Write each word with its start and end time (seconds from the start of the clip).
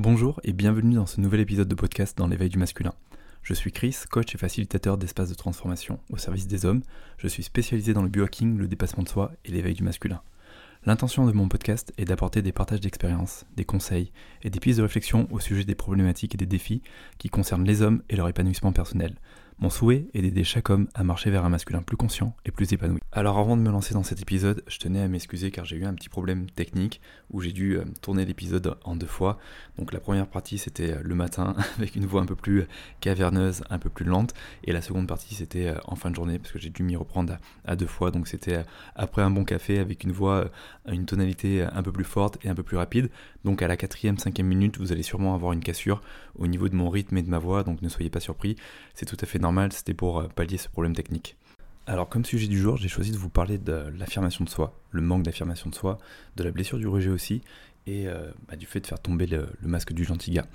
Bonjour 0.00 0.38
et 0.44 0.52
bienvenue 0.52 0.94
dans 0.94 1.06
ce 1.06 1.20
nouvel 1.20 1.40
épisode 1.40 1.66
de 1.66 1.74
podcast 1.74 2.16
dans 2.16 2.28
l'éveil 2.28 2.48
du 2.48 2.56
masculin. 2.56 2.94
Je 3.42 3.52
suis 3.52 3.72
Chris, 3.72 3.96
coach 4.08 4.32
et 4.32 4.38
facilitateur 4.38 4.96
d'espaces 4.96 5.30
de 5.30 5.34
transformation 5.34 5.98
au 6.08 6.16
service 6.16 6.46
des 6.46 6.66
hommes. 6.66 6.82
Je 7.16 7.26
suis 7.26 7.42
spécialisé 7.42 7.94
dans 7.94 8.04
le 8.04 8.08
biohacking, 8.08 8.58
le 8.58 8.68
dépassement 8.68 9.02
de 9.02 9.08
soi 9.08 9.32
et 9.44 9.50
l'éveil 9.50 9.74
du 9.74 9.82
masculin. 9.82 10.22
L'intention 10.86 11.26
de 11.26 11.32
mon 11.32 11.48
podcast 11.48 11.92
est 11.98 12.04
d'apporter 12.04 12.42
des 12.42 12.52
partages 12.52 12.78
d'expériences, 12.78 13.44
des 13.56 13.64
conseils 13.64 14.12
et 14.42 14.50
des 14.50 14.60
pistes 14.60 14.78
de 14.78 14.84
réflexion 14.84 15.26
au 15.32 15.40
sujet 15.40 15.64
des 15.64 15.74
problématiques 15.74 16.36
et 16.36 16.38
des 16.38 16.46
défis 16.46 16.80
qui 17.18 17.28
concernent 17.28 17.66
les 17.66 17.82
hommes 17.82 18.04
et 18.08 18.14
leur 18.14 18.28
épanouissement 18.28 18.70
personnel. 18.70 19.16
Mon 19.60 19.70
souhait 19.70 20.06
est 20.14 20.22
d'aider 20.22 20.44
chaque 20.44 20.70
homme 20.70 20.86
à 20.94 21.02
marcher 21.02 21.30
vers 21.30 21.44
un 21.44 21.48
masculin 21.48 21.82
plus 21.82 21.96
conscient 21.96 22.36
et 22.44 22.52
plus 22.52 22.72
épanoui. 22.72 23.00
Alors 23.10 23.38
avant 23.38 23.56
de 23.56 23.62
me 23.62 23.72
lancer 23.72 23.92
dans 23.92 24.04
cet 24.04 24.22
épisode, 24.22 24.62
je 24.68 24.78
tenais 24.78 25.00
à 25.00 25.08
m'excuser 25.08 25.50
car 25.50 25.64
j'ai 25.64 25.74
eu 25.74 25.84
un 25.84 25.94
petit 25.94 26.08
problème 26.08 26.48
technique 26.48 27.00
où 27.30 27.40
j'ai 27.40 27.50
dû 27.50 27.76
euh, 27.76 27.84
tourner 28.00 28.24
l'épisode 28.24 28.76
en 28.84 28.94
deux 28.94 29.08
fois. 29.08 29.36
Donc 29.76 29.92
la 29.92 29.98
première 29.98 30.28
partie 30.28 30.58
c'était 30.58 30.92
euh, 30.92 31.00
le 31.02 31.16
matin 31.16 31.56
avec 31.78 31.96
une 31.96 32.06
voix 32.06 32.20
un 32.20 32.26
peu 32.26 32.36
plus 32.36 32.66
caverneuse, 33.00 33.64
un 33.68 33.80
peu 33.80 33.90
plus 33.90 34.04
lente. 34.04 34.32
Et 34.62 34.70
la 34.70 34.80
seconde 34.80 35.08
partie 35.08 35.34
c'était 35.34 35.66
euh, 35.66 35.78
en 35.86 35.96
fin 35.96 36.10
de 36.10 36.14
journée 36.14 36.38
parce 36.38 36.52
que 36.52 36.60
j'ai 36.60 36.70
dû 36.70 36.84
m'y 36.84 36.94
reprendre 36.94 37.36
à, 37.64 37.74
deux 37.74 37.86
fois. 37.86 38.12
Donc 38.12 38.28
c'était 38.28 38.62
après 38.94 39.22
un 39.22 39.30
bon 39.30 39.42
café 39.42 39.80
avec 39.80 40.04
une 40.04 40.12
voix, 40.12 40.52
une 40.86 41.04
tonalité 41.04 41.64
un 41.64 41.82
peu 41.82 41.90
plus 41.90 42.04
forte 42.04 42.38
et 42.44 42.48
un 42.48 42.54
peu 42.54 42.62
plus 42.62 42.76
rapide. 42.76 43.10
Donc 43.44 43.60
à 43.60 43.66
la 43.66 43.76
quatrième, 43.76 44.18
cinquième 44.18 44.46
minute, 44.46 44.78
vous 44.78 44.92
allez 44.92 45.02
sûrement 45.02 45.34
avoir 45.34 45.52
une 45.52 45.64
cassure 45.64 46.00
au 46.36 46.46
niveau 46.46 46.68
de 46.68 46.76
mon 46.76 46.90
rythme 46.90 47.16
et 47.16 47.22
de 47.22 47.28
ma 47.28 47.40
voix. 47.40 47.64
Donc 47.64 47.82
ne 47.82 47.88
soyez 47.88 48.10
pas 48.10 48.20
surpris, 48.20 48.54
c'est 48.94 49.06
tout 49.06 49.16
à 49.20 49.26
fait 49.26 49.40
normal 49.40 49.47
c'était 49.70 49.94
pour 49.94 50.20
euh, 50.20 50.28
pallier 50.28 50.58
ce 50.58 50.68
problème 50.68 50.94
technique. 50.94 51.36
Alors 51.86 52.08
comme 52.08 52.24
sujet 52.24 52.48
du 52.48 52.58
jour, 52.58 52.76
j'ai 52.76 52.88
choisi 52.88 53.12
de 53.12 53.16
vous 53.16 53.30
parler 53.30 53.56
de 53.56 53.90
l'affirmation 53.98 54.44
de 54.44 54.50
soi, 54.50 54.78
le 54.90 55.00
manque 55.00 55.22
d'affirmation 55.22 55.70
de 55.70 55.74
soi, 55.74 55.98
de 56.36 56.44
la 56.44 56.50
blessure 56.50 56.78
du 56.78 56.86
rejet 56.86 57.08
aussi, 57.08 57.40
et 57.86 58.06
euh, 58.06 58.30
bah, 58.46 58.56
du 58.56 58.66
fait 58.66 58.80
de 58.80 58.86
faire 58.86 59.00
tomber 59.00 59.26
le, 59.26 59.48
masque 59.62 59.94
du 59.94 60.04
gentil 60.04 60.32
gars. 60.32 60.46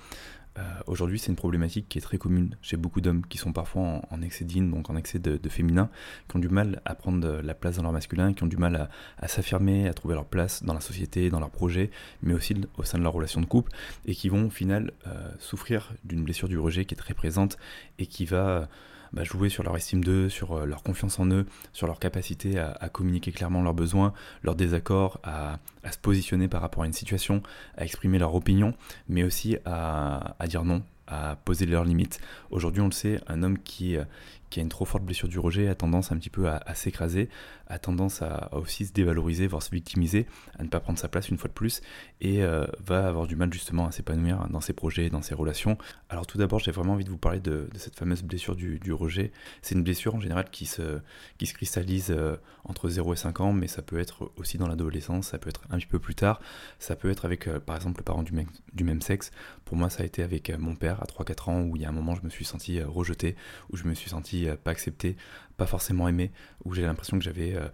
Euh, 0.56 0.62
aujourd'hui, 0.86 1.18
c'est 1.18 1.30
une 1.30 1.36
problématique 1.36 1.88
qui 1.88 1.98
est 1.98 2.00
très 2.00 2.18
commune 2.18 2.56
chez 2.62 2.76
beaucoup 2.76 3.00
d'hommes 3.00 3.26
qui 3.26 3.38
sont 3.38 3.52
parfois 3.52 4.02
en, 4.08 4.22
excès 4.22 4.44
d'in, 4.44 4.62
donc 4.62 4.88
en 4.88 4.94
excès 4.94 5.18
de, 5.18 5.48
féminin, 5.48 5.90
qui 6.28 6.36
ont 6.36 6.38
du 6.38 6.48
mal 6.48 6.80
à 6.84 6.94
prendre 6.94 7.40
la 7.42 7.54
place 7.54 7.78
dans 7.78 7.82
leur 7.82 7.90
masculin, 7.90 8.32
qui 8.32 8.44
ont 8.44 8.46
du 8.46 8.56
mal 8.56 8.88
à, 9.18 9.26
s'affirmer, 9.26 9.88
à 9.88 9.94
trouver 9.94 10.14
leur 10.14 10.26
place 10.26 10.62
dans 10.62 10.74
la 10.74 10.80
société, 10.80 11.30
dans 11.30 11.40
leur 11.40 11.50
projet, 11.50 11.90
mais 12.22 12.34
aussi 12.34 12.54
au 12.78 12.84
sein 12.84 12.98
de 12.98 13.02
leur 13.02 13.12
relation 13.12 13.40
de 13.40 13.46
couple, 13.46 13.72
et 14.06 14.14
qui 14.14 14.28
vont 14.28 14.46
au 14.46 14.50
final 14.50 14.92
souffrir 15.40 15.92
d'une 16.04 16.22
blessure 16.22 16.46
du 16.46 16.58
rejet 16.58 16.84
qui 16.84 16.94
est 16.94 16.98
très 16.98 17.14
présente 17.14 17.58
et 17.98 18.06
qui 18.06 18.24
va 18.24 18.68
bah, 19.14 19.22
jouer 19.22 19.48
sur 19.48 19.62
leur 19.62 19.76
estime 19.76 20.02
d'eux, 20.02 20.28
sur 20.28 20.58
euh, 20.58 20.66
leur 20.66 20.82
confiance 20.82 21.20
en 21.20 21.30
eux, 21.30 21.46
sur 21.72 21.86
leur 21.86 22.00
capacité 22.00 22.58
à, 22.58 22.88
communiquer 22.88 23.30
clairement 23.30 23.62
leurs 23.62 23.74
besoins, 23.74 24.12
leurs 24.42 24.56
désaccords, 24.56 25.20
à, 25.22 25.60
se 25.90 25.98
positionner 25.98 26.48
par 26.48 26.60
rapport 26.60 26.82
à 26.82 26.86
une 26.86 26.92
situation, 26.92 27.40
à 27.76 27.84
exprimer 27.84 28.18
leur 28.18 28.34
opinion, 28.34 28.74
mais 29.08 29.22
aussi 29.22 29.56
à, 29.64 30.34
dire 30.48 30.64
non, 30.64 30.82
à 31.06 31.36
poser 31.44 31.64
leurs 31.66 31.84
limites. 31.84 32.20
Aujourd'hui, 32.50 32.82
on 32.82 32.86
le 32.86 32.92
sait, 32.92 33.20
un 33.28 33.44
homme 33.44 33.54
euh, 33.56 34.04
qui 34.50 34.60
a 34.60 34.62
une 34.62 34.68
trop 34.68 34.84
forte 34.84 35.04
blessure 35.04 35.28
du 35.28 35.38
rejet 35.38 35.68
a 35.68 35.76
tendance 35.76 36.10
un 36.10 36.16
petit 36.16 36.30
peu 36.30 36.48
à, 36.48 36.74
s'écraser, 36.74 37.28
a 37.66 37.78
tendance 37.78 38.22
à, 38.22 38.50
aussi 38.52 38.86
se 38.86 38.92
dévaloriser, 38.92 39.46
voire 39.46 39.62
se 39.62 39.70
victimiser, 39.70 40.26
à 40.58 40.62
ne 40.62 40.68
pas 40.68 40.80
prendre 40.80 40.98
sa 40.98 41.08
place 41.08 41.28
une 41.28 41.38
fois 41.38 41.48
de 41.48 41.54
plus, 41.54 41.80
et 42.20 42.42
euh, 42.42 42.66
va 42.84 43.06
avoir 43.06 43.26
du 43.26 43.36
mal 43.36 43.52
justement 43.52 43.86
à 43.86 43.92
s'épanouir 43.92 44.46
dans 44.50 44.60
ses 44.60 44.72
projets, 44.72 45.10
dans 45.10 45.22
ses 45.22 45.34
relations. 45.34 45.78
Alors 46.08 46.26
tout 46.26 46.38
d'abord, 46.38 46.58
j'ai 46.58 46.72
vraiment 46.72 46.94
envie 46.94 47.04
de 47.04 47.10
vous 47.10 47.18
parler 47.18 47.40
de, 47.40 47.68
cette 47.76 47.96
fameuse 47.96 48.22
blessure 48.22 48.56
du, 48.56 48.92
rejet. 48.92 49.32
C'est 49.62 49.74
une 49.74 49.82
blessure 49.82 50.14
en 50.14 50.20
général 50.20 50.50
qui 50.50 50.66
se, 50.66 51.00
qui 51.38 51.46
se 51.46 51.54
cristallise 51.54 52.10
euh, 52.10 52.36
entre 52.64 52.88
0 52.88 53.12
et 53.12 53.16
5 53.16 53.40
ans, 53.40 53.52
mais 53.52 53.66
ça 53.66 53.82
peut 53.82 53.98
être 53.98 54.30
aussi 54.36 54.56
dans 54.56 54.68
l'adolescence, 54.68 55.28
ça 55.28 55.38
peut 55.38 55.48
être 55.48 55.62
un 55.70 55.78
petit 55.78 55.86
peu 55.86 55.98
plus 55.98 56.14
tard, 56.14 56.40
ça 56.78 56.96
peut 56.96 57.10
être 57.10 57.24
avec 57.24 57.48
par 57.60 57.76
exemple 57.76 57.98
le 57.98 58.04
parent 58.04 58.22
du, 58.22 58.32
du 58.72 58.84
même 58.84 59.02
sexe. 59.02 59.30
Pour 59.64 59.76
moi, 59.76 59.90
ça 59.90 60.02
a 60.02 60.06
été 60.06 60.22
avec 60.22 60.50
mon 60.58 60.76
père 60.76 61.02
à 61.02 61.06
3-4 61.06 61.50
ans 61.50 61.62
où 61.62 61.76
il 61.76 61.82
y 61.82 61.84
a 61.84 61.88
un 61.88 61.92
moment 61.92 62.14
je 62.14 62.22
me 62.22 62.30
suis 62.30 62.44
senti 62.44 62.78
euh, 62.80 62.86
rejeté, 62.86 63.36
où 63.70 63.76
je 63.76 63.84
me 63.84 63.94
suis 63.94 64.10
senti 64.10 64.48
euh, 64.48 64.56
pas 64.56 64.70
accepté, 64.70 65.16
pas 65.56 65.66
forcément 65.66 66.08
aimé, 66.08 66.30
où 66.64 66.74
j'ai 66.74 66.82
l'impression 66.82 67.18
que 67.18 67.24
j'avais 67.24 67.54
euh, 67.54 67.68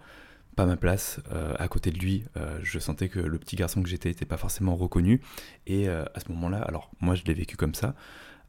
pas 0.55 0.65
ma 0.65 0.75
place 0.75 1.21
à 1.57 1.67
côté 1.69 1.91
de 1.91 1.97
lui. 1.97 2.25
je 2.61 2.77
sentais 2.77 3.07
que 3.07 3.19
le 3.19 3.39
petit 3.39 3.55
garçon 3.55 3.81
que 3.81 3.87
j'étais 3.87 4.09
n'était 4.09 4.25
pas 4.25 4.35
forcément 4.35 4.75
reconnu. 4.75 5.21
Et 5.65 5.87
à 5.87 6.19
ce 6.19 6.29
moment-là, 6.33 6.61
alors 6.61 6.91
moi 6.99 7.15
je 7.15 7.23
l'ai 7.23 7.33
vécu 7.33 7.55
comme 7.55 7.73
ça. 7.73 7.95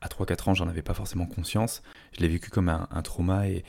À 0.02 0.08
3-4 0.08 0.50
ans, 0.50 0.54
j'en 0.54 0.68
avais 0.68 0.82
pas 0.82 0.94
forcément 0.94 1.26
conscience. 1.26 1.80
Je 2.12 2.20
l'ai 2.20 2.28
vécu 2.28 2.50
comme 2.50 2.68
un, 2.68 3.02
trauma 3.02 3.46
et, 3.46 3.62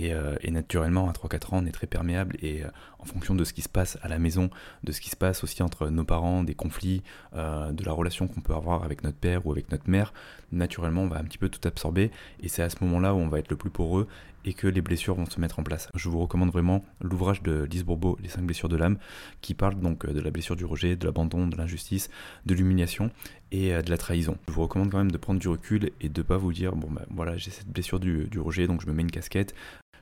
euh, 0.00 0.34
naturellement, 0.50 1.10
à 1.10 1.12
3-4 1.12 1.54
ans, 1.54 1.58
on 1.62 1.66
est 1.66 1.72
très 1.72 1.86
perméable 1.86 2.36
et 2.40 2.64
euh, 2.64 2.68
en 3.04 3.06
fonction 3.06 3.34
de 3.34 3.44
ce 3.44 3.52
qui 3.52 3.60
se 3.60 3.68
passe 3.68 3.98
à 4.02 4.08
la 4.08 4.18
maison, 4.18 4.48
de 4.82 4.92
ce 4.92 5.00
qui 5.00 5.10
se 5.10 5.16
passe 5.16 5.44
aussi 5.44 5.62
entre 5.62 5.88
nos 5.88 6.04
parents, 6.04 6.42
des 6.42 6.54
conflits, 6.54 7.02
euh, 7.34 7.70
de 7.70 7.84
la 7.84 7.92
relation 7.92 8.26
qu'on 8.26 8.40
peut 8.40 8.54
avoir 8.54 8.82
avec 8.82 9.04
notre 9.04 9.18
père 9.18 9.46
ou 9.46 9.52
avec 9.52 9.70
notre 9.70 9.90
mère, 9.90 10.14
naturellement, 10.52 11.02
on 11.02 11.08
va 11.08 11.18
un 11.18 11.24
petit 11.24 11.38
peu 11.38 11.50
tout 11.50 11.60
absorber 11.68 12.10
et 12.40 12.48
c'est 12.48 12.62
à 12.62 12.70
ce 12.70 12.76
moment-là 12.82 13.14
où 13.14 13.18
on 13.18 13.28
va 13.28 13.38
être 13.38 13.50
le 13.50 13.56
plus 13.56 13.70
poreux 13.70 14.08
et 14.46 14.54
que 14.54 14.66
les 14.66 14.80
blessures 14.80 15.14
vont 15.14 15.26
se 15.26 15.40
mettre 15.40 15.58
en 15.58 15.62
place. 15.62 15.88
Je 15.94 16.08
vous 16.08 16.18
recommande 16.18 16.50
vraiment 16.50 16.84
l'ouvrage 17.00 17.42
de 17.42 17.64
Lise 17.64 17.84
Bourbeau, 17.84 18.16
Les 18.22 18.28
5 18.28 18.42
blessures 18.42 18.68
de 18.68 18.76
l'âme, 18.76 18.98
qui 19.40 19.54
parle 19.54 19.78
donc 19.80 20.06
de 20.06 20.20
la 20.20 20.30
blessure 20.30 20.56
du 20.56 20.64
rejet, 20.64 20.96
de 20.96 21.04
l'abandon, 21.04 21.46
de 21.46 21.56
l'injustice, 21.56 22.10
de 22.46 22.54
l'humiliation 22.54 23.10
et 23.52 23.70
de 23.70 23.90
la 23.90 23.96
trahison. 23.96 24.36
Je 24.48 24.52
vous 24.52 24.62
recommande 24.62 24.90
quand 24.90 24.98
même 24.98 25.12
de 25.12 25.16
prendre 25.16 25.40
du 25.40 25.48
recul 25.48 25.92
et 26.00 26.08
de 26.10 26.22
pas 26.22 26.36
vous 26.36 26.52
dire, 26.52 26.76
bon 26.76 26.90
ben 26.90 27.06
voilà, 27.10 27.36
j'ai 27.38 27.50
cette 27.50 27.68
blessure 27.68 28.00
du 28.00 28.38
rejet, 28.38 28.66
donc 28.66 28.82
je 28.82 28.86
me 28.86 28.92
mets 28.92 29.02
une 29.02 29.10
casquette, 29.10 29.54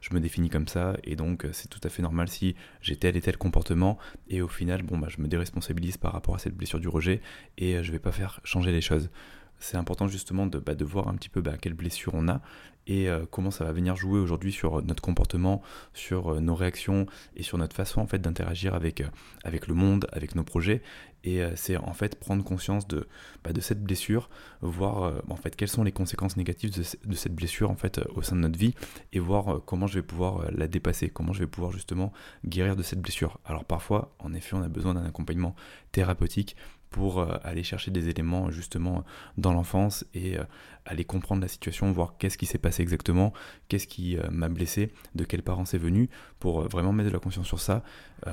je 0.03 0.13
me 0.15 0.21
définis 0.21 0.51
comme 0.51 0.69
ça, 0.69 0.97
et 1.05 1.17
donc 1.17 1.47
euh, 1.47 1.51
c'est 1.53 1.69
tout 1.69 1.81
à 1.85 1.89
fait 1.89 2.03
normal 2.03 2.29
si 2.29 2.55
j'ai 2.83 2.97
tel 2.97 3.17
et 3.17 3.21
tel 3.23 3.39
comportement, 3.39 3.99
et 4.29 4.43
au 4.43 4.49
final, 4.49 4.83
bon, 4.83 4.99
bah, 4.99 5.07
je 5.09 5.23
me 5.23 5.29
déresponsabilise 5.29 5.97
par 5.97 6.13
rapport 6.13 6.35
à 6.35 6.39
cette 6.39 6.55
blessure 6.55 6.81
du 6.81 6.89
rejet, 6.89 7.23
et 7.57 7.77
euh, 7.77 7.83
je 7.83 7.93
vais 7.93 8.01
pas 8.01 8.13
faire 8.13 8.41
changer 8.45 8.73
les 8.73 8.83
choses. 8.83 9.09
C'est 9.63 9.77
important 9.77 10.09
justement 10.09 10.47
de, 10.47 10.59
bah, 10.59 10.75
de, 10.75 10.85
voir 10.85 11.09
un 11.09 11.15
petit 11.15 11.29
peu 11.29 11.41
bah, 11.41 11.57
quelle 11.61 11.75
blessure 11.75 12.13
on 12.15 12.29
a 12.29 12.41
et 12.89 13.09
euh, 13.09 13.25
comment 13.31 13.53
ça 13.53 13.65
va 13.65 13.71
venir 13.71 13.95
jouer 13.95 14.19
aujourd'hui 14.19 14.51
sur 14.51 14.83
notre 14.83 15.03
comportement, 15.03 15.63
sur 15.95 16.41
nos 16.41 16.57
réactions 16.57 17.07
et 17.37 17.45
sur 17.45 17.57
notre 17.57 17.77
façon 17.77 18.01
en 18.01 18.07
fait 18.07 18.19
d'interagir 18.19 18.75
avec, 18.75 19.05
avec 19.45 19.69
le 19.69 19.75
monde, 19.75 20.09
avec 20.13 20.35
nos 20.35 20.43
projets. 20.43 20.83
Et 21.25 21.43
euh, 21.43 21.53
c'est 21.55 21.77
en 21.77 21.93
fait 21.93 22.19
prendre 22.19 22.43
conscience 22.43 22.89
de, 22.89 23.07
bah, 23.45 23.53
de 23.53 23.61
cette 23.61 23.83
blessure, 23.83 24.29
voir 24.61 25.03
euh, 25.03 25.21
en 25.29 25.37
fait 25.37 25.55
quelles 25.55 25.69
sont 25.69 25.85
les 25.85 25.93
conséquences 25.93 26.37
négatives 26.37 26.73
de, 26.75 27.15
cette 27.15 27.35
blessure 27.35 27.71
en 27.71 27.77
fait 27.77 27.99
euh, 27.99 28.05
au 28.15 28.23
sein 28.23 28.35
de 28.37 28.41
notre 28.41 28.59
vie 28.59 28.75
et 29.13 29.19
voir 29.19 29.61
comment 29.65 29.87
je 29.87 29.95
vais 29.95 30.03
pouvoir 30.03 30.51
la 30.51 30.67
dépasser, 30.67 31.09
comment 31.09 31.33
je 31.33 31.41
vais 31.41 31.47
pouvoir 31.47 31.73
justement 31.73 32.13
guérir 32.45 32.77
de 32.77 32.83
cette 32.83 33.01
blessure. 33.01 33.39
Alors 33.45 33.65
parfois, 33.65 34.15
en 34.19 34.35
effet, 34.35 34.55
on 34.55 34.63
a 34.63 34.69
besoin 34.69 34.95
d'un 34.95 35.05
accompagnement 35.05 35.55
thérapeutique 35.93 36.57
pour 36.93 37.27
aller 37.45 37.63
chercher 37.63 37.91
des 37.91 38.09
éléments 38.09 38.51
justement 38.51 39.05
dans 39.37 39.53
l'enfance 39.53 40.05
et 40.15 40.37
aller 40.85 41.05
comprendre 41.05 41.43
la 41.43 41.49
situation, 41.49 41.91
voir 41.93 42.17
qu'est-ce 42.19 42.39
qui 42.39 42.47
s'est 42.47 42.59
passé 42.59 42.83
exactement, 42.83 43.33
qu'est-ce 43.69 43.87
qui 43.87 44.17
m'a 44.31 44.49
blessé, 44.49 44.93
de 45.15 45.25
quels 45.25 45.43
parents 45.43 45.65
c'est 45.65 45.79
venu, 45.79 46.09
pour 46.39 46.63
vraiment 46.69 46.93
mettre 46.93 47.09
de 47.09 47.15
la 47.15 47.21
conscience 47.21 47.47
sur 47.47 47.61
ça, 47.61 47.83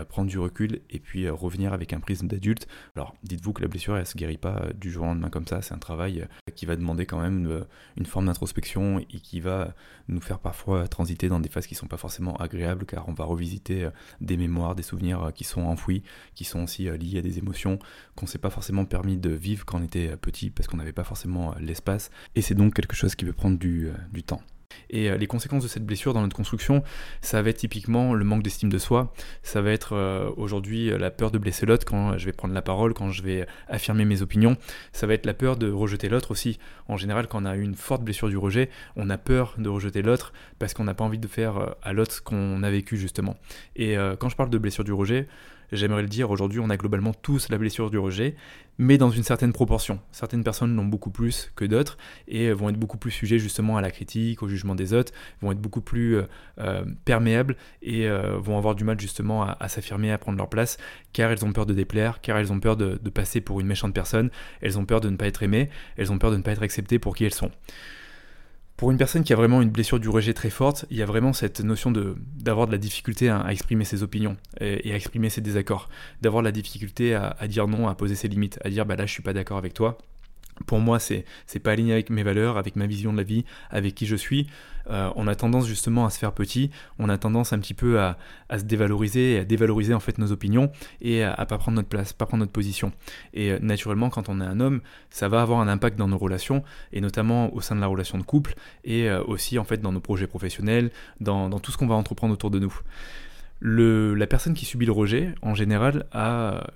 prendre 0.08 0.30
du 0.30 0.40
recul 0.40 0.82
et 0.90 1.00
puis 1.00 1.30
revenir 1.30 1.74
avec 1.74 1.94
un 1.94 2.00
prisme 2.00 2.28
d'adulte 2.28 2.68
alors, 2.96 3.16
dites-vous 3.24 3.54
que 3.54 3.62
la 3.62 3.68
blessure, 3.68 3.98
elle 3.98 4.06
se 4.06 4.18
guérit 4.18 4.38
pas 4.38 4.62
euh, 4.64 4.74
du 4.74 4.92
jour 4.92 5.04
au 5.04 5.08
lendemain 5.08 5.30
comme 5.30 5.48
ça. 5.48 5.62
C'est 5.62 5.74
un 5.74 5.80
travail 5.80 6.22
euh, 6.22 6.52
qui 6.56 6.66
va 6.66 6.76
demander 6.76 7.06
quand 7.06 7.22
même 7.22 7.48
euh, 7.48 7.64
une 7.98 8.06
forme 8.06 8.26
d'introspection 8.26 9.00
et 9.00 9.20
qui 9.20 9.40
va 9.40 9.74
nous 10.08 10.22
faire 10.22 10.40
parfois 10.40 10.88
transiter 10.88 11.30
dans 11.30 11.40
des 11.40 11.50
phases 11.50 11.68
qui 11.68 11.76
sont 11.76 11.88
pas 11.88 11.98
forcément 11.98 12.36
agréables, 12.38 12.86
car 12.86 13.08
on 13.08 13.14
va 13.14 13.26
revisiter 13.26 13.88
des 14.22 14.38
mémoires, 14.38 14.76
des 14.76 14.84
souvenirs 14.84 15.32
qui 15.36 15.44
sont 15.44 15.62
enfouis, 15.62 16.04
qui 16.34 16.44
sont 16.44 16.64
aussi 16.64 16.90
liés 16.98 17.20
à 17.20 17.22
des 17.22 17.38
émotions 17.38 17.78
qu'on 18.16 18.26
s'est 18.26 18.40
pas 18.40 18.50
forcément 18.50 18.86
permis 18.86 19.18
de 19.18 19.30
vivre 19.30 19.66
quand 19.66 19.80
on 19.80 19.84
était 19.84 20.18
petit, 20.18 20.50
parce 20.50 20.68
qu'on 20.68 20.78
n'avait 20.78 20.94
pas 20.94 21.04
forcément 21.04 21.54
l'espace. 21.60 22.10
C'est 22.42 22.56
donc 22.56 22.74
quelque 22.74 22.96
chose 22.96 23.16
qui 23.16 23.26
peut 23.26 23.34
prendre 23.34 23.58
du 23.58 23.92
temps. 24.26 24.42
Et 24.90 25.10
euh, 25.10 25.18
les 25.18 25.28
conséquences 25.28 25.64
de 25.64 25.68
cette 25.68 25.86
blessure 25.86 26.14
dans 26.14 26.22
notre 26.22 26.36
construction, 26.36 26.84
ça 27.22 27.42
va 27.42 27.50
être 27.50 27.58
typiquement 27.58 28.14
le 28.14 28.26
manque 28.26 28.44
d'estime 28.44 28.70
de 28.70 28.78
soi, 28.78 29.14
ça 29.44 29.62
va 29.62 29.72
être 29.72 29.94
euh, 29.94 30.30
aujourd'hui 30.38 30.92
euh, 30.92 30.98
la 30.98 31.12
peur 31.12 31.32
de 31.32 31.38
blesser 31.38 31.66
l'autre 31.66 31.86
quand 31.86 32.18
je 32.18 32.26
vais 32.26 32.32
prendre 32.32 32.54
la 32.54 32.62
parole, 32.62 32.94
quand 32.94 33.12
je 33.12 33.22
vais 33.22 33.48
affirmer 33.68 34.06
mes 34.06 34.22
opinions, 34.22 34.58
ça 34.92 35.08
va 35.08 35.14
être 35.14 35.26
la 35.26 35.34
peur 35.34 35.58
de 35.58 35.72
rejeter 35.72 36.10
l'autre 36.10 36.32
aussi. 36.32 36.60
En 36.88 36.98
général, 36.98 37.28
quand 37.28 37.44
on 37.44 37.46
a 37.46 37.56
une 37.56 37.76
forte 37.76 38.04
blessure 38.04 38.30
du 38.30 38.38
rejet, 38.38 38.70
on 38.96 39.10
a 39.10 39.18
peur 39.18 39.56
de 39.58 39.70
rejeter 39.70 40.02
l'autre 40.02 40.34
parce 40.58 40.74
qu'on 40.74 40.84
n'a 40.84 40.94
pas 40.94 41.04
envie 41.04 41.20
de 41.20 41.28
faire 41.28 41.76
à 41.82 41.94
l'autre 41.94 42.14
ce 42.14 42.22
qu'on 42.22 42.64
a 42.64 42.70
vécu 42.72 42.98
justement. 42.98 43.38
Et 43.76 43.96
quand 44.20 44.30
je 44.30 44.36
parle 44.36 44.50
de 44.50 44.58
blessure 44.58 44.84
du 44.84 44.94
rejet, 44.94 45.28
j'aimerais 45.72 46.02
le 46.02 46.08
dire, 46.08 46.32
aujourd'hui 46.32 46.60
on 46.60 46.70
a 46.70 46.78
globalement 46.78 47.14
tous 47.14 47.50
la 47.50 47.58
blessure 47.58 47.90
du 47.90 47.98
rejet, 47.98 48.36
mais 48.78 48.98
dans 48.98 49.12
une 49.12 49.24
certaine 49.24 49.54
proportion. 49.54 50.00
Certaines 50.12 50.44
personnes 50.44 50.76
l'ont 50.76 50.86
beaucoup 50.86 51.12
plus 51.12 51.52
que 51.56 51.66
d'autres 51.66 51.98
et 52.28 52.52
vont 52.52 52.70
être 52.70 52.80
beaucoup 52.80 52.98
plus 52.98 53.12
sujets 53.12 53.38
justement 53.38 53.78
à 53.78 53.82
la 53.82 53.92
critique, 53.92 54.42
au 54.42 54.48
jugement 54.48 54.74
des 54.74 54.94
autres, 54.94 55.12
vont 55.42 55.52
être 55.52 55.60
beaucoup 55.60 55.82
plus 55.82 56.18
euh, 56.18 56.24
euh, 56.60 56.86
perméables 57.06 57.58
et 57.82 58.08
euh, 58.08 58.38
vont 58.38 58.58
avoir 58.58 58.76
du 58.76 58.86
mal 58.86 59.00
justement 59.00 59.44
à, 59.44 59.68
s'affirmer, 59.68 60.12
à 60.12 60.18
prendre 60.18 60.38
leur 60.38 60.50
place, 60.50 60.78
car 61.14 61.30
elles 61.30 61.44
ont 61.46 61.52
peur 61.52 61.66
de 61.66 61.74
déplaire, 61.74 62.22
car 62.22 62.38
elles 62.38 62.54
ont 62.54 62.60
peur 62.60 62.78
de 62.78 62.98
passer 63.10 63.42
pour 63.42 63.60
une 63.60 63.68
méchante 63.68 63.94
personne, 63.94 64.30
elles 64.62 64.80
ont 64.80 64.86
peur 64.86 65.02
de 65.02 65.10
ne 65.10 65.18
pas 65.18 65.28
être 65.28 65.44
aimées, 65.44 65.70
elles 65.98 66.12
ont 66.12 66.18
peur 66.18 66.32
de 66.32 66.38
ne 66.38 66.42
pas 66.42 66.52
être 66.52 66.64
acceptées 66.64 67.00
pour 67.00 67.16
qui 67.16 67.26
elles 67.26 67.34
sont. 67.34 67.52
Pour 68.80 68.92
une 68.92 68.98
personne 68.98 69.26
qui 69.26 69.34
a 69.34 69.36
vraiment 69.36 69.62
une 69.62 69.72
blessure 69.72 70.00
du 70.00 70.08
rejet 70.08 70.34
très 70.34 70.50
forte, 70.50 70.86
il 70.90 70.96
y 70.96 71.02
a 71.02 71.06
vraiment 71.06 71.34
cette 71.34 71.60
notion 71.60 71.92
de 71.92 72.16
d'avoir 72.38 72.66
de 72.66 72.72
la 72.72 72.78
difficulté 72.78 73.28
à, 73.28 73.46
exprimer 73.50 73.84
ses 73.84 74.04
opinions 74.04 74.38
et, 74.62 74.94
à 74.94 74.96
exprimer 74.96 75.30
ses 75.30 75.42
désaccords, 75.42 75.90
d'avoir 76.22 76.42
la 76.42 76.54
difficulté 76.54 77.14
à, 77.14 77.36
dire 77.50 77.68
non, 77.68 77.90
à 77.90 77.96
poser 77.96 78.16
ses 78.16 78.30
limites, 78.30 78.58
à 78.64 78.70
dire 78.70 78.86
bah 78.86 78.96
là 78.96 79.06
je 79.06 79.12
suis 79.12 79.22
pas 79.22 79.34
d'accord 79.34 79.58
avec 79.58 79.74
toi, 79.74 79.98
pour 80.66 80.80
moi, 80.80 81.00
c'est 81.00 81.26
c'est 81.46 81.60
pas 81.60 81.72
aligné 81.72 81.94
avec 81.94 82.10
mes 82.10 82.24
valeurs, 82.24 82.58
avec 82.58 82.76
ma 82.76 82.88
vision 82.88 83.12
de 83.12 83.18
la 83.18 83.24
vie, 83.24 83.46
avec 83.70 83.96
qui 83.96 84.06
je 84.06 84.16
suis. 84.16 84.48
Euh, 84.90 85.12
on 85.16 85.28
a 85.28 85.36
tendance 85.36 85.68
justement 85.68 86.06
à 86.06 86.10
se 86.10 86.18
faire 86.18 86.32
petit, 86.32 86.72
on 86.98 87.10
a 87.10 87.18
tendance 87.18 87.54
un 87.54 87.60
petit 87.60 87.74
peu 87.74 88.00
à, 88.00 88.18
se 88.52 88.64
dévaloriser, 88.64 89.40
à 89.40 89.46
dévaloriser 89.46 89.94
en 89.94 90.00
fait 90.00 90.18
nos 90.18 90.32
opinions 90.32 90.72
et 91.02 91.24
à, 91.24 91.46
pas 91.46 91.58
prendre 91.58 91.76
notre 91.76 91.90
place, 91.90 92.14
pas 92.14 92.26
prendre 92.26 92.42
notre 92.42 92.52
position. 92.52 92.92
Et 93.34 93.52
euh, 93.52 93.60
naturellement, 93.62 94.10
quand 94.10 94.30
on 94.30 94.42
est 94.42 94.46
un 94.46 94.60
homme, 94.60 94.82
ça 95.10 95.28
va 95.28 95.42
avoir 95.42 95.60
un 95.60 95.68
impact 95.68 95.98
dans 95.98 96.08
nos 96.08 96.18
relations 96.18 96.64
et 96.92 97.02
notamment 97.02 97.54
au 97.54 97.62
sein 97.62 97.76
de 97.76 97.82
la 97.82 97.88
relation 97.88 98.18
de 98.18 98.24
couple 98.24 98.56
et 98.84 99.10
euh, 99.10 99.24
aussi 99.24 99.60
en 99.60 99.64
fait 99.64 99.78
dans 99.78 99.92
nos 99.92 100.00
projets 100.00 100.28
professionnels, 100.28 100.92
dans, 101.20 101.50
tout 101.60 101.72
ce 101.72 101.78
qu'on 101.78 101.88
va 101.88 101.96
entreprendre 101.96 102.34
autour 102.34 102.52
de 102.52 102.60
nous. 102.60 102.74
Le, 103.60 104.16
la 104.16 104.26
personne 104.26 104.54
qui 104.54 104.66
subit 104.66 104.86
le 104.86 104.94
rejet, 104.94 105.36
en 105.42 105.54
général, 105.54 106.06
a 106.14 106.68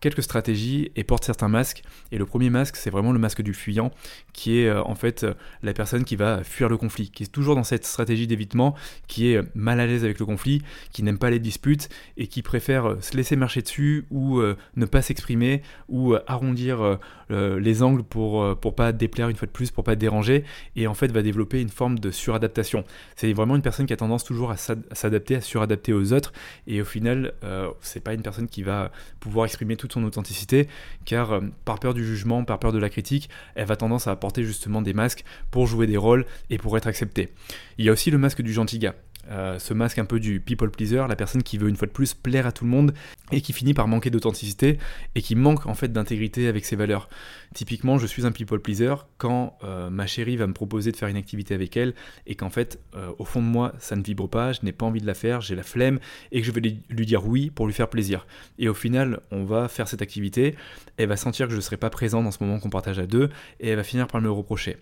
quelques 0.00 0.22
stratégies 0.22 0.90
et 0.96 1.04
porte 1.04 1.24
certains 1.24 1.48
masques. 1.48 1.82
Et 2.10 2.18
le 2.18 2.26
premier 2.26 2.50
masque, 2.50 2.76
c'est 2.76 2.90
vraiment 2.90 3.12
le 3.12 3.18
masque 3.18 3.42
du 3.42 3.54
fuyant, 3.54 3.92
qui 4.32 4.58
est 4.58 4.68
euh, 4.68 4.82
en 4.82 4.94
fait 4.94 5.24
euh, 5.24 5.34
la 5.62 5.72
personne 5.72 6.04
qui 6.04 6.16
va 6.16 6.42
fuir 6.42 6.68
le 6.68 6.76
conflit, 6.76 7.10
qui 7.10 7.24
est 7.24 7.32
toujours 7.32 7.54
dans 7.54 7.64
cette 7.64 7.84
stratégie 7.84 8.26
d'évitement, 8.26 8.74
qui 9.06 9.32
est 9.32 9.36
euh, 9.36 9.42
mal 9.54 9.78
à 9.80 9.86
l'aise 9.86 10.04
avec 10.04 10.18
le 10.18 10.26
conflit, 10.26 10.62
qui 10.92 11.02
n'aime 11.02 11.18
pas 11.18 11.30
les 11.30 11.38
disputes 11.38 11.88
et 12.16 12.26
qui 12.26 12.42
préfère 12.42 12.96
se 13.00 13.16
laisser 13.16 13.36
marcher 13.36 13.62
dessus 13.62 14.06
ou 14.10 14.40
ne 14.40 14.86
pas 14.86 15.02
s'exprimer 15.02 15.62
ou 15.88 16.14
arrondir 16.26 16.98
les 17.28 17.82
angles 17.82 18.02
pour, 18.02 18.56
pour 18.58 18.74
pas 18.74 18.92
déplaire 18.92 19.28
une 19.28 19.36
fois 19.36 19.46
de 19.46 19.52
plus, 19.52 19.70
pour 19.70 19.84
pas 19.84 19.96
déranger, 19.96 20.44
et 20.76 20.86
en 20.86 20.94
fait 20.94 21.12
va 21.12 21.22
développer 21.22 21.60
une 21.60 21.68
forme 21.68 21.98
de 21.98 22.10
suradaptation. 22.10 22.84
C'est 23.16 23.32
vraiment 23.32 23.56
une 23.56 23.62
personne 23.62 23.86
qui 23.86 23.92
a 23.92 23.96
tendance 23.96 24.24
toujours 24.24 24.50
à 24.50 24.56
s'adapter, 24.56 25.36
à 25.36 25.40
suradapter 25.40 25.92
aux 25.92 26.12
autres, 26.12 26.32
et 26.66 26.80
au 26.80 26.84
final, 26.84 27.34
c'est 27.80 28.02
pas 28.02 28.14
une 28.14 28.22
personne 28.22 28.48
qui 28.48 28.62
va 28.62 28.90
pouvoir 29.20 29.46
exprimer 29.46 29.76
tout 29.76 29.89
son 29.92 30.04
authenticité, 30.04 30.68
car 31.04 31.32
euh, 31.32 31.40
par 31.64 31.78
peur 31.78 31.94
du 31.94 32.04
jugement, 32.04 32.44
par 32.44 32.58
peur 32.58 32.72
de 32.72 32.78
la 32.78 32.88
critique, 32.88 33.30
elle 33.54 33.66
va 33.66 33.76
tendance 33.76 34.06
à 34.06 34.12
apporter 34.12 34.44
justement 34.44 34.82
des 34.82 34.94
masques 34.94 35.24
pour 35.50 35.66
jouer 35.66 35.86
des 35.86 35.96
rôles 35.96 36.26
et 36.50 36.58
pour 36.58 36.76
être 36.76 36.86
acceptée. 36.86 37.30
Il 37.78 37.84
y 37.84 37.88
a 37.88 37.92
aussi 37.92 38.10
le 38.10 38.18
masque 38.18 38.42
du 38.42 38.52
gentil 38.52 38.78
gars. 38.78 38.94
Euh, 39.30 39.58
ce 39.58 39.74
masque 39.74 39.98
un 39.98 40.04
peu 40.06 40.18
du 40.18 40.40
people 40.40 40.70
pleaser, 40.70 41.04
la 41.08 41.14
personne 41.14 41.42
qui 41.42 41.58
veut 41.58 41.68
une 41.68 41.76
fois 41.76 41.86
de 41.86 41.92
plus 41.92 42.14
plaire 42.14 42.46
à 42.46 42.52
tout 42.52 42.64
le 42.64 42.70
monde 42.70 42.94
et 43.30 43.40
qui 43.40 43.52
finit 43.52 43.74
par 43.74 43.86
manquer 43.86 44.10
d'authenticité 44.10 44.78
et 45.14 45.22
qui 45.22 45.36
manque 45.36 45.66
en 45.66 45.74
fait 45.74 45.92
d'intégrité 45.92 46.48
avec 46.48 46.64
ses 46.64 46.74
valeurs. 46.74 47.08
Typiquement, 47.52 47.98
je 47.98 48.06
suis 48.06 48.26
un 48.26 48.30
people 48.30 48.60
pleaser 48.60 48.94
quand 49.18 49.58
euh, 49.64 49.90
ma 49.90 50.06
chérie 50.06 50.36
va 50.36 50.46
me 50.46 50.52
proposer 50.52 50.92
de 50.92 50.96
faire 50.96 51.08
une 51.08 51.16
activité 51.16 51.52
avec 51.52 51.76
elle 51.76 51.94
et 52.28 52.36
qu'en 52.36 52.48
fait, 52.48 52.78
euh, 52.94 53.10
au 53.18 53.24
fond 53.24 53.40
de 53.40 53.46
moi, 53.46 53.72
ça 53.80 53.96
ne 53.96 54.04
vibre 54.04 54.28
pas, 54.28 54.52
je 54.52 54.60
n'ai 54.62 54.70
pas 54.70 54.86
envie 54.86 55.00
de 55.00 55.06
la 55.06 55.14
faire, 55.14 55.40
j'ai 55.40 55.56
la 55.56 55.64
flemme 55.64 55.98
et 56.30 56.40
que 56.40 56.46
je 56.46 56.52
vais 56.52 56.60
lui 56.60 57.06
dire 57.06 57.26
oui 57.26 57.50
pour 57.50 57.66
lui 57.66 57.74
faire 57.74 57.88
plaisir. 57.88 58.24
Et 58.60 58.68
au 58.68 58.74
final, 58.74 59.18
on 59.32 59.42
va 59.42 59.66
faire 59.66 59.88
cette 59.88 60.00
activité, 60.00 60.54
elle 60.96 61.08
va 61.08 61.16
sentir 61.16 61.46
que 61.46 61.52
je 61.52 61.56
ne 61.56 61.60
serai 61.60 61.76
pas 61.76 61.90
présent 61.90 62.22
dans 62.22 62.30
ce 62.30 62.38
moment 62.40 62.60
qu'on 62.60 62.70
partage 62.70 63.00
à 63.00 63.08
deux 63.08 63.30
et 63.58 63.70
elle 63.70 63.76
va 63.76 63.82
finir 63.82 64.06
par 64.06 64.20
me 64.20 64.26
le 64.26 64.32
reprocher. 64.32 64.76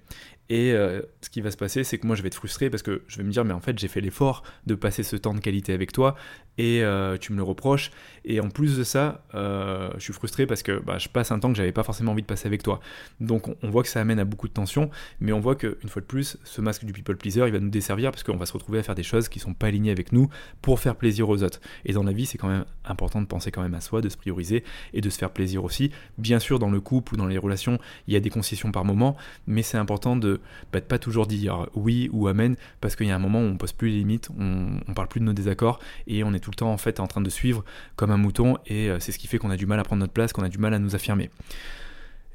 Et 0.50 0.72
euh, 0.72 1.02
ce 1.20 1.28
qui 1.28 1.42
va 1.42 1.50
se 1.50 1.58
passer, 1.58 1.84
c'est 1.84 1.98
que 1.98 2.06
moi 2.06 2.16
je 2.16 2.22
vais 2.22 2.28
être 2.28 2.34
frustré 2.34 2.70
parce 2.70 2.82
que 2.82 3.02
je 3.06 3.18
vais 3.18 3.24
me 3.24 3.30
dire, 3.30 3.44
mais 3.44 3.52
en 3.52 3.60
fait 3.60 3.78
j'ai 3.78 3.88
fait 3.88 4.00
l'effort 4.00 4.42
de 4.66 4.74
passer 4.74 5.02
ce 5.02 5.16
temps 5.16 5.34
de 5.34 5.40
qualité 5.40 5.74
avec 5.74 5.92
toi 5.92 6.16
et 6.56 6.82
tu 7.20 7.32
me 7.32 7.36
le 7.36 7.42
reproches. 7.42 7.90
Et 8.24 8.40
en 8.40 8.48
plus 8.48 8.76
de 8.76 8.82
ça, 8.82 9.24
je 9.34 10.00
suis 10.00 10.12
frustré 10.12 10.46
parce 10.46 10.62
que 10.62 10.80
bah, 10.80 10.98
je 10.98 11.08
passe 11.08 11.30
un 11.30 11.38
temps 11.38 11.50
que 11.50 11.56
j'avais 11.56 11.72
pas 11.72 11.82
forcément 11.82 12.12
envie 12.12 12.22
de 12.22 12.26
passer 12.26 12.46
avec 12.46 12.57
toi. 12.62 12.80
Donc 13.20 13.48
on, 13.62 13.70
voit 13.70 13.82
que 13.82 13.88
ça 13.88 14.00
amène 14.00 14.18
à 14.18 14.24
beaucoup 14.24 14.48
de 14.48 14.52
tension, 14.52 14.90
mais 15.20 15.32
on 15.32 15.40
voit 15.40 15.56
qu'une 15.56 15.88
fois 15.88 16.02
de 16.02 16.06
plus, 16.06 16.38
ce 16.44 16.60
masque 16.60 16.84
du 16.84 16.92
people 16.92 17.16
pleaser, 17.16 17.46
il 17.46 17.52
va 17.52 17.60
nous 17.60 17.70
desservir 17.70 18.10
parce 18.10 18.22
qu'on 18.22 18.36
va 18.36 18.46
se 18.46 18.52
retrouver 18.52 18.78
à 18.78 18.82
faire 18.82 18.94
des 18.94 19.02
choses 19.02 19.28
qui 19.28 19.38
sont 19.38 19.54
pas 19.54 19.66
alignées 19.66 19.90
avec 19.90 20.12
nous 20.12 20.28
pour 20.62 20.80
faire 20.80 20.96
plaisir 20.96 21.28
aux 21.28 21.42
autres. 21.42 21.60
Et 21.84 21.92
dans 21.92 22.02
la 22.02 22.12
vie, 22.12 22.26
c'est 22.26 22.38
quand 22.38 22.48
même 22.48 22.64
important 22.84 23.20
de 23.20 23.26
penser 23.26 23.50
quand 23.50 23.62
même 23.62 23.74
à 23.74 23.80
soi, 23.80 24.00
de 24.00 24.08
se 24.08 24.16
prioriser 24.16 24.64
et 24.92 25.00
de 25.00 25.10
se 25.10 25.18
faire 25.18 25.30
plaisir 25.30 25.64
aussi. 25.64 25.90
Bien 26.16 26.38
sûr, 26.38 26.58
dans 26.58 26.70
le 26.70 26.80
couple 26.80 27.14
ou 27.14 27.16
dans 27.16 27.26
les 27.26 27.38
relations, 27.38 27.78
il 28.06 28.14
y 28.14 28.16
a 28.16 28.20
des 28.20 28.30
concessions 28.30 28.72
par 28.72 28.84
moment, 28.84 29.16
mais 29.46 29.62
c'est 29.62 29.78
important 29.78 30.16
de 30.16 30.40
bah, 30.72 30.80
pas 30.80 30.98
toujours 30.98 31.26
dire 31.26 31.68
oui 31.74 32.08
ou 32.12 32.28
amen, 32.28 32.56
parce 32.80 32.96
qu'il 32.96 33.06
y 33.06 33.10
a 33.10 33.16
un 33.16 33.20
moment 33.20 33.40
où 33.40 33.44
on 33.44 33.56
pose 33.56 33.72
plus 33.72 33.90
les 33.90 33.98
limites, 33.98 34.28
on, 34.38 34.80
on 34.86 34.94
parle 34.94 35.08
plus 35.08 35.20
de 35.20 35.24
nos 35.24 35.32
désaccords, 35.32 35.78
et 36.06 36.24
on 36.24 36.32
est 36.34 36.40
tout 36.40 36.50
le 36.50 36.56
temps 36.56 36.72
en 36.72 36.78
fait 36.78 37.00
en 37.00 37.06
train 37.06 37.20
de 37.20 37.30
suivre 37.30 37.64
comme 37.96 38.10
un 38.10 38.16
mouton, 38.16 38.56
et 38.66 38.90
euh, 38.90 38.98
c'est 39.00 39.12
ce 39.12 39.18
qui 39.18 39.26
fait 39.26 39.38
qu'on 39.38 39.50
a 39.50 39.56
du 39.56 39.66
mal 39.66 39.78
à 39.78 39.84
prendre 39.84 40.00
notre 40.00 40.12
place, 40.12 40.32
qu'on 40.32 40.42
a 40.42 40.48
du 40.48 40.58
mal 40.58 40.74
à 40.74 40.78
nous 40.78 40.94
affirmer. 40.94 41.30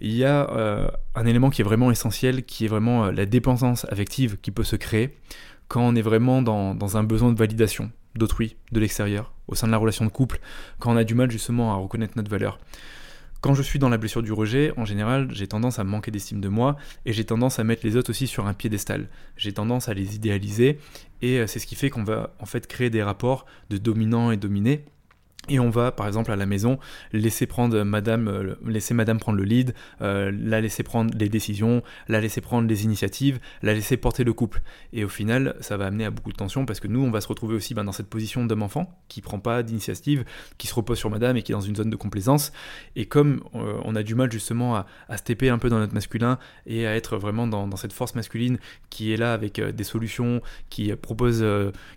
Il 0.06 0.14
y 0.14 0.26
a 0.26 0.50
euh, 0.52 0.90
un 1.16 1.26
élément 1.26 1.50
qui 1.50 1.62
est 1.62 1.64
vraiment 1.64 1.90
essentiel, 1.90 2.44
qui 2.44 2.66
est 2.66 2.68
vraiment 2.68 3.06
euh, 3.06 3.12
la 3.14 3.26
dépendance 3.26 3.86
affective 3.86 4.38
qui 4.42 4.52
peut 4.52 4.66
se 4.66 4.76
créer 4.76 5.18
quand 5.70 5.82
on 5.82 5.96
est 5.96 6.02
vraiment 6.02 6.42
dans, 6.42 6.76
dans 6.76 6.98
un 6.98 7.04
besoin 7.04 7.32
de 7.32 7.38
validation 7.40 7.90
d'autrui, 8.14 8.58
de 8.74 8.82
l'extérieur, 8.82 9.34
au 9.48 9.56
sein 9.56 9.66
de 9.66 9.72
la 9.72 9.78
relation 9.78 10.04
de 10.04 10.10
couple, 10.10 10.42
quand 10.80 10.92
on 10.92 10.98
a 10.98 11.06
du 11.06 11.16
mal 11.16 11.32
justement 11.32 11.72
à 11.72 11.78
reconnaître 11.78 12.18
notre 12.18 12.30
valeur. 12.30 12.60
Quand 13.40 13.54
je 13.54 13.62
suis 13.62 13.80
dans 13.80 13.88
la 13.88 13.98
blessure 13.98 14.22
du 14.22 14.34
rejet, 14.34 14.74
en 14.76 14.84
général, 14.84 15.30
j'ai 15.32 15.48
tendance 15.48 15.80
à 15.80 15.86
manquer 15.86 16.12
d'estime 16.12 16.42
de 16.42 16.50
moi 16.50 16.76
et 17.06 17.14
j'ai 17.14 17.24
tendance 17.24 17.60
à 17.60 17.64
mettre 17.64 17.86
les 17.86 17.96
autres 17.96 18.10
aussi 18.10 18.28
sur 18.28 18.46
un 18.46 18.54
piédestal. 18.54 19.08
J'ai 19.38 19.54
tendance 19.54 19.88
à 19.88 19.94
les 19.94 20.16
idéaliser 20.16 20.80
et 21.22 21.40
euh, 21.40 21.48
c'est 21.48 21.60
ce 21.60 21.66
qui 21.66 21.76
fait 21.76 21.90
qu'on 21.90 22.04
va 22.04 22.36
en 22.40 22.46
fait 22.46 22.68
créer 22.68 22.90
des 22.90 23.04
rapports 23.04 23.46
de 23.70 23.78
dominant 23.78 24.32
et 24.32 24.38
dominé 24.38 24.84
et 25.50 25.60
on 25.60 25.70
va, 25.70 25.92
par 25.92 26.08
exemple, 26.08 26.32
à 26.32 26.38
la 26.38 26.46
maison, 26.46 26.80
laisser 27.12 27.48
prendre 27.48 27.84
Madame, 27.84 28.30
euh, 28.30 28.56
laisser 28.66 28.94
Madame 28.94 29.20
prendre 29.20 29.38
le 29.38 29.44
lead, 29.44 29.74
euh, 30.02 30.32
la 30.34 30.62
laisser 30.62 30.84
prendre 30.84 31.14
les 31.18 31.28
décisions, 31.28 31.84
la 32.08 32.22
laisser 32.22 32.40
prendre 32.40 32.66
les 32.66 32.86
initiatives, 32.86 33.40
la 33.62 33.74
laisser 33.74 33.98
porter 33.98 34.24
le 34.24 34.32
couple. 34.32 34.62
Et 34.94 35.04
au 35.04 35.10
final, 35.10 35.56
ça 35.60 35.76
va 35.76 35.88
amener 35.88 36.06
à 36.06 36.12
beaucoup 36.12 36.32
de 36.32 36.38
tensions 36.38 36.66
parce 36.66 36.80
que 36.80 36.88
nous, 36.88 37.02
on 37.02 37.12
va 37.12 37.20
se 37.20 37.28
retrouver 37.28 37.56
aussi 37.56 37.74
ben, 37.74 37.84
dans 37.84 37.92
cette 37.92 38.08
position 38.08 38.46
d'homme-enfant 38.46 38.98
qui 39.10 39.20
prend 39.22 39.38
pas 39.40 39.64
d'initiative, 39.64 40.24
qui 40.58 40.68
se 40.68 40.76
repose 40.76 40.98
sur 40.98 41.10
Madame 41.10 41.36
et 41.36 41.44
qui 41.44 41.52
est 41.52 41.56
dans 41.56 41.62
une 41.62 41.76
zone 41.76 41.90
de 41.90 41.96
complaisance. 41.98 42.54
Et 42.96 43.06
comme 43.06 43.44
euh, 43.56 43.82
on 43.84 43.98
a 43.98 44.04
du 44.04 44.16
mal 44.16 44.32
justement 44.32 44.78
à, 44.78 44.86
à 45.10 45.18
se 45.18 45.24
taper 45.24 45.50
un 45.50 45.58
peu 45.58 45.68
dans 45.68 45.80
notre 45.80 45.94
masculin 45.94 46.40
et 46.66 46.88
à 46.88 46.96
être 46.96 47.18
vraiment 47.18 47.48
dans, 47.48 47.74
cette 47.76 47.92
force 47.92 48.16
masculine 48.16 48.60
qui 48.90 49.12
est 49.12 49.18
là 49.18 49.34
avec 49.34 49.60
des 49.60 49.84
solutions, 49.84 50.42
qui 50.70 50.96
propose, 50.96 51.44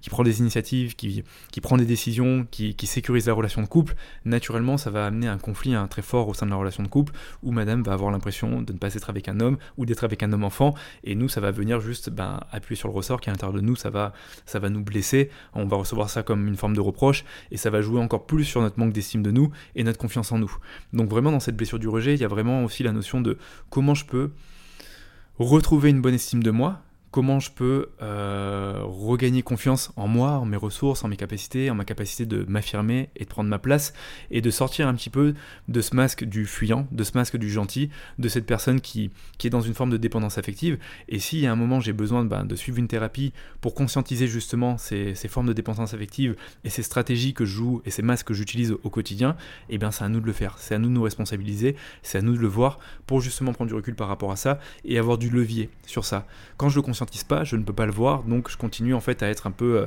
qui 0.00 0.10
prend 0.10 0.24
des 0.24 0.40
initiatives, 0.40 0.96
qui, 0.96 1.22
qui 1.52 1.60
prend 1.60 1.76
des 1.76 1.84
décisions, 1.84 2.46
qui, 2.50 2.74
qui 2.74 2.86
sécurise 2.86 3.26
la 3.26 3.35
relation 3.36 3.62
de 3.62 3.66
couple, 3.66 3.94
naturellement, 4.24 4.76
ça 4.76 4.90
va 4.90 5.06
amener 5.06 5.28
un 5.28 5.38
conflit 5.38 5.74
un 5.74 5.86
très 5.86 6.02
fort 6.02 6.28
au 6.28 6.34
sein 6.34 6.46
de 6.46 6.50
la 6.50 6.56
relation 6.56 6.82
de 6.82 6.88
couple, 6.88 7.12
où 7.42 7.52
madame 7.52 7.82
va 7.82 7.92
avoir 7.92 8.10
l'impression 8.10 8.62
de 8.62 8.72
ne 8.72 8.78
pas 8.78 8.94
être 8.94 9.10
avec 9.10 9.28
un 9.28 9.40
homme, 9.40 9.58
ou 9.76 9.86
d'être 9.86 10.04
avec 10.04 10.22
un 10.22 10.32
homme 10.32 10.44
enfant, 10.44 10.74
et 11.04 11.14
nous, 11.14 11.28
ça 11.28 11.40
va 11.40 11.50
venir 11.50 11.80
juste 11.80 12.10
ben, 12.10 12.40
appuyer 12.50 12.76
sur 12.76 12.88
le 12.88 12.94
ressort 12.94 13.20
qui 13.20 13.28
est 13.28 13.30
à 13.30 13.34
l'intérieur 13.34 13.54
de 13.54 13.60
nous, 13.60 13.76
ça 13.76 13.90
va, 13.90 14.12
ça 14.44 14.58
va 14.58 14.68
nous 14.68 14.82
blesser, 14.82 15.30
on 15.54 15.66
va 15.66 15.76
recevoir 15.76 16.10
ça 16.10 16.22
comme 16.22 16.46
une 16.46 16.56
forme 16.56 16.74
de 16.74 16.80
reproche, 16.80 17.24
et 17.50 17.56
ça 17.56 17.70
va 17.70 17.80
jouer 17.80 18.00
encore 18.00 18.26
plus 18.26 18.44
sur 18.44 18.60
notre 18.60 18.78
manque 18.78 18.92
d'estime 18.92 19.22
de 19.22 19.30
nous 19.30 19.50
et 19.74 19.84
notre 19.84 19.98
confiance 19.98 20.32
en 20.32 20.38
nous. 20.38 20.54
Donc 20.92 21.08
vraiment, 21.08 21.32
dans 21.32 21.40
cette 21.40 21.56
blessure 21.56 21.78
du 21.78 21.88
rejet, 21.88 22.14
il 22.14 22.20
y 22.20 22.24
a 22.24 22.28
vraiment 22.28 22.64
aussi 22.64 22.82
la 22.82 22.92
notion 22.92 23.20
de 23.20 23.38
comment 23.70 23.94
je 23.94 24.04
peux 24.04 24.32
retrouver 25.38 25.90
une 25.90 26.00
bonne 26.00 26.14
estime 26.14 26.42
de 26.42 26.50
moi, 26.50 26.82
comment 27.16 27.40
je 27.40 27.50
peux 27.50 27.88
euh, 28.02 28.82
regagner 28.84 29.40
confiance 29.40 29.90
en 29.96 30.06
moi, 30.06 30.32
en 30.32 30.44
mes 30.44 30.58
ressources, 30.58 31.02
en 31.02 31.08
mes 31.08 31.16
capacités, 31.16 31.70
en 31.70 31.74
ma 31.74 31.86
capacité 31.86 32.26
de 32.26 32.44
m'affirmer 32.46 33.08
et 33.16 33.24
de 33.24 33.30
prendre 33.30 33.48
ma 33.48 33.58
place, 33.58 33.94
et 34.30 34.42
de 34.42 34.50
sortir 34.50 34.86
un 34.86 34.94
petit 34.94 35.08
peu 35.08 35.32
de 35.66 35.80
ce 35.80 35.96
masque 35.96 36.24
du 36.24 36.44
fuyant, 36.44 36.86
de 36.92 37.04
ce 37.04 37.12
masque 37.14 37.38
du 37.38 37.48
gentil, 37.48 37.88
de 38.18 38.28
cette 38.28 38.44
personne 38.44 38.82
qui, 38.82 39.10
qui 39.38 39.46
est 39.46 39.50
dans 39.50 39.62
une 39.62 39.72
forme 39.72 39.88
de 39.88 39.96
dépendance 39.96 40.36
affective. 40.36 40.76
Et 41.08 41.18
si 41.18 41.46
à 41.46 41.52
un 41.52 41.56
moment 41.56 41.80
j'ai 41.80 41.94
besoin 41.94 42.22
ben, 42.22 42.44
de 42.44 42.54
suivre 42.54 42.76
une 42.76 42.86
thérapie 42.86 43.32
pour 43.62 43.74
conscientiser 43.74 44.26
justement 44.26 44.76
ces, 44.76 45.14
ces, 45.14 45.28
formes 45.28 45.46
de 45.46 45.54
dépendance 45.54 45.94
affective 45.94 46.36
et 46.64 46.68
ces 46.68 46.82
stratégies 46.82 47.32
que 47.32 47.46
je 47.46 47.54
joue 47.56 47.80
et 47.86 47.90
ces 47.90 48.02
masques 48.02 48.26
que 48.26 48.34
j'utilise 48.34 48.72
au 48.72 48.90
quotidien, 48.90 49.38
eh 49.70 49.78
bien 49.78 49.90
c'est 49.90 50.04
à 50.04 50.10
nous 50.10 50.20
de 50.20 50.26
le 50.26 50.34
faire, 50.34 50.56
c'est 50.58 50.74
à 50.74 50.78
nous 50.78 50.88
de 50.88 50.92
nous 50.92 51.02
responsabiliser, 51.02 51.76
c'est 52.02 52.18
à 52.18 52.20
nous 52.20 52.36
de 52.36 52.40
le 52.40 52.48
voir 52.48 52.78
pour 53.06 53.22
justement 53.22 53.54
prendre 53.54 53.70
du 53.70 53.74
recul 53.74 53.94
par 53.94 54.08
rapport 54.08 54.32
à 54.32 54.36
ça 54.36 54.60
et 54.84 54.98
avoir 54.98 55.16
du 55.16 55.30
levier 55.30 55.70
sur 55.86 56.04
ça. 56.04 56.26
Quand 56.58 56.68
je 56.68 56.76
le 56.76 56.82
conscientise, 56.82 57.05
pas, 57.28 57.44
je 57.44 57.56
ne 57.56 57.62
peux 57.62 57.72
pas 57.72 57.86
le 57.86 57.92
voir, 57.92 58.22
donc 58.24 58.50
je 58.50 58.56
continue 58.56 58.94
en 58.94 59.00
fait 59.00 59.22
à 59.22 59.28
être 59.28 59.46
un 59.46 59.50
peu 59.50 59.80
euh, 59.80 59.86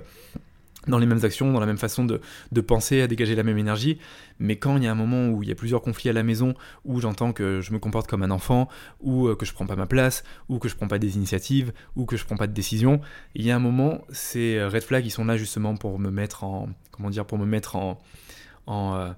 dans 0.88 0.98
les 0.98 1.06
mêmes 1.06 1.24
actions, 1.24 1.52
dans 1.52 1.60
la 1.60 1.66
même 1.66 1.78
façon 1.78 2.06
de, 2.06 2.62
penser, 2.62 3.02
à 3.02 3.08
dégager 3.08 3.36
la 3.36 3.44
même 3.44 3.58
énergie. 3.58 4.00
Mais 4.40 4.56
quand 4.58 4.78
il 4.78 4.84
y 4.84 4.88
a 4.88 4.92
un 4.92 4.96
moment 4.96 5.30
où 5.30 5.44
il 5.44 5.50
y 5.50 5.52
a 5.52 5.56
plusieurs 5.56 5.82
conflits 5.82 6.10
à 6.10 6.14
la 6.14 6.24
maison, 6.24 6.54
où 6.86 7.00
j'entends 7.00 7.34
que 7.34 7.62
je 7.62 7.74
me 7.74 7.80
comporte 7.80 8.08
comme 8.08 8.24
un 8.24 8.32
enfant, 8.32 8.68
ou 9.02 9.28
euh, 9.28 9.36
que 9.36 9.46
je 9.46 9.54
prends 9.54 9.66
pas 9.66 9.76
ma 9.76 9.88
place, 9.88 10.24
ou 10.48 10.60
que 10.60 10.70
je 10.70 10.76
prends 10.76 10.88
pas 10.88 11.00
des 11.00 11.16
initiatives, 11.16 11.74
ou 11.96 12.06
que 12.06 12.18
je 12.18 12.26
prends 12.26 12.38
pas 12.38 12.48
de 12.48 12.54
décisions, 12.54 13.02
il 13.36 13.46
y 13.46 13.52
a 13.52 13.56
un 13.56 13.60
moment, 13.60 14.02
ces 14.12 14.58
euh, 14.58 14.70
red 14.70 14.84
flags, 14.84 15.06
ils 15.06 15.12
sont 15.12 15.26
là 15.26 15.38
justement 15.38 15.76
pour 15.76 16.00
me 16.00 16.10
mettre 16.10 16.44
en, 16.44 16.70
comment 16.92 17.10
dire, 17.10 17.26
pour 17.26 17.38
me 17.38 17.46
mettre 17.46 17.76
en, 17.76 18.02
en 18.66 19.14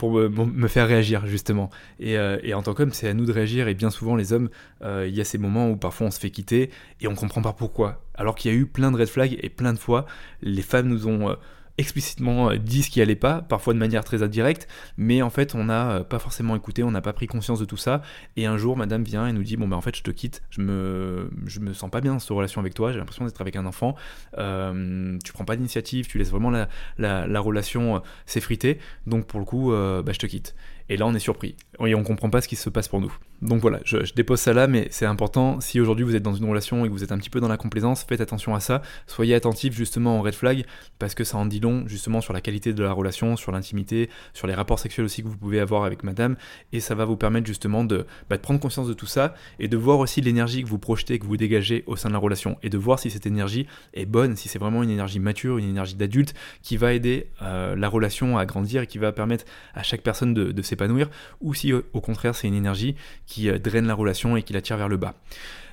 pour 0.00 0.12
me, 0.12 0.66
faire 0.66 0.88
réagir 0.88 1.26
justement. 1.26 1.68
Euh, 2.02 2.38
et, 2.42 2.54
en 2.54 2.62
tant 2.62 2.72
qu'homme, 2.72 2.94
c'est 2.94 3.06
à 3.06 3.12
nous 3.12 3.26
de 3.26 3.32
réagir. 3.32 3.68
Et 3.68 3.74
bien 3.74 3.90
souvent, 3.90 4.16
les 4.16 4.32
hommes, 4.32 4.48
euh, 4.82 5.06
il 5.06 5.14
y 5.14 5.20
a 5.20 5.24
ces 5.24 5.36
moments 5.36 5.68
où 5.68 5.76
parfois 5.76 6.06
on 6.06 6.10
se 6.10 6.18
fait 6.18 6.30
quitter 6.30 6.70
et 7.02 7.06
on 7.06 7.14
comprend 7.14 7.42
pas 7.42 7.52
pourquoi. 7.52 8.02
Alors 8.14 8.34
qu'il 8.34 8.50
y 8.50 8.54
a 8.54 8.56
eu 8.56 8.64
plein 8.64 8.90
de 8.92 8.96
red 8.96 9.08
flags 9.08 9.38
et 9.42 9.50
plein 9.50 9.74
de 9.74 9.78
fois, 9.78 10.06
les 10.40 10.62
femmes 10.62 10.88
nous 10.88 11.06
ont 11.06 11.28
euh, 11.28 11.34
explicitement 11.80 12.50
euh, 12.50 12.56
dit 12.56 12.82
ce 12.82 12.90
qui 12.90 13.00
allait 13.00 13.16
pas, 13.16 13.40
parfois 13.40 13.74
de 13.74 13.78
manière 13.78 14.04
très 14.04 14.22
indirecte, 14.22 14.68
mais 14.96 15.22
en 15.22 15.30
fait 15.30 15.54
on 15.54 15.64
n'a 15.64 15.90
euh, 15.90 16.04
pas 16.04 16.18
forcément 16.18 16.54
écouté, 16.54 16.82
on 16.82 16.90
n'a 16.90 17.00
pas 17.00 17.12
pris 17.12 17.26
conscience 17.26 17.58
de 17.58 17.64
tout 17.64 17.76
ça, 17.76 18.02
et 18.36 18.46
un 18.46 18.56
jour 18.56 18.76
madame 18.76 19.02
vient 19.02 19.26
et 19.26 19.32
nous 19.32 19.42
dit 19.42 19.56
bon 19.56 19.66
ben 19.66 19.76
en 19.76 19.80
fait 19.80 19.96
je 19.96 20.02
te 20.02 20.10
quitte, 20.10 20.42
je 20.50 20.60
me, 20.60 21.30
je 21.46 21.60
me 21.60 21.72
sens 21.72 21.90
pas 21.90 22.00
bien 22.00 22.12
dans 22.12 22.18
cette 22.18 22.30
relation 22.30 22.60
avec 22.60 22.74
toi, 22.74 22.92
j'ai 22.92 22.98
l'impression 22.98 23.24
d'être 23.24 23.40
avec 23.40 23.56
un 23.56 23.66
enfant, 23.66 23.96
euh, 24.38 25.18
tu 25.24 25.32
prends 25.32 25.44
pas 25.44 25.56
d'initiative, 25.56 26.06
tu 26.06 26.18
laisses 26.18 26.30
vraiment 26.30 26.50
la, 26.50 26.68
la, 26.98 27.40
relation 27.40 28.02
s'effriter, 28.26 28.78
donc 29.06 29.26
pour 29.26 29.40
le 29.40 29.46
coup 29.46 29.70
bah, 29.70 30.12
je 30.12 30.18
te 30.18 30.26
quitte. 30.26 30.54
et 30.90 30.96
là 30.98 31.06
on 31.06 31.14
est 31.14 31.20
surpris. 31.20 31.56
Et 31.86 31.94
on 31.94 32.02
comprend 32.02 32.28
pas 32.28 32.42
ce 32.42 32.48
qui 32.48 32.56
se 32.56 32.68
passe 32.68 32.88
pour 32.88 33.00
nous. 33.00 33.12
Donc 33.42 33.62
voilà, 33.62 33.80
je, 33.84 33.96
dépose 34.14 34.38
ça 34.38 34.52
là, 34.52 34.66
mais 34.66 34.88
c'est 34.90 35.06
important. 35.06 35.60
Si 35.60 35.80
aujourd'hui 35.80 36.04
vous 36.04 36.14
êtes 36.14 36.22
dans 36.22 36.34
une 36.34 36.44
relation 36.44 36.84
et 36.84 36.88
que 36.88 36.92
vous 36.92 37.02
êtes 37.02 37.12
un 37.12 37.18
petit 37.18 37.30
peu 37.30 37.40
dans 37.40 37.48
la 37.48 37.56
complaisance, 37.56 38.04
faites 38.04 38.20
attention 38.20 38.54
à 38.54 38.60
ça. 38.60 38.82
Soyez 39.06 39.34
attentif 39.34 39.74
justement 39.74 40.20
aux 40.20 40.22
red 40.22 40.34
flags, 40.34 40.66
parce 40.98 41.14
que 41.14 41.24
ça 41.24 41.38
en 41.38 41.46
dit 41.46 41.60
long 41.60 41.69
justement 41.86 42.20
sur 42.20 42.32
la 42.32 42.40
qualité 42.40 42.72
de 42.72 42.82
la 42.82 42.92
relation, 42.92 43.36
sur 43.36 43.52
l'intimité, 43.52 44.10
sur 44.32 44.46
les 44.46 44.54
rapports 44.54 44.78
sexuels 44.78 45.04
aussi 45.04 45.22
que 45.22 45.28
vous 45.28 45.36
pouvez 45.36 45.60
avoir 45.60 45.84
avec 45.84 46.02
madame. 46.02 46.36
Et 46.72 46.80
ça 46.80 46.94
va 46.94 47.04
vous 47.04 47.16
permettre 47.16 47.46
justement 47.46 47.84
de, 47.84 48.06
bah, 48.28 48.36
de 48.36 48.42
prendre 48.42 48.60
conscience 48.60 48.88
de 48.88 48.94
tout 48.94 49.06
ça 49.06 49.34
et 49.58 49.68
de 49.68 49.76
voir 49.76 49.98
aussi 49.98 50.20
l'énergie 50.20 50.62
que 50.62 50.68
vous 50.68 50.78
projetez, 50.78 51.18
que 51.18 51.26
vous 51.26 51.36
dégagez 51.36 51.84
au 51.86 51.96
sein 51.96 52.08
de 52.08 52.14
la 52.14 52.18
relation. 52.18 52.58
Et 52.62 52.68
de 52.68 52.78
voir 52.78 52.98
si 52.98 53.10
cette 53.10 53.26
énergie 53.26 53.66
est 53.94 54.06
bonne, 54.06 54.36
si 54.36 54.48
c'est 54.48 54.58
vraiment 54.58 54.82
une 54.82 54.90
énergie 54.90 55.20
mature, 55.20 55.58
une 55.58 55.68
énergie 55.68 55.94
d'adulte 55.94 56.34
qui 56.62 56.76
va 56.76 56.92
aider 56.92 57.28
euh, 57.42 57.76
la 57.76 57.88
relation 57.88 58.38
à 58.38 58.46
grandir 58.46 58.82
et 58.82 58.86
qui 58.86 58.98
va 58.98 59.12
permettre 59.12 59.44
à 59.74 59.82
chaque 59.82 60.02
personne 60.02 60.34
de, 60.34 60.52
de 60.52 60.62
s'épanouir, 60.62 61.10
ou 61.40 61.54
si 61.54 61.72
au 61.72 62.00
contraire 62.00 62.34
c'est 62.34 62.48
une 62.48 62.54
énergie 62.54 62.94
qui 63.26 63.48
euh, 63.48 63.58
draine 63.58 63.86
la 63.86 63.94
relation 63.94 64.36
et 64.36 64.42
qui 64.42 64.52
la 64.52 64.60
tire 64.62 64.76
vers 64.76 64.88
le 64.88 64.96
bas. 64.96 65.14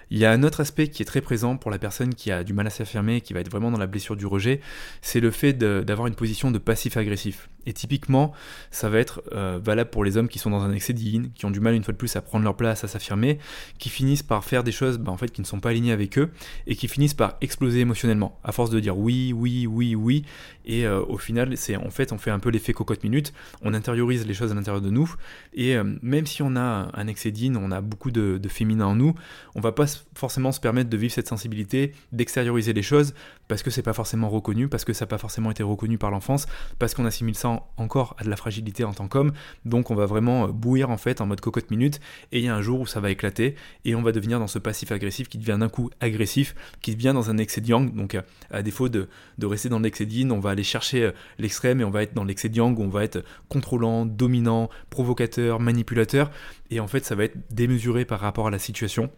Il 0.09 0.17
y 0.17 0.25
a 0.25 0.31
un 0.31 0.43
autre 0.43 0.61
aspect 0.61 0.87
qui 0.87 1.01
est 1.01 1.05
très 1.05 1.21
présent 1.21 1.57
pour 1.57 1.71
la 1.71 1.79
personne 1.79 2.15
qui 2.15 2.31
a 2.31 2.43
du 2.43 2.53
mal 2.53 2.67
à 2.67 2.69
s'affirmer, 2.69 3.21
qui 3.21 3.33
va 3.33 3.41
être 3.41 3.51
vraiment 3.51 3.71
dans 3.71 3.77
la 3.77 3.87
blessure 3.87 4.15
du 4.15 4.25
rejet, 4.25 4.61
c'est 5.01 5.19
le 5.19 5.31
fait 5.31 5.53
d'avoir 5.53 6.07
une 6.07 6.15
position 6.15 6.51
de 6.51 6.57
passif 6.57 6.97
agressif. 6.97 7.49
Et 7.65 7.73
typiquement, 7.73 8.31
ça 8.71 8.87
va 8.87 8.97
être 8.99 9.21
euh, 9.33 9.59
valable 9.61 9.89
pour 9.89 10.05
les 10.05 10.15
hommes 10.15 10.29
qui 10.29 10.39
sont 10.39 10.49
dans 10.49 10.61
un 10.61 10.71
excès 10.71 10.93
d'yin, 10.93 11.29
qui 11.35 11.45
ont 11.45 11.51
du 11.51 11.59
mal 11.59 11.75
une 11.75 11.83
fois 11.83 11.91
de 11.91 11.97
plus 11.97 12.15
à 12.15 12.21
prendre 12.21 12.45
leur 12.45 12.55
place, 12.55 12.85
à 12.85 12.87
s'affirmer, 12.87 13.39
qui 13.77 13.89
finissent 13.89 14.23
par 14.23 14.45
faire 14.45 14.63
des 14.63 14.71
choses 14.71 14.97
bah, 14.97 15.17
qui 15.33 15.41
ne 15.41 15.45
sont 15.45 15.59
pas 15.59 15.71
alignées 15.71 15.91
avec 15.91 16.17
eux, 16.17 16.29
et 16.65 16.77
qui 16.77 16.87
finissent 16.87 17.13
par 17.13 17.35
exploser 17.41 17.81
émotionnellement, 17.81 18.39
à 18.45 18.53
force 18.53 18.69
de 18.69 18.79
dire 18.79 18.97
oui, 18.97 19.33
oui, 19.35 19.67
oui, 19.67 19.95
oui, 19.95 20.23
et 20.65 20.87
euh, 20.87 21.01
au 21.01 21.17
final, 21.17 21.57
c'est 21.57 21.75
en 21.75 21.89
fait, 21.89 22.13
on 22.13 22.17
fait 22.17 22.31
un 22.31 22.39
peu 22.39 22.49
l'effet 22.49 22.71
cocotte 22.71 23.03
minute, 23.03 23.33
on 23.61 23.73
intériorise 23.73 24.25
les 24.25 24.33
choses 24.33 24.53
à 24.53 24.55
l'intérieur 24.55 24.81
de 24.81 24.89
nous, 24.89 25.13
et 25.53 25.75
euh, 25.75 25.83
même 26.01 26.25
si 26.25 26.41
on 26.41 26.55
a 26.55 26.89
un 26.93 27.07
excès 27.07 27.31
d'yin, 27.31 27.57
on 27.57 27.71
a 27.71 27.81
beaucoup 27.81 28.11
de, 28.11 28.37
de 28.37 28.47
féminin 28.47 28.85
en 28.85 28.95
nous, 28.95 29.13
on 29.55 29.59
va 29.59 29.73
pas 29.73 29.87
forcément 30.13 30.51
se 30.51 30.59
permettre 30.59 30.89
de 30.89 30.97
vivre 30.97 31.13
cette 31.13 31.27
sensibilité, 31.27 31.93
d'extérioriser 32.11 32.73
les 32.73 32.81
choses, 32.81 33.13
parce 33.47 33.63
que 33.63 33.69
c'est 33.69 33.81
pas 33.81 33.93
forcément 33.93 34.29
reconnu, 34.29 34.67
parce 34.67 34.85
que 34.85 34.93
ça 34.93 35.05
n'a 35.05 35.09
pas 35.09 35.17
forcément 35.17 35.51
été 35.51 35.63
reconnu 35.63 35.97
par 35.97 36.11
l'enfance, 36.11 36.47
parce 36.79 36.93
qu'on 36.93 37.05
assimile 37.05 37.35
ça 37.35 37.63
encore 37.77 38.15
à 38.17 38.23
de 38.23 38.29
la 38.29 38.35
fragilité 38.35 38.83
en 38.83 38.93
tant 38.93 39.07
qu'homme, 39.07 39.31
donc 39.65 39.91
on 39.91 39.95
va 39.95 40.05
vraiment 40.05 40.45
euh, 40.45 40.47
bouillir 40.47 40.89
en 40.89 40.97
fait 40.97 41.21
en 41.21 41.25
mode 41.25 41.41
cocotte 41.41 41.71
minute, 41.71 41.99
et 42.31 42.39
il 42.39 42.45
y 42.45 42.47
a 42.47 42.55
un 42.55 42.61
jour 42.61 42.81
où 42.81 42.85
ça 42.85 42.99
va 42.99 43.09
éclater, 43.11 43.55
et 43.85 43.95
on 43.95 44.01
va 44.01 44.11
devenir 44.11 44.39
dans 44.39 44.47
ce 44.47 44.59
passif 44.59 44.91
agressif 44.91 45.29
qui 45.29 45.37
devient 45.37 45.57
d'un 45.59 45.69
coup 45.69 45.89
agressif, 45.99 46.55
qui 46.81 46.95
devient 46.95 47.11
dans 47.13 47.29
un 47.29 47.37
excès 47.37 47.61
de 47.61 47.67
yang, 47.67 47.93
donc 47.93 48.15
euh, 48.15 48.21
à, 48.51 48.61
défaut 48.61 48.89
de, 48.89 49.07
rester 49.41 49.69
dans 49.69 49.79
l'excès 49.79 50.05
de 50.05 50.31
on 50.31 50.39
va 50.39 50.49
aller 50.51 50.63
chercher 50.63 51.03
euh, 51.03 51.11
l'extrême 51.37 51.81
et 51.81 51.83
on 51.83 51.89
va 51.89 52.03
être 52.03 52.13
dans 52.13 52.23
l'excès 52.23 52.49
de 52.49 52.57
yang, 52.57 52.77
où 52.77 52.83
on 52.83 52.89
va 52.89 53.03
être 53.03 53.23
contrôlant, 53.49 54.05
dominant, 54.05 54.69
provocateur, 54.89 55.59
manipulateur, 55.59 56.31
et 56.71 56.79
en 56.79 56.87
fait 56.87 57.05
ça 57.05 57.15
va 57.15 57.23
être 57.23 57.37
démesuré 57.51 58.05
par 58.05 58.19
rapport 58.19 58.47
à 58.47 58.51
la 58.51 58.59
situation 58.59 59.09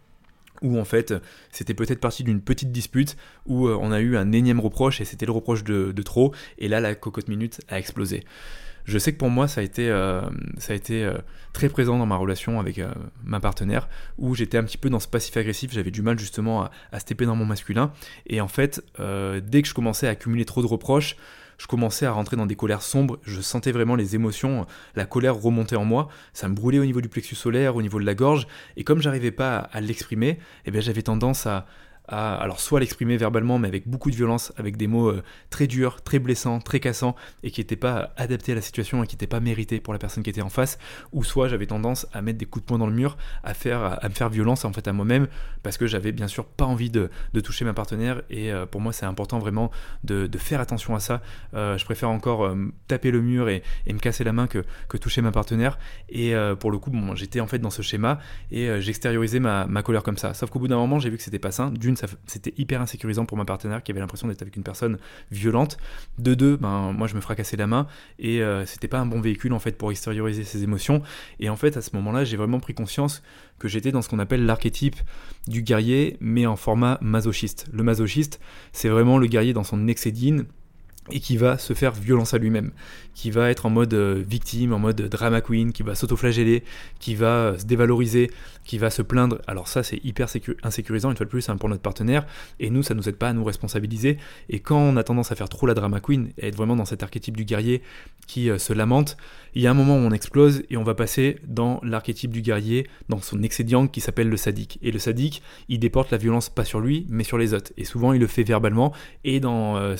où 0.62 0.78
en 0.78 0.84
fait 0.84 1.14
c'était 1.50 1.74
peut-être 1.74 2.00
parti 2.00 2.24
d'une 2.24 2.40
petite 2.40 2.72
dispute 2.72 3.16
où 3.46 3.66
euh, 3.66 3.78
on 3.80 3.92
a 3.92 4.00
eu 4.00 4.16
un 4.16 4.32
énième 4.32 4.60
reproche 4.60 5.00
et 5.00 5.04
c'était 5.04 5.26
le 5.26 5.32
reproche 5.32 5.64
de, 5.64 6.02
trop. 6.02 6.34
Et 6.58 6.68
là 6.68 6.80
la 6.80 6.94
cocotte 6.94 7.28
minute 7.28 7.60
a 7.68 7.78
explosé. 7.78 8.24
Je 8.84 8.98
sais 8.98 9.12
que 9.12 9.18
pour 9.18 9.30
moi 9.30 9.46
ça 9.46 9.60
a 9.60 9.64
été, 9.64 9.88
euh, 9.88 10.22
euh, 10.90 11.18
très 11.52 11.68
présent 11.68 11.98
dans 11.98 12.06
ma 12.06 12.16
relation 12.16 12.58
avec 12.58 12.80
ma 13.22 13.40
partenaire 13.40 13.88
où 14.18 14.34
j'étais 14.34 14.58
un 14.58 14.64
petit 14.64 14.78
peu 14.78 14.88
dans 14.88 15.00
ce 15.00 15.08
passif 15.08 15.36
agressif, 15.36 15.72
j'avais 15.72 15.90
du 15.90 16.02
mal 16.02 16.18
justement 16.18 16.62
à, 16.62 16.70
à 16.92 17.00
stepper 17.00 17.26
dans 17.26 17.36
mon 17.36 17.46
masculin. 17.46 17.92
Et 18.26 18.40
en 18.40 18.48
fait 18.48 18.82
dès 18.98 19.62
que 19.62 19.68
je 19.68 19.74
commençais 19.74 20.06
à 20.06 20.10
accumuler 20.10 20.44
trop 20.44 20.62
de 20.62 20.66
reproches, 20.66 21.16
je 21.60 21.66
commençais 21.66 22.06
à 22.06 22.12
rentrer 22.12 22.38
dans 22.38 22.46
des 22.46 22.56
colères 22.56 22.80
sombres, 22.80 23.18
je 23.22 23.42
sentais 23.42 23.70
vraiment 23.70 23.94
les 23.94 24.14
émotions, 24.14 24.66
la 24.96 25.04
colère 25.04 25.36
remonter 25.36 25.76
en 25.76 25.84
moi, 25.84 26.08
ça 26.32 26.48
me 26.48 26.54
brûlait 26.54 26.78
au 26.78 26.86
niveau 26.86 27.02
du 27.02 27.10
plexus 27.10 27.34
solaire, 27.34 27.76
au 27.76 27.82
niveau 27.82 28.00
de 28.00 28.06
la 28.06 28.14
gorge, 28.14 28.46
et 28.78 28.84
comme 28.84 29.02
j'arrivais 29.02 29.30
pas 29.30 29.58
à, 29.58 29.82
l'exprimer, 29.82 30.38
eh 30.64 30.70
bien 30.70 30.80
j'avais 30.80 31.02
tendance 31.02 31.46
à, 31.46 31.66
alors 32.10 32.60
soit 32.60 32.80
l'exprimer 32.80 33.16
verbalement, 33.16 33.58
mais 33.58 33.68
avec 33.68 33.88
beaucoup 33.88 34.10
de 34.10 34.16
violence, 34.16 34.52
avec 34.56 34.76
des 34.76 34.86
mots 34.86 35.08
euh, 35.08 35.22
très 35.50 35.66
durs, 35.66 36.02
très 36.02 36.18
blessants, 36.18 36.58
très 36.60 36.80
cassants, 36.80 37.14
et 37.42 37.50
qui 37.50 37.60
n'étaient 37.60 37.76
pas 37.76 38.12
adaptés 38.16 38.52
à 38.52 38.54
la 38.56 38.60
situation 38.60 39.02
et 39.04 39.06
qui 39.06 39.14
n'étaient 39.14 39.26
pas 39.26 39.40
mérités 39.40 39.80
pour 39.80 39.92
la 39.92 39.98
personne 39.98 40.22
qui 40.22 40.30
était 40.30 40.42
en 40.42 40.48
face, 40.48 40.78
ou 41.12 41.22
soit 41.22 41.48
j'avais 41.48 41.66
tendance 41.66 42.06
à 42.12 42.22
mettre 42.22 42.38
des 42.38 42.46
coups 42.46 42.64
de 42.64 42.66
poing 42.66 42.78
dans 42.78 42.86
le 42.86 42.92
mur, 42.92 43.16
à, 43.44 43.54
faire, 43.54 43.98
à 44.02 44.08
me 44.08 44.14
faire 44.14 44.28
violence 44.28 44.64
en 44.64 44.72
fait 44.72 44.88
à 44.88 44.92
moi-même, 44.92 45.28
parce 45.62 45.78
que 45.78 45.86
j'avais 45.86 46.12
bien 46.12 46.28
sûr 46.28 46.44
pas 46.46 46.64
envie 46.64 46.90
de, 46.90 47.10
toucher 47.42 47.64
ma 47.64 47.74
partenaire, 47.74 48.22
et 48.28 48.52
euh, 48.52 48.66
pour 48.66 48.80
moi 48.80 48.92
c'est 48.92 49.06
important 49.06 49.38
vraiment 49.38 49.70
de, 50.04 50.28
faire 50.38 50.60
attention 50.60 50.94
à 50.94 51.00
ça. 51.00 51.20
Euh, 51.54 51.76
je 51.76 51.84
préfère 51.84 52.10
encore 52.10 52.54
taper 52.88 53.10
le 53.10 53.20
mur 53.20 53.48
et, 53.48 53.62
me 53.86 53.98
casser 53.98 54.24
la 54.24 54.32
main 54.32 54.46
que, 54.46 54.64
toucher 54.96 55.22
ma 55.22 55.32
partenaire, 55.32 55.78
et 56.08 56.34
pour 56.58 56.70
le 56.70 56.78
coup, 56.78 56.90
j'étais 57.14 57.40
en 57.40 57.46
fait 57.46 57.58
dans 57.58 57.70
ce 57.70 57.82
schéma, 57.82 58.18
et 58.50 58.80
j'extériorisais 58.80 59.40
ma, 59.40 59.66
ma 59.66 59.82
colère 59.82 60.02
comme 60.02 60.16
ça. 60.18 60.34
Sauf 60.34 60.50
qu'au 60.50 60.58
bout 60.58 60.68
d'un 60.68 60.76
moment, 60.76 60.98
j'ai 60.98 61.10
vu 61.10 61.16
que 61.16 61.22
c'était 61.22 61.38
pas 61.38 61.50
sain. 61.50 61.70
D'une, 61.70 61.96
c'était 62.26 62.54
hyper 62.56 62.80
insécurisant 62.80 63.24
pour 63.24 63.36
ma 63.36 63.44
partenaire 63.44 63.82
qui 63.82 63.92
avait 63.92 64.00
l'impression 64.00 64.28
d'être 64.28 64.42
avec 64.42 64.56
une 64.56 64.62
personne 64.62 64.98
violente. 65.30 65.78
De 66.18 66.34
deux, 66.34 66.56
ben, 66.56 66.92
moi 66.92 67.06
je 67.06 67.14
me 67.14 67.20
fracassais 67.20 67.56
la 67.56 67.66
main 67.66 67.86
et 68.18 68.42
euh, 68.42 68.66
c'était 68.66 68.88
pas 68.88 68.98
un 68.98 69.06
bon 69.06 69.20
véhicule 69.20 69.52
en 69.52 69.58
fait 69.58 69.72
pour 69.72 69.90
extérioriser 69.90 70.44
ses 70.44 70.62
émotions. 70.62 71.02
Et 71.38 71.48
en 71.48 71.56
fait, 71.56 71.76
à 71.76 71.82
ce 71.82 71.90
moment-là, 71.96 72.24
j'ai 72.24 72.36
vraiment 72.36 72.60
pris 72.60 72.74
conscience 72.74 73.22
que 73.58 73.68
j'étais 73.68 73.92
dans 73.92 74.02
ce 74.02 74.08
qu'on 74.08 74.18
appelle 74.18 74.46
l'archétype 74.46 74.96
du 75.46 75.62
guerrier, 75.62 76.16
mais 76.20 76.46
en 76.46 76.56
format 76.56 76.98
masochiste. 77.00 77.66
Le 77.72 77.82
masochiste, 77.82 78.40
c'est 78.72 78.88
vraiment 78.88 79.18
le 79.18 79.26
guerrier 79.26 79.52
dans 79.52 79.64
son 79.64 79.86
excédine 79.88 80.46
et 81.10 81.20
qui 81.20 81.36
va 81.36 81.58
se 81.58 81.72
faire 81.72 81.92
violence 81.92 82.34
à 82.34 82.38
lui-même, 82.38 82.70
qui 83.14 83.30
va 83.30 83.50
être 83.50 83.66
en 83.66 83.70
mode 83.70 83.94
euh, 83.94 84.22
victime, 84.26 84.72
en 84.72 84.78
mode 84.78 85.00
drama 85.00 85.40
queen, 85.40 85.72
qui 85.72 85.82
va 85.82 85.94
s'autoflageller, 85.94 86.62
qui 86.98 87.14
va 87.14 87.26
euh, 87.26 87.58
se 87.58 87.64
dévaloriser, 87.64 88.30
qui 88.64 88.78
va 88.78 88.90
se 88.90 89.02
plaindre. 89.02 89.40
Alors 89.46 89.68
ça, 89.68 89.82
c'est 89.82 90.02
hyper 90.04 90.28
insécurisant, 90.62 91.10
une 91.10 91.16
fois 91.16 91.26
de 91.26 91.30
plus, 91.30 91.48
hein, 91.48 91.56
pour 91.56 91.68
notre 91.68 91.82
partenaire, 91.82 92.26
et 92.60 92.70
nous, 92.70 92.82
ça 92.82 92.94
nous 92.94 93.08
aide 93.08 93.16
pas 93.16 93.28
à 93.28 93.32
nous 93.32 93.44
responsabiliser. 93.44 94.18
Et 94.48 94.60
quand 94.60 94.78
on 94.78 94.96
a 94.96 95.02
tendance 95.02 95.32
à 95.32 95.34
faire 95.34 95.48
trop 95.48 95.66
la 95.66 95.74
drama 95.74 96.00
queen, 96.00 96.30
et 96.38 96.48
être 96.48 96.56
vraiment 96.56 96.76
dans 96.76 96.84
cet 96.84 97.02
archétype 97.02 97.36
du 97.36 97.44
guerrier 97.44 97.82
qui 98.26 98.50
euh, 98.50 98.58
se 98.58 98.72
lamente, 98.72 99.16
il 99.54 99.62
y 99.62 99.66
a 99.66 99.70
un 99.70 99.74
moment 99.74 99.96
où 99.96 100.00
on 100.00 100.12
explose 100.12 100.62
et 100.70 100.76
on 100.76 100.84
va 100.84 100.94
passer 100.94 101.38
dans 101.46 101.80
l'archétype 101.82 102.30
du 102.30 102.42
guerrier, 102.42 102.86
dans 103.08 103.20
son 103.20 103.42
excédient 103.42 103.88
qui 103.88 104.00
s'appelle 104.00 104.28
le 104.28 104.36
sadique. 104.36 104.78
Et 104.82 104.92
le 104.92 105.00
sadique, 105.00 105.42
il 105.68 105.80
déporte 105.80 106.12
la 106.12 106.18
violence 106.18 106.48
pas 106.48 106.64
sur 106.64 106.80
lui, 106.80 107.06
mais 107.08 107.24
sur 107.24 107.38
les 107.38 107.54
autres. 107.54 107.72
Et 107.76 107.84
souvent, 107.84 108.12
il 108.12 108.20
le 108.20 108.28
fait 108.28 108.44
verbalement, 108.44 108.92
et 109.24 109.40
dans, 109.40 109.96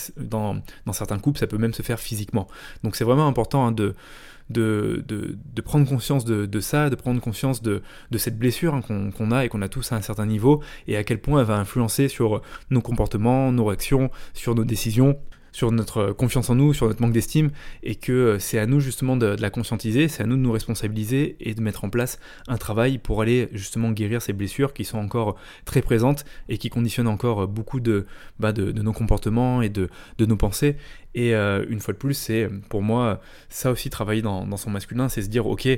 certains 0.93 1.19
couples, 1.19 1.39
ça 1.39 1.47
peut 1.47 1.59
même 1.59 1.75
se 1.75 1.83
faire 1.83 1.99
physiquement. 1.99 2.49
Donc 2.83 2.97
c'est 2.97 3.05
vraiment 3.05 3.27
important 3.27 3.67
hein, 3.67 3.73
de, 3.73 3.95
de, 4.51 5.05
de, 5.07 5.63
prendre 5.63 5.89
conscience 5.89 6.25
de, 6.25 6.61
ça, 6.61 6.91
de 6.91 6.97
prendre 6.97 7.21
conscience 7.21 7.63
de, 7.63 7.83
cette 8.17 8.39
blessure 8.39 8.75
hein, 8.75 8.83
qu'on 8.83 9.31
a 9.31 9.45
et 9.45 9.49
qu'on 9.49 9.63
a 9.63 9.69
tous 9.69 9.93
à 9.93 9.97
un 9.97 10.03
certain 10.03 10.27
niveau, 10.27 10.63
et 10.89 10.97
à 10.97 11.05
quel 11.05 11.21
point 11.21 11.41
elle 11.41 11.47
va 11.47 11.57
influencer 11.57 12.09
sur 12.09 12.43
nos 12.71 12.81
comportements, 12.81 13.53
nos 13.53 13.65
réactions, 13.67 14.11
sur 14.35 14.55
nos 14.55 14.65
décisions, 14.65 15.19
sur 15.53 15.73
notre 15.73 16.13
confiance 16.13 16.51
en 16.51 16.55
nous, 16.55 16.75
sur 16.75 16.87
notre 16.87 17.01
manque 17.01 17.13
d'estime, 17.13 17.51
et 17.83 17.95
que 17.95 18.13
euh, 18.13 18.39
c'est 18.39 18.59
à 18.59 18.67
nous 18.67 18.81
justement 18.81 19.17
de, 19.17 19.27
la 19.27 19.51
conscientiser, 19.51 20.09
c'est 20.09 20.23
à 20.23 20.27
nous 20.27 20.37
de 20.37 20.43
nous 20.43 20.53
responsabiliser 20.53 21.37
et 21.41 21.55
de 21.55 21.61
mettre 21.61 21.85
en 21.85 21.91
place 21.91 22.19
un 22.49 22.57
travail 22.57 22.99
pour 22.99 23.23
aller 23.23 23.49
justement 23.53 23.91
guérir 23.91 24.23
ces 24.23 24.33
blessures 24.33 24.73
qui 24.73 24.85
sont 24.85 24.99
encore 24.99 25.37
très 25.65 25.83
présentes 25.83 26.25
et 26.49 26.59
qui 26.59 26.71
conditionnent 26.71 27.09
encore 27.09 27.49
beaucoup 27.49 27.81
de, 27.81 28.07
bah 28.39 28.53
nos 28.53 28.93
comportements 28.93 29.63
et 29.63 29.69
de 29.69 29.89
nos 30.19 30.37
pensées. 30.37 30.77
Et 31.15 31.35
euh, 31.35 31.65
une 31.69 31.81
fois 31.81 31.93
de 31.93 31.99
plus, 31.99 32.15
c'est 32.15 32.49
pour 32.69 32.83
moi 32.83 33.21
ça 33.49 33.71
aussi 33.71 33.91
travailler 33.91 34.23
dans, 34.23 34.57
son 34.57 34.71
masculin, 34.71 35.09
c'est 35.09 35.23
se 35.23 35.29
dire 35.29 35.47
ok, 35.47 35.69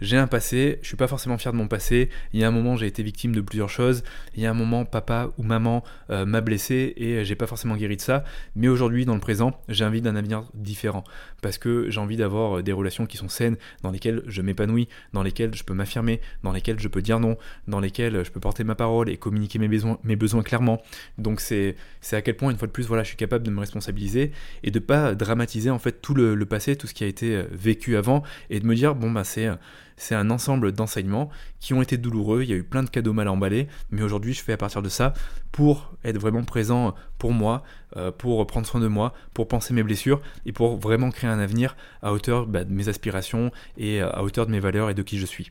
j'ai 0.00 0.16
un 0.16 0.26
passé, 0.26 0.78
je 0.82 0.88
suis 0.88 0.96
pas 0.96 1.08
forcément 1.08 1.36
fier 1.38 1.52
de 1.52 1.58
mon 1.58 1.68
passé. 1.68 2.08
Il 2.32 2.40
y 2.40 2.44
a 2.44 2.48
un 2.48 2.50
moment 2.50 2.76
j'ai 2.76 2.86
été 2.86 3.02
victime 3.02 3.34
de 3.34 3.40
plusieurs 3.40 3.68
choses. 3.68 4.02
Il 4.34 4.42
y 4.42 4.46
a 4.46 4.50
un 4.50 4.54
moment 4.54 4.84
papa 4.84 5.30
ou 5.36 5.42
maman 5.42 5.84
euh, 6.10 6.24
m'a 6.24 6.40
blessé 6.40 6.94
et 6.96 7.24
j'ai 7.24 7.34
pas 7.34 7.46
forcément 7.46 7.76
guéri 7.76 7.96
de 7.96 8.00
ça. 8.00 8.24
Mais 8.56 8.68
aujourd'hui 8.68 9.04
dans 9.04 9.14
le 9.14 9.20
présent, 9.20 9.60
j'ai 9.68 9.84
envie 9.84 10.00
d'un 10.00 10.16
avenir 10.16 10.44
différent 10.54 11.04
parce 11.42 11.58
que 11.58 11.90
j'ai 11.90 12.00
envie 12.00 12.16
d'avoir 12.16 12.62
des 12.62 12.72
relations 12.72 13.06
qui 13.06 13.16
sont 13.16 13.28
saines, 13.28 13.56
dans 13.82 13.90
lesquelles 13.90 14.22
je 14.26 14.42
m'épanouis, 14.42 14.88
dans 15.12 15.22
lesquelles 15.22 15.54
je 15.54 15.64
peux 15.64 15.74
m'affirmer, 15.74 16.20
dans 16.42 16.52
lesquelles 16.52 16.80
je 16.80 16.88
peux 16.88 17.02
dire 17.02 17.20
non, 17.20 17.36
dans 17.66 17.80
lesquelles 17.80 18.24
je 18.24 18.30
peux 18.30 18.40
porter 18.40 18.64
ma 18.64 18.74
parole 18.74 19.08
et 19.08 19.16
communiquer 19.16 19.58
mes 19.58 19.68
besoins, 20.16 20.42
clairement. 20.42 20.82
Donc 21.18 21.40
c'est 21.40 21.76
c'est 22.00 22.16
à 22.16 22.22
quel 22.22 22.36
point 22.36 22.50
une 22.50 22.56
fois 22.56 22.68
de 22.68 22.72
plus 22.72 22.86
voilà 22.86 23.02
je 23.02 23.08
suis 23.08 23.16
capable 23.16 23.44
de 23.44 23.50
me 23.50 23.60
responsabiliser 23.60 24.32
et 24.62 24.70
de 24.70 24.77
pas 24.80 25.14
dramatiser 25.14 25.70
en 25.70 25.78
fait 25.78 26.00
tout 26.00 26.14
le, 26.14 26.36
passé, 26.46 26.76
tout 26.76 26.86
ce 26.86 26.94
qui 26.94 27.04
a 27.04 27.06
été 27.06 27.36
euh, 27.36 27.44
vécu 27.50 27.96
avant, 27.96 28.22
et 28.50 28.60
de 28.60 28.66
me 28.66 28.74
dire 28.74 28.94
bon 28.94 29.10
bah 29.10 29.24
c'est 29.24 29.46
euh, 29.46 29.56
c'est 29.96 30.14
un 30.14 30.30
ensemble 30.30 30.70
d'enseignements 30.72 31.28
qui 31.58 31.74
ont 31.74 31.82
été 31.82 31.96
douloureux, 31.96 32.44
il 32.44 32.48
y 32.48 32.52
a 32.52 32.56
eu 32.56 32.62
plein 32.62 32.84
de 32.84 32.88
cadeaux 32.88 33.12
mal 33.12 33.26
emballés, 33.28 33.66
mais 33.90 34.02
aujourd'hui 34.02 34.32
je 34.32 34.42
fais 34.42 34.52
à 34.52 34.56
partir 34.56 34.80
de 34.80 34.88
ça 34.88 35.12
pour 35.50 35.92
être 36.04 36.18
vraiment 36.18 36.44
présent 36.44 36.94
pour 37.18 37.32
moi, 37.32 37.64
euh, 37.96 38.12
pour 38.12 38.46
prendre 38.46 38.66
soin 38.66 38.80
de 38.80 38.86
moi, 38.86 39.12
pour 39.34 39.48
penser 39.48 39.74
mes 39.74 39.82
blessures 39.82 40.20
et 40.46 40.52
pour 40.52 40.76
vraiment 40.76 41.10
créer 41.10 41.28
un 41.28 41.40
avenir 41.40 41.76
à 42.00 42.12
hauteur 42.12 42.46
bah, 42.46 42.62
de 42.62 42.72
mes 42.72 42.88
aspirations 42.88 43.50
et 43.76 44.00
à 44.00 44.22
hauteur 44.22 44.46
de 44.46 44.52
mes 44.52 44.60
valeurs 44.60 44.88
et 44.88 44.94
de 44.94 45.02
qui 45.02 45.18
je 45.18 45.26
suis. 45.26 45.50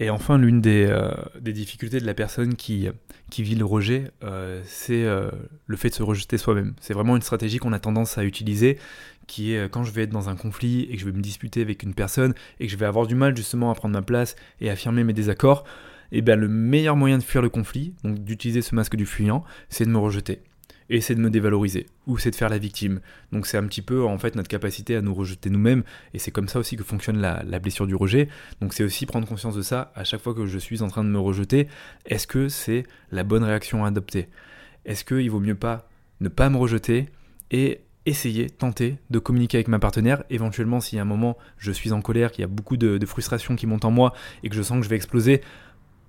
Et 0.00 0.10
enfin, 0.10 0.38
l'une 0.38 0.60
des, 0.60 0.86
euh, 0.88 1.12
des, 1.40 1.52
difficultés 1.52 2.00
de 2.00 2.06
la 2.06 2.14
personne 2.14 2.56
qui, 2.56 2.88
qui 3.30 3.44
vit 3.44 3.54
le 3.54 3.64
rejet, 3.64 4.10
euh, 4.24 4.60
c'est 4.64 5.04
euh, 5.04 5.30
le 5.66 5.76
fait 5.76 5.90
de 5.90 5.94
se 5.94 6.02
rejeter 6.02 6.36
soi-même. 6.36 6.74
C'est 6.80 6.94
vraiment 6.94 7.14
une 7.14 7.22
stratégie 7.22 7.58
qu'on 7.58 7.72
a 7.72 7.78
tendance 7.78 8.18
à 8.18 8.24
utiliser, 8.24 8.78
qui 9.28 9.54
est 9.54 9.70
quand 9.70 9.84
je 9.84 9.92
vais 9.92 10.02
être 10.02 10.10
dans 10.10 10.28
un 10.28 10.34
conflit 10.34 10.82
et 10.90 10.94
que 10.94 11.00
je 11.00 11.06
vais 11.06 11.12
me 11.12 11.22
disputer 11.22 11.62
avec 11.62 11.84
une 11.84 11.94
personne 11.94 12.34
et 12.58 12.66
que 12.66 12.72
je 12.72 12.76
vais 12.76 12.86
avoir 12.86 13.06
du 13.06 13.14
mal 13.14 13.36
justement 13.36 13.70
à 13.70 13.74
prendre 13.74 13.94
ma 13.94 14.02
place 14.02 14.34
et 14.60 14.68
affirmer 14.68 15.04
mes 15.04 15.12
désaccords, 15.12 15.64
et 16.10 16.18
eh 16.18 16.22
bien 16.22 16.36
le 16.36 16.48
meilleur 16.48 16.96
moyen 16.96 17.18
de 17.18 17.22
fuir 17.22 17.40
le 17.40 17.48
conflit, 17.48 17.94
donc 18.02 18.18
d'utiliser 18.18 18.62
ce 18.62 18.74
masque 18.74 18.96
du 18.96 19.06
fuyant, 19.06 19.44
c'est 19.68 19.84
de 19.84 19.90
me 19.90 19.98
rejeter 19.98 20.42
et 20.90 21.00
c'est 21.00 21.14
de 21.14 21.20
me 21.20 21.30
dévaloriser, 21.30 21.86
ou 22.06 22.18
c'est 22.18 22.30
de 22.30 22.36
faire 22.36 22.48
la 22.48 22.58
victime. 22.58 23.00
Donc 23.32 23.46
c'est 23.46 23.56
un 23.56 23.66
petit 23.66 23.82
peu 23.82 24.04
en 24.04 24.18
fait 24.18 24.34
notre 24.34 24.48
capacité 24.48 24.96
à 24.96 25.00
nous 25.00 25.14
rejeter 25.14 25.50
nous-mêmes, 25.50 25.82
et 26.12 26.18
c'est 26.18 26.30
comme 26.30 26.48
ça 26.48 26.58
aussi 26.58 26.76
que 26.76 26.84
fonctionne 26.84 27.18
la, 27.18 27.58
blessure 27.58 27.86
du 27.86 27.94
rejet. 27.94 28.28
Donc 28.60 28.74
c'est 28.74 28.84
aussi 28.84 29.06
prendre 29.06 29.26
conscience 29.26 29.56
de 29.56 29.62
ça 29.62 29.92
à 29.94 30.04
chaque 30.04 30.20
fois 30.20 30.34
que 30.34 30.46
je 30.46 30.58
suis 30.58 30.82
en 30.82 30.88
train 30.88 31.04
de 31.04 31.08
me 31.08 31.18
rejeter. 31.18 31.68
Est-ce 32.06 32.26
que 32.26 32.48
c'est 32.48 32.84
la 33.10 33.24
bonne 33.24 33.44
réaction 33.44 33.84
à 33.84 33.88
adopter? 33.88 34.28
Est-ce 34.84 35.04
qu'il 35.04 35.30
vaut 35.30 35.40
mieux 35.40 35.54
pas 35.54 35.88
ne 36.20 36.28
pas 36.28 36.48
me 36.50 36.56
rejeter 36.56 37.08
et 37.50 37.80
essayer, 38.06 38.50
tenter 38.50 38.98
de 39.10 39.18
communiquer 39.18 39.58
avec 39.58 39.68
ma 39.68 39.78
partenaire? 39.78 40.24
Éventuellement, 40.28 40.80
si 40.80 40.98
à 40.98 41.02
un 41.02 41.06
moment 41.06 41.38
je 41.58 41.72
suis 41.72 41.92
en 41.92 42.02
colère, 42.02 42.32
qu'il 42.32 42.42
y 42.42 42.44
a 42.44 42.48
beaucoup 42.48 42.76
de, 42.76 43.04
frustration 43.06 43.56
qui 43.56 43.66
monte 43.66 43.84
en 43.84 43.90
moi 43.90 44.12
et 44.42 44.48
que 44.48 44.54
je 44.54 44.62
sens 44.62 44.78
que 44.78 44.84
je 44.84 44.90
vais 44.90 44.96
exploser, 44.96 45.40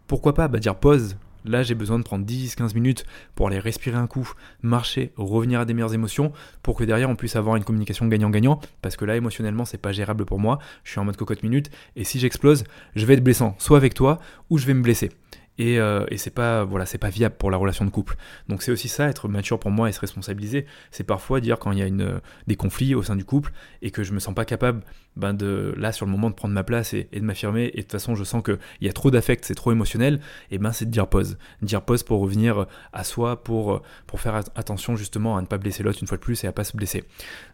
pourquoi 0.08 0.34
pas 0.34 0.48
bah, 0.48 0.60
dire 0.60 0.76
pause, 0.76 1.18
Là, 1.46 1.64
j'ai 1.64 1.76
besoin 1.76 2.00
de 2.00 2.04
prendre 2.04 2.26
10-15 2.26 2.74
minutes 2.74 3.06
pour 3.36 3.48
aller 3.48 3.60
respirer 3.60 3.98
un 3.98 4.08
coup, 4.08 4.32
marcher, 4.62 5.14
revenir 5.16 5.60
à 5.60 5.66
des 5.66 5.74
meilleures 5.74 5.94
émotions, 5.94 6.32
pour 6.64 6.76
que 6.76 6.84
derrière 6.84 7.10
on 7.10 7.16
puisse 7.16 7.36
avoir 7.36 7.56
une 7.56 7.64
communication 7.64 8.08
gagnant-gagnant. 8.08 8.60
Parce 8.82 8.96
que 8.96 9.06
là, 9.06 9.16
émotionnellement, 9.16 9.66
c'est 9.66 9.78
pas 9.78 9.92
gérable 9.92 10.26
pour 10.26 10.40
moi. 10.40 10.60
Je 10.84 10.92
suis 10.92 11.00
en 11.00 11.06
mode 11.06 11.18
cocotte 11.18 11.44
minute. 11.44 11.70
Et 11.96 12.04
si 12.04 12.20
j'explose, 12.20 12.64
je 12.96 13.06
vais 13.06 13.16
être 13.16 13.24
blessant, 13.24 13.56
soit 13.60 13.78
avec 13.78 13.94
toi, 13.94 14.20
ou 14.50 14.58
je 14.58 14.66
vais 14.66 14.74
me 14.74 14.82
blesser 14.82 15.12
et, 15.58 15.80
euh, 15.80 16.06
et 16.10 16.18
c'est 16.18 16.32
pas 16.32 16.64
voilà 16.64 16.86
c'est 16.86 16.98
pas 16.98 17.10
viable 17.10 17.36
pour 17.38 17.50
la 17.50 17.58
relation 17.58 17.86
de 17.86 17.90
couple. 17.90 18.18
Donc 18.50 18.62
c'est 18.62 18.72
aussi 18.72 18.88
ça 18.88 19.08
être 19.08 19.28
mature 19.28 19.60
pour 19.60 19.72
moi 19.72 19.90
et 19.90 19.92
se 19.92 20.00
responsabiliser. 20.00 20.66
C'est 20.92 21.04
parfois 21.04 21.40
dire 21.40 21.60
quand 21.60 21.72
il 21.72 21.80
y 21.80 21.82
a 21.82 21.88
une, 21.88 22.20
des 22.48 22.56
conflits 22.56 22.96
au 22.96 23.04
sein 23.04 23.16
du 23.16 23.26
couple 23.26 23.52
et 23.82 23.92
que 23.92 24.04
je 24.04 24.14
me 24.14 24.20
sens 24.20 24.34
pas 24.36 24.46
capable 24.46 24.82
ben 25.16 25.34
de 25.34 25.74
là 25.78 25.94
sur 25.94 26.06
le 26.06 26.12
moment 26.12 26.30
de 26.30 26.36
prendre 26.36 26.54
ma 26.54 26.64
place 26.64 26.94
et, 26.94 27.08
de 27.14 27.22
m'affirmer. 27.22 27.72
Et 27.74 27.78
de 27.78 27.82
toute 27.84 27.94
façon 27.94 28.16
je 28.16 28.24
sens 28.24 28.44
qu'il 28.44 28.58
y 28.82 28.90
a 28.90 28.94
trop 28.94 29.12
d'affect 29.12 29.46
c'est 29.46 29.56
trop 29.56 29.72
émotionnel. 29.72 30.20
Et 30.52 30.58
ben 30.58 30.74
c'est 30.74 30.86
de 30.86 30.92
dire 30.92 31.08
pause. 31.08 31.38
Dire 31.62 31.82
pause 31.82 32.04
pour 32.04 32.20
revenir 32.20 32.66
à 32.92 33.04
soi 33.04 33.44
pour 33.44 33.82
pour 34.08 34.20
faire 34.20 34.36
attention 34.36 34.96
justement 34.96 35.38
à 35.38 35.42
ne 35.42 35.48
pas 35.48 35.58
blesser 35.58 35.84
l'autre 35.84 36.00
une 36.02 36.08
fois 36.08 36.18
de 36.18 36.24
plus 36.24 36.44
et 36.44 36.48
à 36.48 36.52
pas 36.52 36.66
se 36.66 36.76
blesser. 36.76 37.06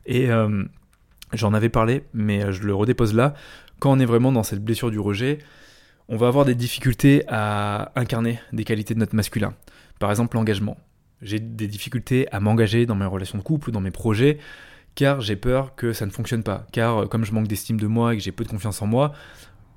Et 0.07 0.31
euh, 0.31 0.63
j'en 1.33 1.53
avais 1.53 1.69
parlé 1.69 2.03
mais 2.13 2.51
je 2.51 2.63
le 2.63 2.73
redépose 2.73 3.13
là. 3.13 3.35
Quand 3.79 3.91
on 3.91 3.99
est 3.99 4.05
vraiment 4.05 4.31
dans 4.31 4.43
cette 4.43 4.63
blessure 4.63 4.91
du 4.91 4.99
rejet 4.99 5.39
on 6.11 6.17
va 6.17 6.27
avoir 6.27 6.43
des 6.43 6.55
difficultés 6.55 7.23
à 7.29 7.93
incarner 7.95 8.39
des 8.51 8.65
qualités 8.65 8.93
de 8.93 8.99
notre 8.99 9.15
masculin. 9.15 9.53
Par 9.97 10.09
exemple, 10.09 10.35
l'engagement. 10.35 10.77
J'ai 11.21 11.39
des 11.39 11.67
difficultés 11.67 12.27
à 12.33 12.41
m'engager 12.41 12.85
dans 12.85 12.95
mes 12.95 13.05
relations 13.05 13.37
de 13.37 13.43
couple 13.43 13.69
ou 13.69 13.71
dans 13.71 13.79
mes 13.79 13.91
projets, 13.91 14.37
car 14.93 15.21
j'ai 15.21 15.37
peur 15.37 15.73
que 15.73 15.93
ça 15.93 16.05
ne 16.05 16.11
fonctionne 16.11 16.43
pas. 16.43 16.67
Car 16.73 17.07
comme 17.07 17.23
je 17.23 17.31
manque 17.31 17.47
d'estime 17.47 17.79
de 17.79 17.87
moi 17.87 18.13
et 18.13 18.17
que 18.17 18.23
j'ai 18.23 18.33
peu 18.33 18.43
de 18.43 18.49
confiance 18.49 18.81
en 18.81 18.87
moi, 18.87 19.13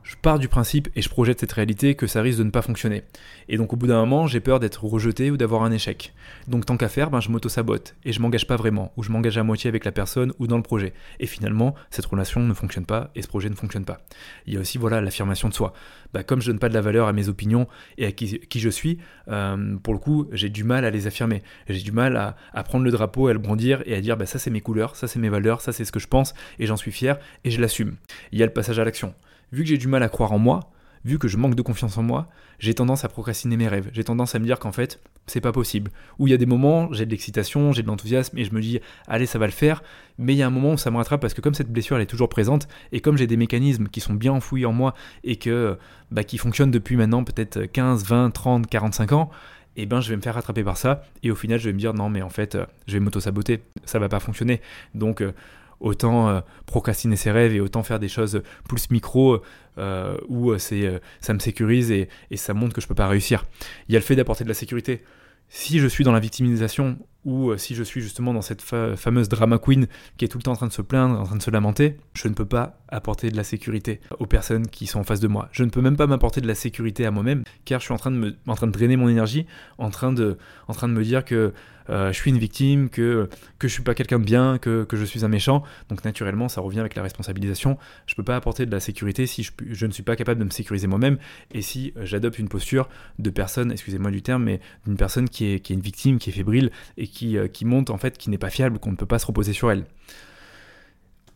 je 0.05 0.17
pars 0.17 0.39
du 0.39 0.49
principe 0.49 0.89
et 0.95 1.03
je 1.03 1.09
projette 1.09 1.41
cette 1.41 1.53
réalité 1.53 1.95
que 1.95 2.07
ça 2.07 2.21
risque 2.21 2.39
de 2.39 2.45
ne 2.45 2.51
pas 2.51 2.61
fonctionner. 2.61 3.03
Et 3.49 3.57
donc 3.57 3.73
au 3.73 3.77
bout 3.77 3.87
d'un 3.87 4.01
moment, 4.01 4.27
j'ai 4.27 4.41
peur 4.41 4.61
d'être 4.61 4.85
rejeté 4.85 5.31
ou 5.31 5.39
d'avoir 5.39 5.63
un 5.63 5.73
échec. 5.73 6.13
Donc 6.47 6.67
tant 6.67 6.77
qu'à 6.77 6.89
faire, 6.89 7.11
ben, 7.11 7.21
je 7.21 7.31
m'auto-sabote 7.31 7.97
et 8.05 8.13
je 8.13 8.21
m'engage 8.21 8.47
pas 8.47 8.57
vraiment, 8.57 8.93
ou 8.97 9.03
je 9.03 9.11
m'engage 9.11 9.39
à 9.39 9.43
moitié 9.43 9.69
avec 9.69 9.85
la 9.85 9.93
personne 9.93 10.33
ou 10.39 10.47
dans 10.47 10.59
le 10.59 10.63
projet. 10.63 10.93
Et 11.21 11.27
finalement, 11.27 11.75
cette 11.91 12.05
relation 12.05 12.41
ne 12.41 12.53
fonctionne 12.53 12.85
pas 12.85 13.11
et 13.15 13.23
ce 13.23 13.29
projet 13.29 13.49
ne 13.49 13.55
fonctionne 13.55 13.87
pas. 13.87 14.03
Il 14.47 14.53
y 14.53 14.59
a 14.59 14.61
aussi 14.61 14.77
voilà 14.77 15.01
l'affirmation 15.01 15.49
de 15.49 15.55
soi. 15.55 15.73
Ben, 16.13 16.23
comme 16.23 16.43
je 16.43 16.49
donne 16.49 16.59
pas 16.59 16.69
de 16.69 16.75
la 16.75 16.83
valeur 16.83 17.09
à 17.09 17.13
mes 17.15 17.31
opinions 17.31 17.67
et 17.97 18.07
à 18.07 18.13
qui, 18.13 18.41
je 18.55 18.69
suis, 18.69 18.99
euh, 19.29 19.77
pour 19.83 19.95
le 19.95 19.99
coup, 19.99 20.29
j'ai 20.33 20.51
du 20.51 20.65
mal 20.65 20.85
à 20.85 20.91
les 20.91 21.07
affirmer. 21.07 21.43
J'ai 21.69 21.83
du 21.83 21.93
mal 21.93 22.17
à, 22.17 22.63
prendre 22.63 22.85
le 22.85 22.91
drapeau, 22.91 23.29
à 23.29 23.33
le 23.33 23.39
brandir 23.39 23.83
et 23.87 23.95
à 23.95 24.01
dire 24.03 24.19
ben, 24.19 24.27
ça 24.27 24.39
c'est 24.39 24.51
mes 24.51 24.61
couleurs, 24.61 24.97
ça 24.97 25.09
c'est 25.09 25.19
mes 25.19 25.31
valeurs, 25.31 25.63
ça 25.63 25.73
c'est 25.73 25.85
ce 25.85 25.93
que 25.93 25.99
je 25.99 26.09
pense 26.09 26.35
et 26.59 26.67
j'en 26.67 26.77
suis 26.77 26.93
fier 26.93 27.19
et 27.45 27.51
je 27.51 27.61
l'assume. 27.61 27.97
Il 28.33 28.39
y 28.39 28.43
a 28.43 28.47
le 28.47 28.53
passage 28.53 28.79
à 28.79 28.85
l'action 28.85 29.15
vu 29.55 29.63
que 29.63 29.69
j'ai 29.69 29.79
du 29.79 29.89
mal 29.89 30.03
à 30.03 30.09
croire 30.09 30.33
en 30.33 30.39
moi, 30.39 30.61
vu 31.05 31.19
que 31.19 31.29
je 31.29 31.37
manque 31.37 31.55
de 31.55 31.63
confiance 31.63 31.97
en 31.99 32.03
moi, 32.03 32.29
j'ai 32.59 32.75
tendance 32.75 33.05
à 33.05 33.09
procrastiner 33.09 33.57
mes 33.57 33.69
rêves. 33.69 33.91
J'ai 33.93 34.05
tendance 34.05 34.35
à 34.35 34.39
me 34.39 34.45
dire 34.45 34.59
qu'en 34.59 34.73
fait, 34.73 35.01
c'est 35.27 35.41
pas 35.41 35.53
possible. 35.53 35.91
Ou 36.19 36.27
il 36.27 36.31
y 36.31 36.35
a 36.35 36.37
des 36.37 36.47
moments, 36.47 36.93
j'ai 36.93 37.05
de 37.07 37.11
l'excitation, 37.11 37.73
j'ai 37.73 37.83
de 37.83 37.89
l'enthousiasme 37.89 38.37
et 38.39 38.45
je 38.45 38.55
me 38.55 38.61
dis, 38.61 38.81
allez, 39.07 39.27
ça 39.27 39.39
va 39.39 39.47
le 39.47 39.53
faire. 39.53 39.83
Mais 40.19 40.35
il 40.35 40.37
y 40.37 40.43
a 40.43 40.47
un 40.47 40.51
moment 40.51 40.73
où 40.73 40.79
ça 40.79 40.91
me 40.91 40.97
rattrape 40.97 41.21
parce 41.21 41.35
que 41.35 41.41
comme 41.41 41.55
cette 41.55 41.71
blessure, 41.71 41.97
elle 41.97 42.03
est 42.03 42.07
toujours 42.07 42.29
présente 42.29 42.69
et 42.93 43.01
comme 43.01 43.17
j'ai 43.17 43.27
des 43.27 43.37
mécanismes 43.37 43.89
qui 43.89 44.01
sont 44.01 44.15
bien 44.15 44.33
enfouis 44.33 44.65
en 44.67 44.73
moi 44.73 44.95
et 45.25 45.37
que, 45.37 45.77
bah, 46.11 46.25
qui 46.25 46.39
fonctionnent 46.39 46.71
depuis 46.71 46.97
maintenant 46.97 47.23
peut-être 47.25 47.65
15, 47.65 48.05
20, 48.05 48.31
30, 48.31 48.67
45 48.67 49.13
ans, 49.13 49.31
eh 49.77 49.87
ben 49.87 50.01
je 50.01 50.09
vais 50.09 50.17
me 50.17 50.23
faire 50.23 50.35
rattraper 50.35 50.63
par 50.63 50.77
ça 50.77 51.03
et 51.25 51.33
au 51.33 51.35
final 51.35 51.59
je 51.59 51.65
vais 51.65 51.73
me 51.73 51.79
dire 51.81 51.95
non 51.95 52.09
mais 52.09 52.23
en 52.23 52.29
fait 52.29 52.57
je 52.87 52.93
vais 52.93 53.01
m'auto-saboter, 53.01 53.61
ça 53.85 53.99
va 53.99 54.09
pas 54.09 54.21
fonctionner. 54.21 54.61
Donc 54.95 55.21
euh, 55.21 55.33
autant 55.81 56.29
euh, 56.29 56.41
procrastiner 56.67 57.17
ses 57.17 57.31
rêves 57.31 57.55
et 57.55 57.61
autant 57.61 57.83
faire 57.83 57.99
des 57.99 58.09
choses 58.09 58.43
plus 58.69 58.91
micro 58.91 59.41
euh, 59.79 60.17
où 60.29 60.53
euh, 60.53 60.59
ça 60.59 61.35
me 61.35 61.39
sécurise 61.39 61.91
et, 61.91 62.09
ça 62.37 62.55
montre 62.55 62.75
que 62.75 62.81
je 62.81 62.87
peux 62.87 62.95
pas 62.95 63.09
réussir. 63.09 63.45
Il 63.89 63.93
y 63.93 63.97
a 63.97 63.99
le 63.99 64.05
fait 64.05 64.17
d'apporter 64.17 64.45
de 64.45 64.49
la 64.49 64.55
sécurité. 64.55 65.03
Si 65.49 65.79
je 65.79 65.87
suis 65.87 66.05
dans 66.05 66.13
la 66.13 66.21
victimisation 66.21 66.99
ou 67.25 67.57
si 67.57 67.75
je 67.75 67.83
suis 67.83 68.01
justement 68.01 68.35
dans 68.35 68.43
cette 68.43 68.63
fameuse 68.63 69.29
drama 69.29 69.59
queen 69.59 69.87
qui 70.17 70.25
est 70.25 70.29
tout 70.29 70.39
le 70.39 70.43
temps 70.43 70.53
en 70.53 70.57
train 70.57 70.67
de 70.67 70.73
se 70.73 70.83
plaindre, 70.83 71.21
en 71.21 71.25
train 71.25 71.37
de 71.37 71.43
se 71.43 71.51
lamenter, 71.51 71.99
je 72.15 72.29
ne 72.29 72.35
peux 72.35 72.47
pas 72.47 72.79
apporter 72.89 73.31
de 73.31 73.37
la 73.37 73.45
sécurité 73.45 74.01
aux 74.19 74.27
personnes 74.27 74.67
qui 74.67 74.87
sont 74.87 75.01
en 75.01 75.05
face 75.05 75.21
de 75.21 75.29
moi. 75.29 75.49
Je 75.53 75.63
ne 75.63 75.71
peux 75.71 75.81
même 75.81 75.97
pas 75.97 76.07
m'apporter 76.07 76.41
de 76.41 76.49
la 76.49 76.55
sécurité 76.55 77.07
à 77.07 77.11
moi-même 77.11 77.45
car 77.67 77.81
je 77.81 77.85
suis 77.85 77.95
en 77.95 77.99
train 77.99 78.11
de, 78.11 78.17
me, 78.17 78.37
en 78.47 78.55
train 78.55 78.67
de 78.67 78.73
drainer 78.73 78.97
mon 78.97 79.09
énergie, 79.09 79.47
en 79.79 79.91
train 79.91 80.13
de, 80.13 80.39
en 80.67 80.73
train 80.73 80.89
de 80.89 80.95
me 80.95 81.05
dire 81.05 81.25
que 81.25 81.53
euh, 81.91 82.13
je 82.13 82.17
suis 82.19 82.31
une 82.31 82.39
victime, 82.39 82.89
que, 82.89 83.29
que 83.59 83.69
je 83.69 83.73
suis 83.73 83.83
pas 83.83 83.95
quelqu'un 83.95 84.19
de 84.19 84.25
bien, 84.25 84.59
que, 84.59 84.85
que, 84.85 84.97
je 84.97 85.05
suis 85.05 85.25
un 85.25 85.29
méchant. 85.29 85.63
Donc 85.89 86.05
naturellement, 86.05 86.49
ça 86.49 86.61
revient 86.61 86.81
avec 86.81 86.95
la 86.95 87.03
responsabilisation. 87.03 87.79
Je 88.07 88.15
peux 88.15 88.23
pas 88.23 88.37
apporter 88.37 88.67
de 88.67 88.71
la 88.71 88.81
sécurité 88.81 89.27
si 89.27 89.43
je, 89.43 89.53
je 89.71 89.87
ne 89.87 89.93
suis 89.93 90.03
pas 90.03 90.17
capable 90.17 90.41
de 90.41 90.45
me 90.45 90.51
sécuriser 90.51 90.87
moi-même 90.87 91.19
et 91.53 91.63
si 91.63 91.93
j'adopte 92.03 92.39
une 92.39 92.49
posture 92.49 92.89
de 93.19 93.31
personne, 93.31 93.73
excusez-moi 93.73 94.11
du 94.11 94.23
terme, 94.23 94.45
mais 94.45 94.61
d'une 94.87 94.97
personne 94.97 95.29
qui 95.29 95.47
est, 95.47 95.61
qui 95.61 95.73
est 95.73 95.77
une 95.77 95.83
victime, 95.83 96.19
qui 96.19 96.31
est 96.31 96.33
fébrile 96.33 96.71
et 96.97 97.09
euh, 97.23 97.49
qui, 97.49 97.65
monte 97.65 97.91
en 97.91 97.99
fait, 97.99 98.19
qui 98.19 98.31
n'est 98.31 98.39
pas 98.39 98.51
fiable, 98.51 98.79
qu'on 98.79 98.91
ne 98.91 98.97
peut 98.97 99.07
pas 99.07 99.19
se 99.19 99.27
reposer 99.27 99.53
sur 99.53 99.71
elle. 99.71 99.85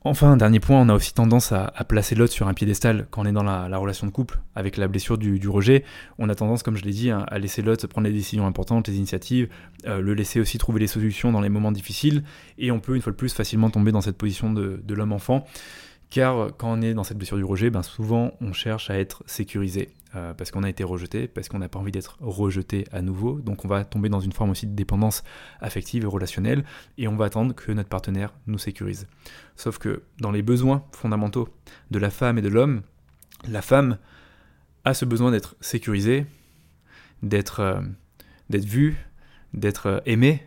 Enfin, 0.05 0.37
dernier 0.37 0.61
point, 0.61 0.81
on 0.81 0.89
a 0.89 0.95
aussi 0.95 1.13
tendance 1.13 1.51
à, 1.51 1.73
placer 1.89 2.15
l'autre 2.15 2.33
sur 2.33 2.47
un 2.47 2.55
piédestal 2.55 3.09
quand 3.11 3.23
on 3.23 3.25
est 3.27 3.33
dans 3.33 3.43
la, 3.43 3.77
relation 3.79 4.07
de 4.07 4.13
couple, 4.13 4.39
avec 4.55 4.77
la 4.77 4.87
blessure 4.87 5.19
du, 5.19 5.49
rejet. 5.49 5.85
On 6.19 6.29
a 6.29 6.35
tendance, 6.37 6.63
comme 6.63 6.77
je 6.77 6.85
l'ai 6.85 6.93
dit, 6.93 7.11
à 7.11 7.39
laisser 7.39 7.63
l'autre 7.63 7.87
prendre 7.89 8.07
les 8.07 8.13
décisions 8.13 8.47
importantes, 8.47 8.87
les 8.87 8.97
initiatives, 8.97 9.49
euh, 9.87 10.01
le 10.01 10.15
laisser 10.15 10.41
aussi 10.41 10.57
trouver 10.57 10.79
les 10.81 10.87
solutions 10.87 11.33
dans 11.33 11.41
les 11.41 11.49
moments 11.49 11.73
difficiles, 11.73 12.23
et 12.59 12.71
on 12.71 12.79
peut 12.79 12.95
une 12.95 13.03
fois 13.03 13.13
de 13.13 13.17
plus 13.17 13.35
facilement 13.35 13.71
tomber 13.71 13.91
dans 13.91 14.01
cette 14.01 14.17
position 14.17 14.53
de, 14.53 14.81
de 14.83 14.95
l'homme-enfant. 14.95 15.45
Car 16.11 16.57
quand 16.57 16.73
on 16.73 16.81
est 16.81 16.95
dans 16.95 17.05
cette 17.05 17.19
blessure 17.19 17.37
du 17.37 17.45
rejet, 17.45 17.69
ben 17.69 17.83
souvent 17.83 18.33
on 18.41 18.53
cherche 18.53 18.89
à 18.91 18.99
être 18.99 19.23
sécurisé. 19.27 19.91
Euh, 20.17 20.33
parce 20.33 20.51
qu'on 20.51 20.63
a 20.63 20.71
été 20.71 20.85
rejeté, 20.85 21.29
parce 21.29 21.51
qu'on 21.51 21.59
n'a 21.59 21.69
pas 21.69 21.79
envie 21.79 21.93
d'être 21.93 22.17
rejeté 22.21 22.87
à 22.93 23.03
nouveau. 23.03 23.41
Donc 23.41 23.67
on 23.67 23.69
va 23.69 23.85
tomber 23.85 24.09
dans 24.09 24.21
une 24.21 24.33
forme 24.33 24.51
aussi 24.51 24.67
de 24.67 24.75
dépendance 24.75 25.23
affective 25.61 26.05
et 26.05 26.07
relationnelle, 26.07 26.65
et 26.97 27.09
on 27.09 27.17
va 27.17 27.27
attendre 27.27 27.55
que 27.55 27.73
notre 27.73 27.91
partenaire 27.91 28.33
nous 28.47 28.57
sécurise. 28.57 29.07
Sauf 29.55 29.77
que 29.77 30.03
dans 30.19 30.31
les 30.31 30.41
besoins 30.41 30.83
fondamentaux 30.93 31.51
de 31.91 31.99
la 31.99 32.09
femme 32.09 32.39
et 32.39 32.43
de 32.43 32.49
l'homme, 32.49 32.81
la 33.47 33.61
femme 33.61 33.99
a 34.85 34.95
ce 34.95 35.05
besoin 35.05 35.31
d'être 35.31 35.57
sécurisée, 35.61 36.25
d'être 37.23 37.61
euh, 37.61 37.81
vue, 38.49 38.97
d'être 39.53 39.87
euh, 39.87 40.01
aimée, 40.07 40.43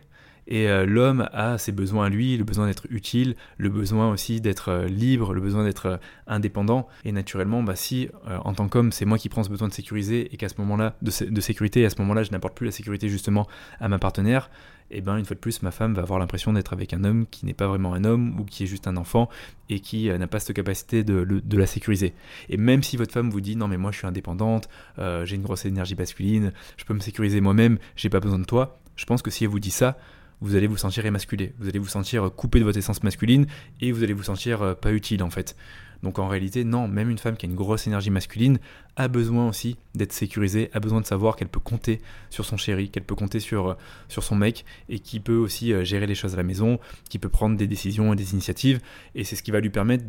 et 0.46 0.68
euh, 0.68 0.86
l'homme 0.86 1.28
a 1.32 1.58
ses 1.58 1.72
besoins 1.72 2.06
à 2.06 2.08
lui, 2.08 2.36
le 2.36 2.44
besoin 2.44 2.66
d'être 2.66 2.86
utile, 2.90 3.36
le 3.58 3.68
besoin 3.68 4.10
aussi 4.10 4.40
d'être 4.40 4.70
euh, 4.70 4.86
libre, 4.86 5.34
le 5.34 5.40
besoin 5.40 5.64
d'être 5.64 5.86
euh, 5.86 5.96
indépendant. 6.26 6.88
Et 7.04 7.12
naturellement, 7.12 7.62
bah, 7.62 7.76
si 7.76 8.08
en 8.26 8.52
tant 8.54 8.68
qu'homme, 8.68 8.92
c'est 8.92 9.04
moi 9.04 9.18
qui 9.18 9.28
prends 9.28 9.42
ce 9.44 9.50
besoin 9.50 9.68
de 9.68 9.72
sécuriser 9.72 10.32
et 10.32 10.36
qu'à 10.36 10.48
ce 10.48 10.54
moment-là, 10.58 10.96
de, 11.02 11.10
sécurité, 11.40 11.80
et 11.80 11.86
à 11.86 11.90
ce 11.90 12.00
moment-là, 12.00 12.22
je 12.22 12.30
n'apporte 12.30 12.54
plus 12.54 12.66
la 12.66 12.72
sécurité 12.72 13.08
justement 13.08 13.46
à 13.80 13.88
ma 13.88 13.98
partenaire, 13.98 14.50
et 14.90 14.98
eh 14.98 15.00
ben 15.00 15.16
une 15.16 15.24
fois 15.24 15.34
de 15.34 15.40
plus, 15.40 15.62
ma 15.62 15.70
femme 15.70 15.94
va 15.94 16.02
avoir 16.02 16.18
l'impression 16.18 16.52
d'être 16.52 16.74
avec 16.74 16.92
un 16.92 17.04
homme 17.04 17.26
qui 17.30 17.46
n'est 17.46 17.54
pas 17.54 17.66
vraiment 17.66 17.94
un 17.94 18.04
homme 18.04 18.38
ou 18.38 18.44
qui 18.44 18.64
est 18.64 18.66
juste 18.66 18.86
un 18.86 18.98
enfant 18.98 19.30
et 19.70 19.80
qui 19.80 20.10
n'a 20.10 20.26
pas 20.26 20.38
cette 20.38 20.54
capacité 20.54 21.02
de, 21.02 21.24
de, 21.24 21.56
la 21.56 21.66
sécuriser. 21.66 22.12
Et 22.50 22.58
même 22.58 22.82
si 22.82 22.98
votre 22.98 23.12
femme 23.12 23.30
vous 23.30 23.40
dit 23.40 23.56
non 23.56 23.68
mais 23.68 23.78
moi 23.78 23.90
je 23.90 23.98
suis 23.98 24.06
indépendante, 24.06 24.68
j'ai 24.98 25.36
une 25.36 25.42
grosse 25.42 25.64
énergie 25.64 25.94
masculine, 25.94 26.52
je 26.76 26.84
peux 26.84 26.92
me 26.92 27.00
sécuriser 27.00 27.40
moi-même, 27.40 27.78
j'ai 27.96 28.10
pas 28.10 28.20
besoin 28.20 28.38
de 28.38 28.44
toi, 28.44 28.78
je 28.96 29.06
pense 29.06 29.22
que 29.22 29.30
si 29.30 29.44
elle 29.44 29.50
vous 29.50 29.60
dit 29.60 29.70
ça, 29.70 29.96
vous 30.42 30.56
allez 30.56 30.66
vous 30.66 30.76
sentir 30.76 31.06
émasculé, 31.06 31.54
vous 31.58 31.68
allez 31.68 31.78
vous 31.78 31.88
sentir 31.88 32.30
coupé 32.34 32.58
de 32.58 32.64
votre 32.64 32.76
essence 32.76 33.02
masculine 33.02 33.46
et 33.80 33.92
vous 33.92 34.02
allez 34.02 34.12
vous 34.12 34.24
sentir 34.24 34.60
euh, 34.60 34.74
pas 34.74 34.92
utile 34.92 35.22
en 35.22 35.30
fait. 35.30 35.56
Donc 36.02 36.18
en 36.18 36.26
réalité, 36.26 36.64
non, 36.64 36.88
même 36.88 37.10
une 37.10 37.18
femme 37.18 37.36
qui 37.36 37.46
a 37.46 37.48
une 37.48 37.54
grosse 37.54 37.86
énergie 37.86 38.10
masculine 38.10 38.58
a 38.96 39.08
besoin 39.08 39.48
aussi 39.48 39.76
d'être 39.94 40.12
sécurisée, 40.12 40.70
a 40.72 40.80
besoin 40.80 41.00
de 41.00 41.06
savoir 41.06 41.36
qu'elle 41.36 41.48
peut 41.48 41.60
compter 41.60 42.00
sur 42.30 42.44
son 42.44 42.56
chéri, 42.56 42.90
qu'elle 42.90 43.04
peut 43.04 43.14
compter 43.14 43.40
sur, 43.40 43.70
euh, 43.70 43.74
sur 44.08 44.22
son 44.22 44.36
mec 44.36 44.64
et 44.88 44.98
qui 44.98 45.20
peut 45.20 45.36
aussi 45.36 45.72
euh, 45.72 45.84
gérer 45.84 46.06
les 46.06 46.14
choses 46.14 46.34
à 46.34 46.36
la 46.36 46.42
maison, 46.42 46.78
qui 47.08 47.18
peut 47.18 47.28
prendre 47.28 47.56
des 47.56 47.66
décisions 47.66 48.12
et 48.12 48.16
des 48.16 48.32
initiatives. 48.32 48.80
Et 49.14 49.24
c'est 49.24 49.36
ce 49.36 49.42
qui 49.42 49.50
va 49.50 49.60
lui 49.60 49.70
permettre 49.70 50.04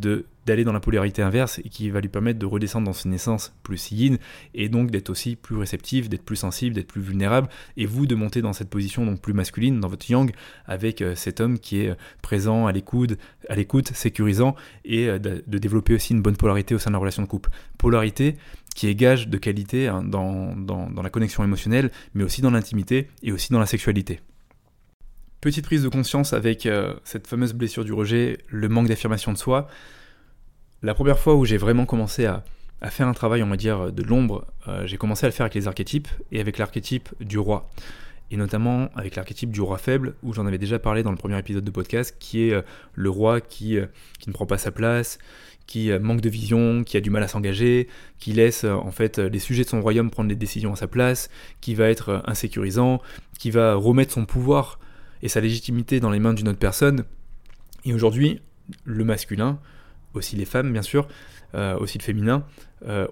d'aller 0.45 0.63
dans 0.63 0.73
la 0.73 0.79
polarité 0.79 1.21
inverse 1.21 1.59
et 1.59 1.69
qui 1.69 1.89
va 1.89 2.01
lui 2.01 2.09
permettre 2.09 2.39
de 2.39 2.45
redescendre 2.45 2.85
dans 2.85 2.93
son 2.93 3.11
essence 3.11 3.53
plus 3.63 3.91
yin 3.91 4.17
et 4.53 4.69
donc 4.69 4.91
d'être 4.91 5.09
aussi 5.09 5.35
plus 5.35 5.57
réceptive, 5.57 6.09
d'être 6.09 6.23
plus 6.23 6.35
sensible, 6.35 6.75
d'être 6.75 6.87
plus 6.87 7.01
vulnérable 7.01 7.49
et 7.77 7.85
vous 7.85 8.05
de 8.05 8.15
monter 8.15 8.41
dans 8.41 8.53
cette 8.53 8.69
position 8.69 9.05
donc 9.05 9.21
plus 9.21 9.33
masculine 9.33 9.79
dans 9.79 9.87
votre 9.87 10.09
yang 10.09 10.31
avec 10.65 11.01
euh, 11.01 11.15
cet 11.15 11.39
homme 11.39 11.59
qui 11.59 11.79
est 11.79 11.95
présent 12.21 12.67
à 12.67 12.71
l'écoute, 12.71 13.17
à 13.49 13.55
l'écoute, 13.55 13.93
sécurisant 13.93 14.55
et 14.85 15.07
de 15.19 15.57
développer 15.57 15.93
aussi 15.93 16.13
une 16.13 16.21
bonne 16.21 16.37
polarité 16.37 16.75
au 16.75 16.79
sein 16.79 16.89
de 16.89 16.93
la 16.93 16.99
relation 16.99 17.21
de 17.21 17.27
couple. 17.27 17.49
Polarité 17.77 18.37
qui 18.73 18.87
est 18.87 18.95
gage 18.95 19.27
de 19.27 19.37
qualité 19.37 19.87
hein, 19.87 20.03
dans, 20.03 20.55
la 21.01 21.09
connexion 21.09 21.43
émotionnelle, 21.43 21.91
mais 22.13 22.23
aussi 22.23 22.41
dans 22.41 22.51
l'intimité 22.51 23.09
et 23.21 23.31
aussi 23.31 23.51
dans 23.51 23.59
la 23.59 23.65
sexualité. 23.65 24.19
Petite 25.41 25.65
prise 25.65 25.83
de 25.83 25.89
conscience 25.89 26.33
avec 26.33 26.65
euh, 26.65 26.93
cette 27.03 27.27
fameuse 27.27 27.53
blessure 27.53 27.83
du 27.83 27.93
rejet, 27.93 28.39
le 28.47 28.69
manque 28.69 28.87
d'affirmation 28.87 29.33
de 29.33 29.37
soi. 29.37 29.67
La 30.81 30.93
première 30.93 31.19
fois 31.19 31.35
où 31.35 31.45
j'ai 31.45 31.57
vraiment 31.57 31.85
commencé 31.85 32.25
à, 32.25 32.43
faire 32.89 33.07
un 33.07 33.13
travail, 33.13 33.43
on 33.43 33.47
va 33.47 33.55
dire, 33.55 33.91
de 33.91 34.03
l'ombre, 34.03 34.45
euh, 34.67 34.85
j'ai 34.85 34.97
commencé 34.97 35.25
à 35.25 35.29
le 35.29 35.33
faire 35.33 35.45
avec 35.45 35.55
les 35.55 35.67
archétypes 35.67 36.09
et 36.31 36.39
avec 36.39 36.57
l'archétype 36.57 37.09
du 37.21 37.37
roi. 37.37 37.69
Et 38.31 38.37
notamment 38.37 38.89
avec 38.95 39.15
l'archétype 39.15 39.51
du 39.51 39.61
roi 39.61 39.77
faible, 39.77 40.15
où 40.23 40.33
j'en 40.33 40.45
avais 40.45 40.57
déjà 40.57 40.79
parlé 40.79 41.03
dans 41.03 41.11
le 41.11 41.17
premier 41.17 41.37
épisode 41.37 41.63
de 41.63 41.71
podcast, 41.71 42.15
qui 42.19 42.47
est 42.47 42.53
euh, 42.53 42.61
le 42.93 43.09
roi 43.09 43.41
qui, 43.41 43.77
qui 44.19 44.29
ne 44.29 44.33
prend 44.33 44.45
pas 44.45 44.57
sa 44.57 44.71
place, 44.71 45.19
qui 45.67 45.91
euh, 45.91 45.99
manque 45.99 46.21
de 46.21 46.29
vision, 46.29 46.83
qui 46.83 46.97
a 46.97 47.01
du 47.01 47.09
mal 47.09 47.23
à 47.23 47.27
s'engager, 47.27 47.87
qui 48.19 48.33
laisse 48.33 48.63
euh, 48.63 48.73
en 48.73 48.91
fait 48.91 49.19
les 49.19 49.39
sujets 49.39 49.63
de 49.63 49.69
son 49.69 49.81
royaume 49.81 50.09
prendre 50.09 50.29
les 50.29 50.35
décisions 50.35 50.73
à 50.73 50.75
sa 50.75 50.87
place, 50.87 51.29
qui 51.61 51.75
va 51.75 51.89
être 51.89 52.09
euh, 52.09 52.19
insécurisant, 52.25 53.01
qui 53.39 53.51
va 53.51 53.75
remettre 53.75 54.13
son 54.13 54.25
pouvoir 54.25 54.79
et 55.21 55.29
sa 55.29 55.41
légitimité 55.41 55.99
dans 55.99 56.09
les 56.09 56.19
mains 56.19 56.33
d'une 56.33 56.49
autre 56.49 56.59
personne. 56.59 57.05
Et 57.85 57.93
aujourd'hui, 57.93 58.41
le 58.85 59.03
masculin, 59.03 59.59
aussi 60.13 60.35
les 60.35 60.45
femmes 60.45 60.71
bien 60.71 60.81
sûr, 60.81 61.07
aussi 61.79 61.99
le 61.99 62.03
féminin, 62.03 62.45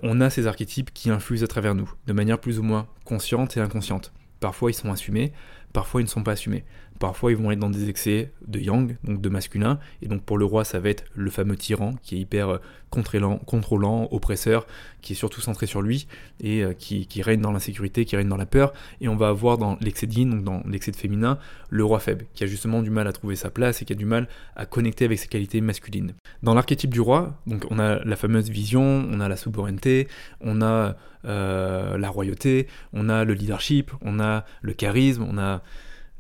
on 0.02 0.20
a 0.20 0.30
ces 0.30 0.48
archétypes 0.48 0.92
qui 0.94 1.10
infusent 1.10 1.44
à 1.44 1.48
travers 1.48 1.76
nous, 1.76 1.94
de 2.08 2.14
manière 2.14 2.40
plus 2.40 2.58
ou 2.58 2.64
moins 2.64 2.88
consciente 3.06 3.56
et 3.56 3.60
inconsciente. 3.60 4.12
Parfois 4.40 4.72
ils 4.72 4.74
sont 4.74 4.92
assumés, 4.92 5.32
parfois 5.74 6.02
ils 6.02 6.06
ne 6.06 6.10
sont 6.10 6.24
pas 6.24 6.32
assumés. 6.32 6.64
Parfois, 7.02 7.32
ils 7.32 7.38
vont 7.38 7.50
être 7.50 7.58
dans 7.58 7.72
des 7.72 7.90
excès 7.90 8.32
de 8.46 8.60
yang, 8.60 8.96
donc 9.04 9.22
de 9.22 9.30
masculin. 9.30 9.80
Et 10.04 10.08
donc, 10.08 10.22
pour 10.22 10.38
le 10.38 10.46
roi, 10.46 10.64
ça 10.64 10.80
va 10.80 10.90
être 10.90 11.04
le 11.16 11.32
fameux 11.32 11.56
tyran 11.56 11.96
qui 12.04 12.16
est 12.16 12.20
hyper 12.20 12.50
euh, 12.50 12.58
contrôlant, 12.92 13.40
contrôlant 13.40 14.08
oppresseur, 14.12 14.68
qui 15.02 15.14
est 15.14 15.16
surtout 15.16 15.42
centré 15.42 15.66
sur 15.66 15.82
lui 15.82 16.06
et 16.42 16.64
euh, 16.64 16.74
qui, 16.74 17.08
règne 17.24 17.42
dans 17.42 17.52
l'insécurité, 17.52 18.06
qui 18.06 18.16
règne 18.16 18.28
dans 18.28 18.38
la 18.38 18.46
peur. 18.46 18.72
Et 19.02 19.08
on 19.08 19.16
va 19.16 19.30
avoir 19.30 19.58
dans 19.58 19.80
l'excès 19.82 20.06
de 20.06 20.14
yin, 20.14 20.30
donc 20.30 20.44
dans 20.44 20.62
l'excès 20.70 20.92
de 20.92 20.96
féminin, 20.96 21.40
le 21.72 21.84
roi 21.84 22.00
faible, 22.00 22.26
qui 22.36 22.44
a 22.44 22.48
justement 22.48 22.84
du 22.84 22.92
mal 22.92 23.08
à 23.08 23.14
trouver 23.14 23.36
sa 23.36 23.50
place 23.50 23.82
et 23.82 23.86
qui 23.86 23.94
a 23.94 23.96
du 23.96 24.06
mal 24.06 24.28
à 24.56 24.68
connecter 24.68 25.06
avec 25.06 25.18
ses 25.18 25.28
qualités 25.28 25.60
masculines. 25.60 26.14
Dans 26.44 26.54
l'archétype 26.54 26.94
du 26.94 27.02
roi, 27.02 27.34
donc 27.48 27.66
on 27.72 27.80
a 27.80 28.04
la 28.04 28.16
fameuse 28.16 28.52
vision, 28.52 29.08
on 29.12 29.20
a 29.22 29.28
la 29.28 29.38
souveraineté, 29.38 30.08
on 30.40 30.62
a 30.62 30.96
euh, 31.26 31.98
la 31.98 32.10
royauté, 32.12 32.68
on 32.94 33.10
a 33.10 33.26
le 33.26 33.34
leadership, 33.34 33.90
on 34.02 34.20
a 34.20 34.46
le 34.62 34.74
charisme, 34.74 35.26
on 35.28 35.40
a 35.40 35.64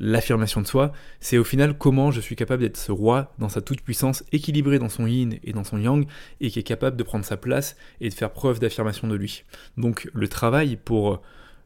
l'affirmation 0.01 0.61
de 0.61 0.67
soi, 0.67 0.91
c'est 1.19 1.37
au 1.37 1.43
final 1.43 1.77
comment 1.77 2.09
je 2.09 2.19
suis 2.19 2.35
capable 2.35 2.63
d'être 2.63 2.77
ce 2.77 2.91
roi 2.91 3.33
dans 3.37 3.49
sa 3.49 3.61
toute-puissance, 3.61 4.23
équilibré 4.31 4.79
dans 4.79 4.89
son 4.89 5.05
yin 5.05 5.37
et 5.43 5.53
dans 5.53 5.63
son 5.63 5.77
yang, 5.77 6.07
et 6.41 6.49
qui 6.49 6.59
est 6.59 6.63
capable 6.63 6.97
de 6.97 7.03
prendre 7.03 7.23
sa 7.23 7.37
place 7.37 7.77
et 8.01 8.09
de 8.09 8.13
faire 8.13 8.31
preuve 8.31 8.59
d'affirmation 8.59 9.07
de 9.07 9.15
lui. 9.15 9.43
Donc 9.77 10.09
le 10.13 10.27
travail 10.27 10.75
pour 10.75 11.21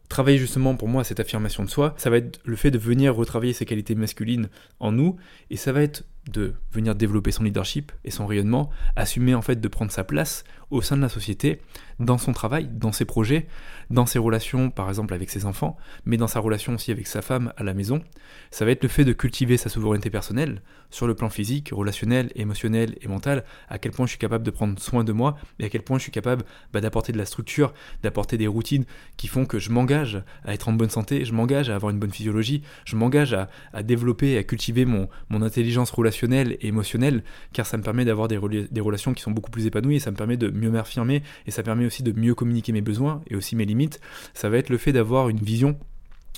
travailler 0.10 0.38
justement 0.38 0.76
pour 0.76 0.90
moi 0.90 1.04
cette 1.04 1.22
affirmation 1.22 1.64
de 1.64 1.70
soi, 1.70 1.96
ça 1.98 2.10
va 2.10 2.18
être 2.18 2.42
le 2.44 2.58
fait 2.58 2.72
de 2.72 2.78
venir 2.78 3.16
retravailler 3.16 3.54
ses 3.54 3.66
qualités 3.66 3.96
masculines 3.96 4.50
en 4.82 4.92
nous, 4.92 5.16
et 5.50 5.56
ça 5.56 5.72
va 5.72 5.82
être 5.82 6.04
de 6.30 6.56
venir 6.72 6.96
développer 6.96 7.32
son 7.32 7.44
leadership 7.44 7.92
et 8.04 8.12
son 8.12 8.26
rayonnement, 8.26 8.70
assumer 8.96 9.36
en 9.36 9.42
fait 9.42 9.62
de 9.62 9.68
prendre 9.68 9.92
sa 9.92 10.04
place 10.04 10.44
au 10.72 10.82
sein 10.82 10.98
de 10.98 11.02
la 11.02 11.10
société, 11.10 11.62
dans 12.00 12.18
son 12.18 12.34
travail, 12.34 12.68
dans 12.74 12.92
ses 12.92 13.06
projets, 13.06 13.48
dans 13.92 14.08
ses 14.08 14.20
relations 14.20 14.72
par 14.72 14.90
exemple 14.90 15.14
avec 15.14 15.30
ses 15.30 15.46
enfants, 15.46 15.78
mais 16.06 16.18
dans 16.18 16.28
sa 16.28 16.40
relation 16.40 16.74
aussi 16.74 16.92
avec 16.92 17.08
sa 17.08 17.22
femme 17.22 17.54
à 17.56 17.64
la 17.64 17.74
maison. 17.74 18.02
Ça 18.50 18.66
va 18.66 18.72
être 18.72 18.84
le 18.84 18.90
fait 18.90 19.06
de 19.06 19.14
cultiver 19.14 19.58
sa 19.58 19.70
souveraineté 19.70 20.10
personnelle 20.10 20.62
sur 20.90 21.08
le 21.08 21.14
plan 21.14 21.30
physique, 21.30 21.70
relationnel, 21.72 22.32
émotionnel 22.36 22.98
et 23.02 23.08
mental, 23.08 23.46
à 23.70 23.78
quel 23.78 23.92
point 23.92 24.08
je 24.08 24.12
suis 24.12 24.20
capable 24.20 24.44
de 24.44 24.52
prendre 24.52 24.80
soin 24.80 25.04
de 25.04 25.12
moi 25.12 25.38
et 25.60 25.66
à 25.66 25.70
quel 25.70 25.84
point 25.84 26.00
je 26.00 26.04
suis 26.04 26.12
capable 26.12 26.44
bah, 26.74 26.82
d'apporter 26.82 27.12
de 27.12 27.18
la 27.18 27.26
structure, 27.26 27.74
d'apporter 28.02 28.38
des 28.38 28.48
routines 28.48 28.86
qui 29.18 29.28
font 29.28 29.46
que 29.46 29.60
je 29.60 29.70
m'engage 29.70 30.24
à 30.44 30.54
être 30.54 30.68
en 30.68 30.74
bonne 30.74 30.90
santé, 30.90 31.24
je 31.24 31.34
m'engage 31.34 31.70
à 31.70 31.76
avoir 31.76 31.92
une 31.92 32.00
bonne 32.00 32.12
physiologie, 32.12 32.64
je 32.86 32.96
m'engage 32.96 33.34
à, 33.34 33.48
développer 33.84 34.32
et 34.32 34.38
à 34.40 34.44
cultiver 34.44 34.86
mon 34.86 35.08
intelligence 35.42 35.92
relationnelle 35.92 36.15
et 36.24 36.68
émotionnel, 36.68 37.24
car 37.54 37.66
ça 37.66 37.78
me 37.78 37.84
permet 37.84 38.06
d'avoir 38.06 38.28
des, 38.28 38.38
relations 38.38 39.14
qui 39.14 39.22
sont 39.22 39.32
beaucoup 39.32 39.52
plus 39.52 39.66
épanouies, 39.66 39.96
et 39.96 40.00
ça 40.00 40.12
me 40.12 40.16
permet 40.16 40.38
de 40.38 40.50
mieux 40.50 40.70
m'affirmer, 40.70 41.24
et 41.48 41.52
ça 41.52 41.64
permet 41.64 41.86
aussi 41.86 42.04
de 42.04 42.12
mieux 42.12 42.36
communiquer 42.36 42.72
mes 42.72 42.82
besoins 42.82 43.22
et 43.28 43.36
aussi 43.36 43.56
mes 43.56 43.66
limites. 43.66 44.00
Ça 44.34 44.50
va 44.50 44.58
être 44.58 44.70
le 44.70 44.78
fait 44.78 44.94
d'avoir 44.94 45.30
une 45.30 45.40
vision, 45.40 45.78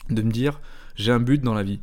de 0.10 0.22
me 0.22 0.32
dire 0.32 0.62
j'ai 0.96 1.12
un 1.12 1.20
but 1.20 1.42
dans 1.42 1.54
la 1.54 1.64
vie, 1.64 1.80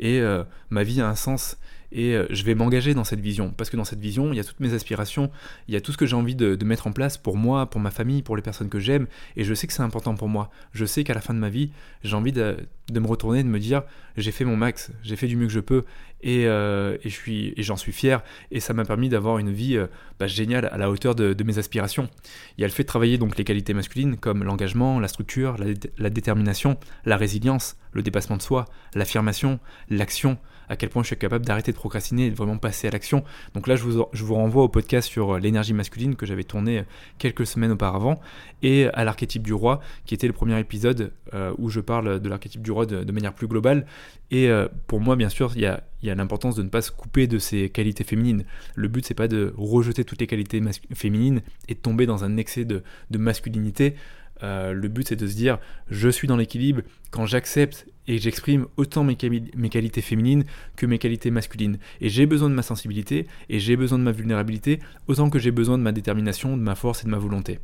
et 0.00 0.20
euh, 0.20 0.44
ma 0.70 0.82
vie 0.82 1.00
a 1.00 1.08
un 1.08 1.14
sens, 1.14 1.58
et 1.92 2.14
euh, 2.14 2.26
je 2.30 2.44
vais 2.44 2.54
m'engager 2.54 2.94
dans 2.94 3.04
cette 3.04 3.20
vision, 3.20 3.52
parce 3.56 3.70
que 3.70 3.76
dans 3.76 3.84
cette 3.84 4.00
vision, 4.00 4.32
il 4.32 4.36
y 4.36 4.40
a 4.40 4.44
toutes 4.44 4.60
mes 4.60 4.74
aspirations, 4.74 5.30
il 5.68 5.74
y 5.74 5.76
a 5.76 5.80
tout 5.80 5.92
ce 5.92 5.96
que 5.96 6.06
j'ai 6.06 6.16
envie 6.16 6.34
de, 6.34 6.56
mettre 6.64 6.86
en 6.86 6.92
place 6.92 7.16
pour 7.16 7.36
moi, 7.36 7.70
pour 7.70 7.80
ma 7.80 7.90
famille, 7.90 8.22
pour 8.22 8.36
les 8.36 8.42
personnes 8.42 8.68
que 8.68 8.78
j'aime, 8.78 9.06
et 9.36 9.44
je 9.44 9.54
sais 9.54 9.66
que 9.66 9.72
c'est 9.72 9.82
important 9.82 10.14
pour 10.14 10.28
moi. 10.28 10.50
Je 10.72 10.84
sais 10.84 11.02
qu'à 11.02 11.14
la 11.14 11.20
fin 11.20 11.32
de 11.32 11.38
ma 11.38 11.48
vie, 11.48 11.70
j'ai 12.02 12.14
envie 12.14 12.32
de, 12.32 12.56
me 12.92 13.06
retourner, 13.06 13.42
de 13.42 13.48
me 13.48 13.58
dire, 13.58 13.84
j'ai 14.16 14.32
fait 14.32 14.44
mon 14.44 14.56
max, 14.56 14.90
j'ai 15.02 15.16
fait 15.16 15.28
du 15.28 15.36
mieux 15.36 15.46
que 15.46 15.52
je 15.52 15.60
peux, 15.60 15.84
et, 16.20 16.46
euh, 16.46 16.98
et 17.04 17.62
j'en 17.62 17.76
suis 17.76 17.92
fier, 17.92 18.22
et 18.50 18.60
ça 18.60 18.74
m'a 18.74 18.84
permis 18.84 19.08
d'avoir 19.08 19.38
une 19.38 19.52
vie 19.52 19.76
euh, 19.76 19.86
bah, 20.18 20.26
géniale 20.26 20.66
à 20.66 20.76
la 20.76 20.90
hauteur 20.90 21.14
de, 21.14 21.42
mes 21.42 21.58
aspirations. 21.58 22.10
Il 22.58 22.60
y 22.60 22.64
a 22.64 22.66
le 22.66 22.72
fait 22.72 22.82
de 22.82 22.88
travailler 22.88 23.16
donc 23.16 23.38
les 23.38 23.44
qualités 23.44 23.72
masculines 23.72 24.18
comme 24.18 24.44
l'engagement, 24.44 25.00
la 25.00 25.08
structure, 25.08 25.56
la 25.96 26.10
détermination, 26.10 26.76
la 27.06 27.16
résilience, 27.16 27.76
le 27.92 28.02
dépassement 28.02 28.36
de 28.36 28.42
soi, 28.42 28.66
l'affirmation, 28.94 29.58
l'action, 29.88 30.36
à 30.68 30.76
quel 30.76 30.88
point 30.88 31.02
je 31.02 31.08
suis 31.08 31.16
capable 31.16 31.44
d'arrêter 31.44 31.72
de 31.72 31.76
procrastiner 31.76 32.26
et 32.26 32.30
de 32.30 32.36
vraiment 32.36 32.58
passer 32.58 32.88
à 32.88 32.90
l'action. 32.90 33.24
Donc 33.54 33.66
là, 33.66 33.76
je 33.76 33.84
vous, 33.84 34.34
renvoie 34.34 34.64
au 34.64 34.68
podcast 34.68 35.08
sur 35.08 35.34
euh, 35.34 35.38
l'énergie 35.38 35.72
masculine 35.72 36.16
que 36.16 36.26
j'avais 36.26 36.44
tourné 36.44 36.78
euh, 36.78 36.82
quelques 37.18 37.46
semaines 37.46 37.72
auparavant 37.72 38.20
et 38.62 38.86
à 38.88 39.04
l'archétype 39.04 39.42
du 39.42 39.52
roi, 39.52 39.80
qui 40.04 40.14
était 40.14 40.26
le 40.26 40.32
premier 40.32 40.58
épisode 40.58 41.12
euh, 41.34 41.52
où 41.58 41.68
je 41.68 41.80
parle 41.80 42.20
de 42.20 42.28
l'archétype 42.28 42.62
du 42.62 42.70
roi 42.70 42.86
de, 42.86 43.12
manière 43.12 43.32
plus 43.32 43.46
globale. 43.46 43.86
Et 44.30 44.50
pour 44.86 45.00
moi, 45.00 45.16
bien 45.16 45.30
sûr, 45.30 45.52
il 45.54 45.62
y 45.62 45.66
a, 45.66 45.82
l'importance 46.14 46.54
de 46.54 46.62
ne 46.62 46.68
pas 46.68 46.82
se 46.82 46.90
couper 46.90 47.26
de 47.26 47.38
ses 47.38 47.70
qualités 47.70 48.04
féminines. 48.04 48.44
Le 48.74 48.88
but, 48.88 49.06
c'est 49.06 49.14
pas 49.14 49.28
de 49.28 49.54
rejeter 49.56 50.04
toutes 50.04 50.20
les 50.20 50.26
qualités 50.26 50.60
féminines 50.94 51.40
et 51.68 51.74
de 51.74 51.78
tomber 51.78 52.04
dans 52.04 52.24
un 52.24 52.36
excès 52.36 52.66
de 52.66 52.82
masculinité. 53.10 53.94
Euh, 54.42 54.72
le 54.72 54.88
but 54.88 55.08
c'est 55.08 55.16
de 55.16 55.26
se 55.26 55.34
dire 55.34 55.58
je 55.90 56.08
suis 56.08 56.28
dans 56.28 56.36
l'équilibre 56.36 56.82
quand 57.10 57.26
j'accepte 57.26 57.86
et 58.06 58.18
j'exprime 58.18 58.66
autant 58.76 59.04
mes, 59.04 59.16
qualités 59.16 60.00
féminines 60.00 60.44
que 60.76 60.86
mes 60.86 60.98
qualités 60.98 61.30
masculines. 61.30 61.78
Et 62.00 62.08
j'ai 62.08 62.24
besoin 62.24 62.48
de 62.48 62.54
ma 62.54 62.62
sensibilité 62.62 63.26
et 63.50 63.58
j'ai 63.60 63.76
besoin 63.76 63.98
de 63.98 64.04
ma 64.04 64.12
vulnérabilité 64.12 64.80
autant 65.08 65.28
que 65.28 65.38
j'ai 65.38 65.50
besoin 65.50 65.76
de 65.76 65.82
ma 65.82 65.92
détermination, 65.92 66.56
de 66.56 66.62
ma 66.62 66.74
force 66.74 67.02
et 67.02 67.04
de 67.04 67.10
ma 67.10 67.18
volonté. 67.18 67.60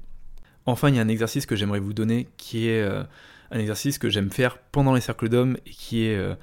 Enfin, 0.66 0.90
il 0.90 0.96
y 0.96 0.98
a 0.98 1.02
un 1.02 1.08
exercice 1.08 1.46
que 1.46 1.56
j'aimerais 1.56 1.80
vous 1.80 1.94
donner 1.94 2.28
qui 2.36 2.68
est 2.68 2.82
euh, 2.82 3.02
un 3.50 3.58
exercice 3.58 3.98
que 3.98 4.10
j'aime 4.10 4.30
faire 4.30 4.58
pendant 4.58 4.94
les 4.94 5.00
cercles 5.00 5.30
d'hommes 5.30 5.56
et 5.66 5.70
qui 5.70 6.04
est 6.04 6.16
euh, 6.16 6.34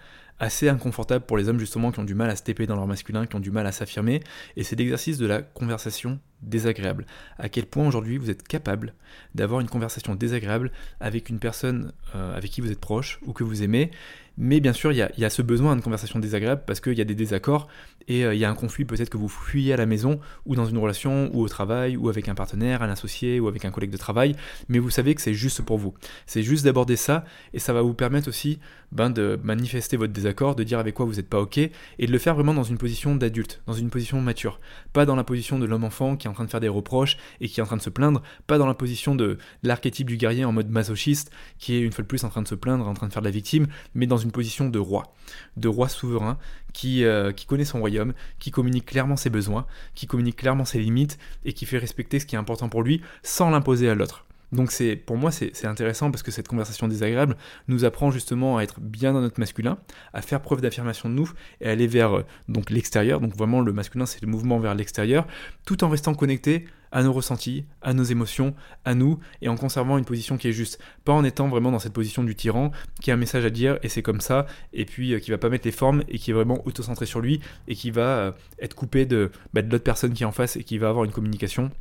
assez 0.41 0.67
inconfortable 0.67 1.23
pour 1.25 1.37
les 1.37 1.47
hommes 1.47 1.59
justement 1.59 1.91
qui 1.91 1.99
ont 1.99 2.03
du 2.03 2.15
mal 2.15 2.29
à 2.31 2.35
se 2.35 2.41
taper 2.41 2.65
dans 2.65 2.75
leur 2.75 2.87
masculin, 2.87 3.27
qui 3.27 3.35
ont 3.35 3.39
du 3.39 3.51
mal 3.51 3.67
à 3.67 3.71
s'affirmer, 3.71 4.21
et 4.57 4.63
c'est 4.63 4.75
l'exercice 4.75 5.19
de 5.19 5.27
la 5.27 5.43
conversation 5.43 6.19
désagréable. 6.41 7.05
À 7.37 7.47
quel 7.47 7.67
point 7.67 7.87
aujourd'hui 7.87 8.17
vous 8.17 8.31
êtes 8.31 8.47
capable 8.47 8.95
d'avoir 9.35 9.61
une 9.61 9.69
conversation 9.69 10.15
désagréable 10.15 10.71
avec 10.99 11.29
une 11.29 11.37
personne 11.37 11.93
euh, 12.15 12.35
avec 12.35 12.49
qui 12.49 12.61
vous 12.61 12.71
êtes 12.71 12.79
proche 12.79 13.19
ou 13.27 13.33
que 13.33 13.43
vous 13.43 13.61
aimez, 13.61 13.91
mais 14.37 14.59
bien 14.59 14.73
sûr, 14.73 14.91
il 14.91 14.97
y 14.97 15.25
a, 15.25 15.29
ce 15.29 15.41
besoin 15.43 15.75
d'une 15.75 15.83
conversation 15.83 16.17
désagréable 16.17 16.63
parce 16.65 16.79
qu'il 16.79 16.97
y 16.97 17.01
a 17.01 17.05
des 17.05 17.13
désaccords 17.13 17.67
et 18.07 18.25
euh, 18.25 18.33
il 18.33 18.39
y 18.39 18.45
a 18.45 18.49
un 18.49 18.55
conflit 18.55 18.85
peut-être 18.85 19.09
que 19.09 19.17
vous 19.17 19.27
fuyez 19.27 19.73
à 19.73 19.77
la 19.77 19.85
maison 19.85 20.19
ou 20.47 20.55
dans 20.55 20.65
une 20.65 20.79
relation 20.79 21.29
ou 21.33 21.41
au 21.41 21.47
travail 21.47 21.97
ou 21.97 22.09
avec 22.09 22.27
un 22.29 22.33
partenaire, 22.33 22.81
un 22.81 22.89
associé 22.89 23.39
ou 23.39 23.47
avec 23.47 23.65
un 23.65 23.71
collègue 23.71 23.91
de 23.91 23.97
travail, 23.97 24.35
mais 24.69 24.79
vous 24.79 24.89
savez 24.89 25.13
que 25.13 25.21
c'est 25.21 25.35
juste 25.35 25.61
pour 25.61 25.77
vous. 25.77 25.93
C'est 26.25 26.41
juste 26.41 26.65
d'aborder 26.65 26.95
ça 26.95 27.25
et 27.53 27.59
ça 27.59 27.73
va 27.73 27.83
vous 27.83 27.93
permettre 27.93 28.29
aussi 28.29 28.59
ben, 28.91 29.09
de 29.09 29.39
manifester 29.43 29.97
votre 29.97 30.13
désaccord, 30.13 30.55
de 30.55 30.63
dire 30.63 30.79
avec 30.79 30.95
quoi 30.95 31.05
vous 31.05 31.15
n'êtes 31.15 31.29
pas 31.29 31.39
OK 31.39 31.57
et 31.57 31.71
de 31.99 32.11
le 32.11 32.17
faire 32.17 32.35
vraiment 32.35 32.53
dans 32.53 32.63
une 32.63 32.77
position 32.77 33.15
d'adulte, 33.15 33.61
dans 33.67 33.73
une 33.73 33.89
position 33.89 34.21
mature, 34.21 34.59
pas 34.93 35.05
dans 35.05 35.15
la 35.15 35.23
position 35.23 35.59
de 35.59 35.65
l'homme 35.65 35.83
enfant 35.83 36.15
qui 36.15 36.27
est 36.27 36.29
en 36.29 36.33
train 36.33 36.45
de 36.45 36.49
faire 36.49 36.59
des 36.59 36.67
reproches 36.67 37.17
et 37.39 37.47
qui 37.47 37.59
est 37.59 37.63
en 37.63 37.65
train 37.65 37.77
de 37.77 37.81
se 37.81 37.89
plaindre, 37.89 38.21
pas 38.47 38.57
dans 38.57 38.67
la 38.67 38.73
position 38.73 39.15
de 39.15 39.37
l'archétype 39.63 40.07
du 40.07 40.17
guerrier 40.17 40.45
en 40.45 40.51
mode 40.51 40.69
masochiste, 40.69 41.31
qui 41.57 41.75
est 41.75 41.81
une 41.81 41.91
fois 41.91 42.03
de 42.03 42.07
plus 42.07 42.23
en 42.23 42.29
train 42.29 42.41
de 42.41 42.47
se 42.47 42.55
plaindre, 42.55 42.87
en 42.87 42.93
train 42.93 43.07
de 43.07 43.13
faire 43.13 43.21
de 43.21 43.27
la 43.27 43.31
victime, 43.31 43.67
mais 43.95 44.07
dans 44.07 44.17
une 44.17 44.31
position 44.31 44.69
de 44.69 44.79
roi, 44.79 45.13
de 45.57 45.67
roi 45.67 45.89
souverain, 45.89 46.37
qui, 46.73 47.03
euh, 47.03 47.31
qui 47.31 47.45
connaît 47.45 47.65
son 47.65 47.79
royaume, 47.79 48.13
qui 48.39 48.51
communique 48.51 48.85
clairement 48.85 49.17
ses 49.17 49.29
besoins, 49.29 49.65
qui 49.95 50.07
communique 50.07 50.37
clairement 50.37 50.65
ses 50.65 50.79
limites 50.79 51.17
et 51.45 51.53
qui 51.53 51.65
fait 51.65 51.77
respecter 51.77 52.19
ce 52.19 52.25
qui 52.25 52.35
est 52.35 52.39
important 52.39 52.69
pour 52.69 52.83
lui 52.83 53.01
sans 53.23 53.49
l'imposer 53.49 53.89
à 53.89 53.95
l'autre. 53.95 54.25
Donc 54.51 54.71
c'est 54.71 54.95
pour 54.95 55.17
moi 55.17 55.31
c'est 55.31 55.65
intéressant 55.65 56.11
parce 56.11 56.23
que 56.23 56.31
cette 56.31 56.47
conversation 56.47 56.87
désagréable 56.87 57.37
nous 57.67 57.85
apprend 57.85 58.11
justement 58.11 58.57
à 58.57 58.63
être 58.63 58.79
bien 58.79 59.13
dans 59.13 59.21
notre 59.21 59.39
masculin, 59.39 59.77
à 60.13 60.21
faire 60.21 60.41
preuve 60.41 60.61
d'affirmation 60.61 61.09
de 61.09 61.13
nous 61.13 61.31
et 61.61 61.69
aller 61.69 61.87
vers 61.87 62.17
euh, 62.17 62.25
donc 62.49 62.69
l'extérieur. 62.69 63.21
Donc 63.21 63.35
vraiment 63.35 63.61
le 63.61 63.73
masculin 63.73 64.05
c'est 64.05 64.21
le 64.21 64.27
mouvement 64.27 64.59
vers 64.59 64.75
l'extérieur, 64.75 65.25
tout 65.65 65.83
en 65.83 65.89
restant 65.89 66.13
connecté 66.13 66.65
à 66.91 67.03
nos 67.03 67.13
ressentis, 67.13 67.65
à 67.81 67.93
nos 67.93 68.03
émotions, 68.03 68.53
à 68.85 68.95
nous, 68.95 69.19
et 69.41 69.49
en 69.49 69.55
conservant 69.55 69.97
une 69.97 70.05
position 70.05 70.37
qui 70.37 70.49
est 70.49 70.53
juste. 70.53 70.79
Pas 71.05 71.13
en 71.13 71.23
étant 71.23 71.47
vraiment 71.47 71.71
dans 71.71 71.79
cette 71.79 71.93
position 71.93 72.23
du 72.23 72.35
tyran, 72.35 72.71
qui 72.99 73.11
a 73.11 73.13
un 73.13 73.17
message 73.17 73.45
à 73.45 73.49
dire, 73.49 73.79
et 73.81 73.89
c'est 73.89 74.01
comme 74.01 74.21
ça, 74.21 74.45
et 74.73 74.85
puis 74.85 75.13
euh, 75.13 75.19
qui 75.19 75.31
va 75.31 75.37
pas 75.37 75.49
mettre 75.49 75.65
les 75.65 75.71
formes, 75.71 76.03
et 76.09 76.19
qui 76.19 76.31
est 76.31 76.33
vraiment 76.33 76.61
auto-centré 76.67 77.05
sur 77.05 77.21
lui, 77.21 77.39
et 77.67 77.75
qui 77.75 77.91
va 77.91 78.17
euh, 78.17 78.31
être 78.59 78.75
coupé 78.75 79.05
de, 79.05 79.31
bah, 79.53 79.61
de 79.61 79.71
l'autre 79.71 79.83
personne 79.83 80.13
qui 80.13 80.23
est 80.23 80.25
en 80.25 80.31
face, 80.31 80.57
et 80.57 80.63
qui 80.63 80.77
va 80.77 80.89
avoir 80.89 81.05
une 81.05 81.11
communication 81.11 81.71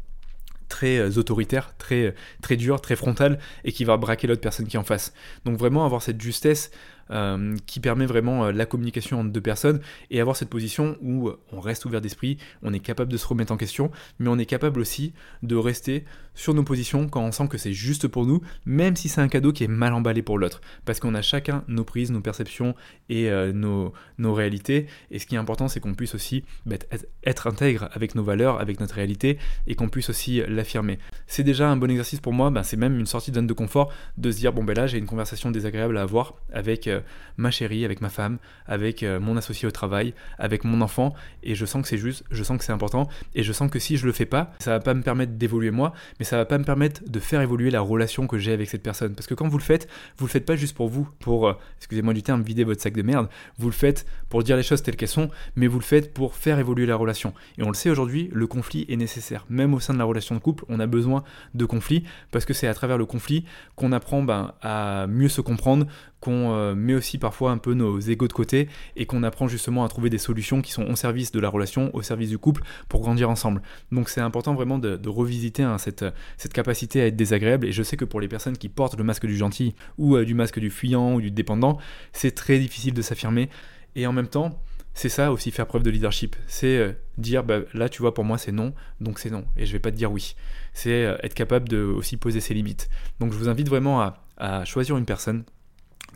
très 0.70 0.96
euh, 0.96 1.18
autoritaire, 1.18 1.74
très, 1.76 2.14
très 2.40 2.56
dur, 2.56 2.80
très 2.80 2.96
frontal, 2.96 3.38
et 3.64 3.72
qui 3.72 3.84
va 3.84 3.98
braquer 3.98 4.26
l'autre 4.26 4.40
personne 4.40 4.66
qui 4.66 4.76
est 4.76 4.80
en 4.80 4.84
face. 4.84 5.12
Donc 5.44 5.58
vraiment 5.58 5.84
avoir 5.84 6.00
cette 6.00 6.20
justesse 6.20 6.70
euh, 7.10 7.56
qui 7.66 7.80
permet 7.80 8.06
vraiment 8.06 8.44
euh, 8.44 8.52
la 8.52 8.66
communication 8.66 9.20
entre 9.20 9.30
deux 9.30 9.40
personnes 9.40 9.80
et 10.10 10.20
avoir 10.20 10.36
cette 10.36 10.48
position 10.48 10.96
où 11.02 11.28
euh, 11.28 11.40
on 11.50 11.58
reste 11.58 11.84
ouvert 11.84 12.00
d'esprit, 12.00 12.38
on 12.62 12.72
est 12.72 12.78
capable 12.78 13.10
de 13.10 13.16
se 13.16 13.26
remettre 13.26 13.52
en 13.52 13.56
question, 13.56 13.90
mais 14.20 14.28
on 14.28 14.38
est 14.38 14.46
capable 14.46 14.78
aussi 14.78 15.12
de 15.42 15.56
rester 15.56 16.04
sur 16.34 16.54
nos 16.54 16.62
positions 16.62 17.08
quand 17.08 17.22
on 17.22 17.32
sent 17.32 17.48
que 17.48 17.58
c'est 17.58 17.72
juste 17.72 18.06
pour 18.06 18.26
nous, 18.26 18.40
même 18.64 18.94
si 18.94 19.08
c'est 19.08 19.20
un 19.20 19.26
cadeau 19.26 19.52
qui 19.52 19.64
est 19.64 19.68
mal 19.68 19.92
emballé 19.92 20.22
pour 20.22 20.38
l'autre. 20.38 20.60
Parce 20.84 21.00
qu'on 21.00 21.14
a 21.16 21.22
chacun 21.22 21.64
nos 21.66 21.82
prises, 21.82 22.12
nos 22.12 22.20
perceptions 22.20 22.76
et 23.08 23.28
nos, 23.52 23.92
nos, 24.18 24.32
réalités. 24.32 24.86
Et 25.10 25.18
ce 25.18 25.26
qui 25.26 25.34
est 25.34 25.38
important, 25.38 25.66
c'est 25.66 25.80
qu'on 25.80 25.94
puisse 25.94 26.14
aussi 26.14 26.44
bah, 26.64 26.76
être 27.24 27.46
intègre 27.48 27.90
avec 27.92 28.14
nos 28.14 28.22
valeurs, 28.22 28.60
avec 28.60 28.78
notre 28.80 28.94
réalité, 28.94 29.38
et 29.66 29.74
qu'on 29.74 29.88
puisse 29.88 30.08
aussi 30.08 30.40
l'affirmer. 30.48 30.98
C'est 31.26 31.42
déjà 31.42 31.68
un 31.68 31.76
bon 31.76 31.90
exercice 31.90 32.20
pour 32.20 32.32
moi, 32.32 32.50
bah, 32.50 32.62
c'est 32.62 32.76
même 32.76 32.98
une 32.98 33.06
sortie 33.06 33.32
de 33.32 33.36
zone 33.36 33.48
de 33.48 33.52
confort 33.52 33.92
de 34.16 34.30
se 34.30 34.38
dire, 34.38 34.52
bon 34.52 34.62
ben 34.62 34.76
là 34.76 34.86
j'ai 34.86 34.98
une 34.98 35.06
conversation 35.06 35.50
désagréable 35.50 35.98
à 35.98 36.02
avoir 36.02 36.36
avec 36.52 36.88
ma 37.36 37.50
chérie, 37.50 37.84
avec 37.84 38.00
ma 38.00 38.08
femme, 38.08 38.38
avec 38.66 39.02
euh, 39.02 39.18
mon 39.20 39.36
associé 39.36 39.66
au 39.66 39.70
travail, 39.70 40.14
avec 40.38 40.64
mon 40.64 40.80
enfant, 40.80 41.14
et 41.42 41.54
je 41.54 41.64
sens 41.64 41.82
que 41.82 41.88
c'est 41.88 41.98
juste, 41.98 42.24
je 42.30 42.42
sens 42.42 42.58
que 42.58 42.64
c'est 42.64 42.72
important, 42.72 43.08
et 43.34 43.42
je 43.42 43.52
sens 43.52 43.70
que 43.70 43.78
si 43.78 43.96
je 43.96 44.06
le 44.06 44.12
fais 44.12 44.26
pas, 44.26 44.52
ça 44.58 44.72
va 44.72 44.80
pas 44.80 44.94
me 44.94 45.02
permettre 45.02 45.32
d'évoluer 45.32 45.70
moi, 45.70 45.92
mais 46.18 46.24
ça 46.24 46.36
va 46.36 46.44
pas 46.44 46.58
me 46.58 46.64
permettre 46.64 47.02
de 47.06 47.20
faire 47.20 47.40
évoluer 47.40 47.70
la 47.70 47.80
relation 47.80 48.26
que 48.26 48.38
j'ai 48.38 48.52
avec 48.52 48.68
cette 48.68 48.82
personne. 48.82 49.14
Parce 49.14 49.26
que 49.26 49.34
quand 49.34 49.48
vous 49.48 49.58
le 49.58 49.64
faites, 49.64 49.88
vous 50.18 50.26
le 50.26 50.30
faites 50.30 50.46
pas 50.46 50.56
juste 50.56 50.76
pour 50.76 50.88
vous, 50.88 51.08
pour, 51.18 51.48
euh, 51.48 51.54
excusez-moi 51.78 52.14
du 52.14 52.22
terme, 52.22 52.42
vider 52.42 52.64
votre 52.64 52.80
sac 52.80 52.94
de 52.94 53.02
merde, 53.02 53.28
vous 53.58 53.68
le 53.68 53.74
faites 53.74 54.06
pour 54.28 54.42
dire 54.42 54.56
les 54.56 54.62
choses 54.62 54.82
telles 54.82 54.96
qu'elles 54.96 55.08
sont, 55.08 55.30
mais 55.56 55.66
vous 55.66 55.78
le 55.78 55.84
faites 55.84 56.12
pour 56.12 56.34
faire 56.34 56.58
évoluer 56.58 56.86
la 56.86 56.96
relation. 56.96 57.34
Et 57.58 57.62
on 57.62 57.68
le 57.68 57.74
sait 57.74 57.90
aujourd'hui, 57.90 58.30
le 58.32 58.46
conflit 58.46 58.86
est 58.88 58.96
nécessaire. 58.96 59.46
Même 59.48 59.74
au 59.74 59.80
sein 59.80 59.94
de 59.94 59.98
la 59.98 60.04
relation 60.04 60.34
de 60.34 60.40
couple, 60.40 60.64
on 60.68 60.80
a 60.80 60.86
besoin 60.86 61.24
de 61.54 61.64
conflit, 61.64 62.04
parce 62.30 62.44
que 62.44 62.54
c'est 62.54 62.68
à 62.68 62.74
travers 62.74 62.98
le 62.98 63.06
conflit 63.06 63.44
qu'on 63.76 63.92
apprend 63.92 64.22
ben, 64.22 64.52
à 64.62 65.06
mieux 65.08 65.28
se 65.28 65.40
comprendre, 65.40 65.86
qu'on 66.20 66.52
euh, 66.52 66.74
met 66.74 66.94
aussi 66.94 67.18
parfois 67.18 67.50
un 67.50 67.58
peu 67.58 67.74
nos 67.74 67.98
égaux 67.98 68.28
de 68.28 68.32
côté 68.32 68.68
et 68.96 69.06
qu'on 69.06 69.22
apprend 69.22 69.48
justement 69.48 69.84
à 69.84 69.88
trouver 69.88 70.10
des 70.10 70.18
solutions 70.18 70.60
qui 70.62 70.72
sont 70.72 70.84
au 70.84 70.96
service 70.96 71.32
de 71.32 71.40
la 71.40 71.48
relation, 71.48 71.94
au 71.94 72.02
service 72.02 72.28
du 72.28 72.38
couple 72.38 72.62
pour 72.88 73.00
grandir 73.00 73.30
ensemble. 73.30 73.62
Donc 73.90 74.08
c'est 74.08 74.20
important 74.20 74.54
vraiment 74.54 74.78
de, 74.78 75.00
revisiter 75.08 75.62
hein, 75.62 75.78
cette, 75.78 76.04
capacité 76.52 77.00
à 77.00 77.06
être 77.06 77.16
désagréable 77.16 77.66
et 77.66 77.72
je 77.72 77.82
sais 77.82 77.96
que 77.96 78.04
pour 78.04 78.20
les 78.20 78.28
personnes 78.28 78.56
qui 78.56 78.68
portent 78.68 78.96
le 78.96 79.04
masque 79.04 79.26
du 79.26 79.36
gentil 79.36 79.74
ou 79.98 80.16
euh, 80.16 80.24
du 80.24 80.34
masque 80.34 80.58
du 80.58 80.70
fuyant 80.70 81.14
ou 81.14 81.20
du 81.20 81.30
dépendant, 81.30 81.78
c'est 82.12 82.34
très 82.34 82.58
difficile 82.58 82.94
de 82.94 83.02
s'affirmer 83.02 83.48
et 83.96 84.06
en 84.06 84.12
même 84.12 84.28
temps, 84.28 84.60
c'est 84.92 85.08
ça 85.08 85.32
aussi 85.32 85.50
faire 85.50 85.66
preuve 85.66 85.82
de 85.82 85.90
leadership. 85.90 86.36
C'est 86.46 86.76
euh, 86.76 86.92
dire 87.16 87.44
bah, 87.44 87.60
là 87.72 87.88
tu 87.88 88.02
vois 88.02 88.12
pour 88.12 88.24
moi 88.24 88.36
c'est 88.36 88.52
non, 88.52 88.74
donc 89.00 89.18
c'est 89.18 89.30
non 89.30 89.44
et 89.56 89.64
je 89.64 89.72
vais 89.72 89.78
pas 89.78 89.90
te 89.90 89.96
dire 89.96 90.12
oui. 90.12 90.36
C'est 90.74 91.16
être 91.22 91.34
capable 91.34 91.68
de 91.68 91.82
aussi 91.82 92.16
poser 92.16 92.40
ses 92.40 92.54
limites. 92.54 92.90
Donc 93.18 93.32
je 93.32 93.38
vous 93.38 93.48
invite 93.48 93.68
vraiment 93.68 94.12
à 94.36 94.64
choisir 94.64 94.96
une 94.96 95.04
personne 95.04 95.44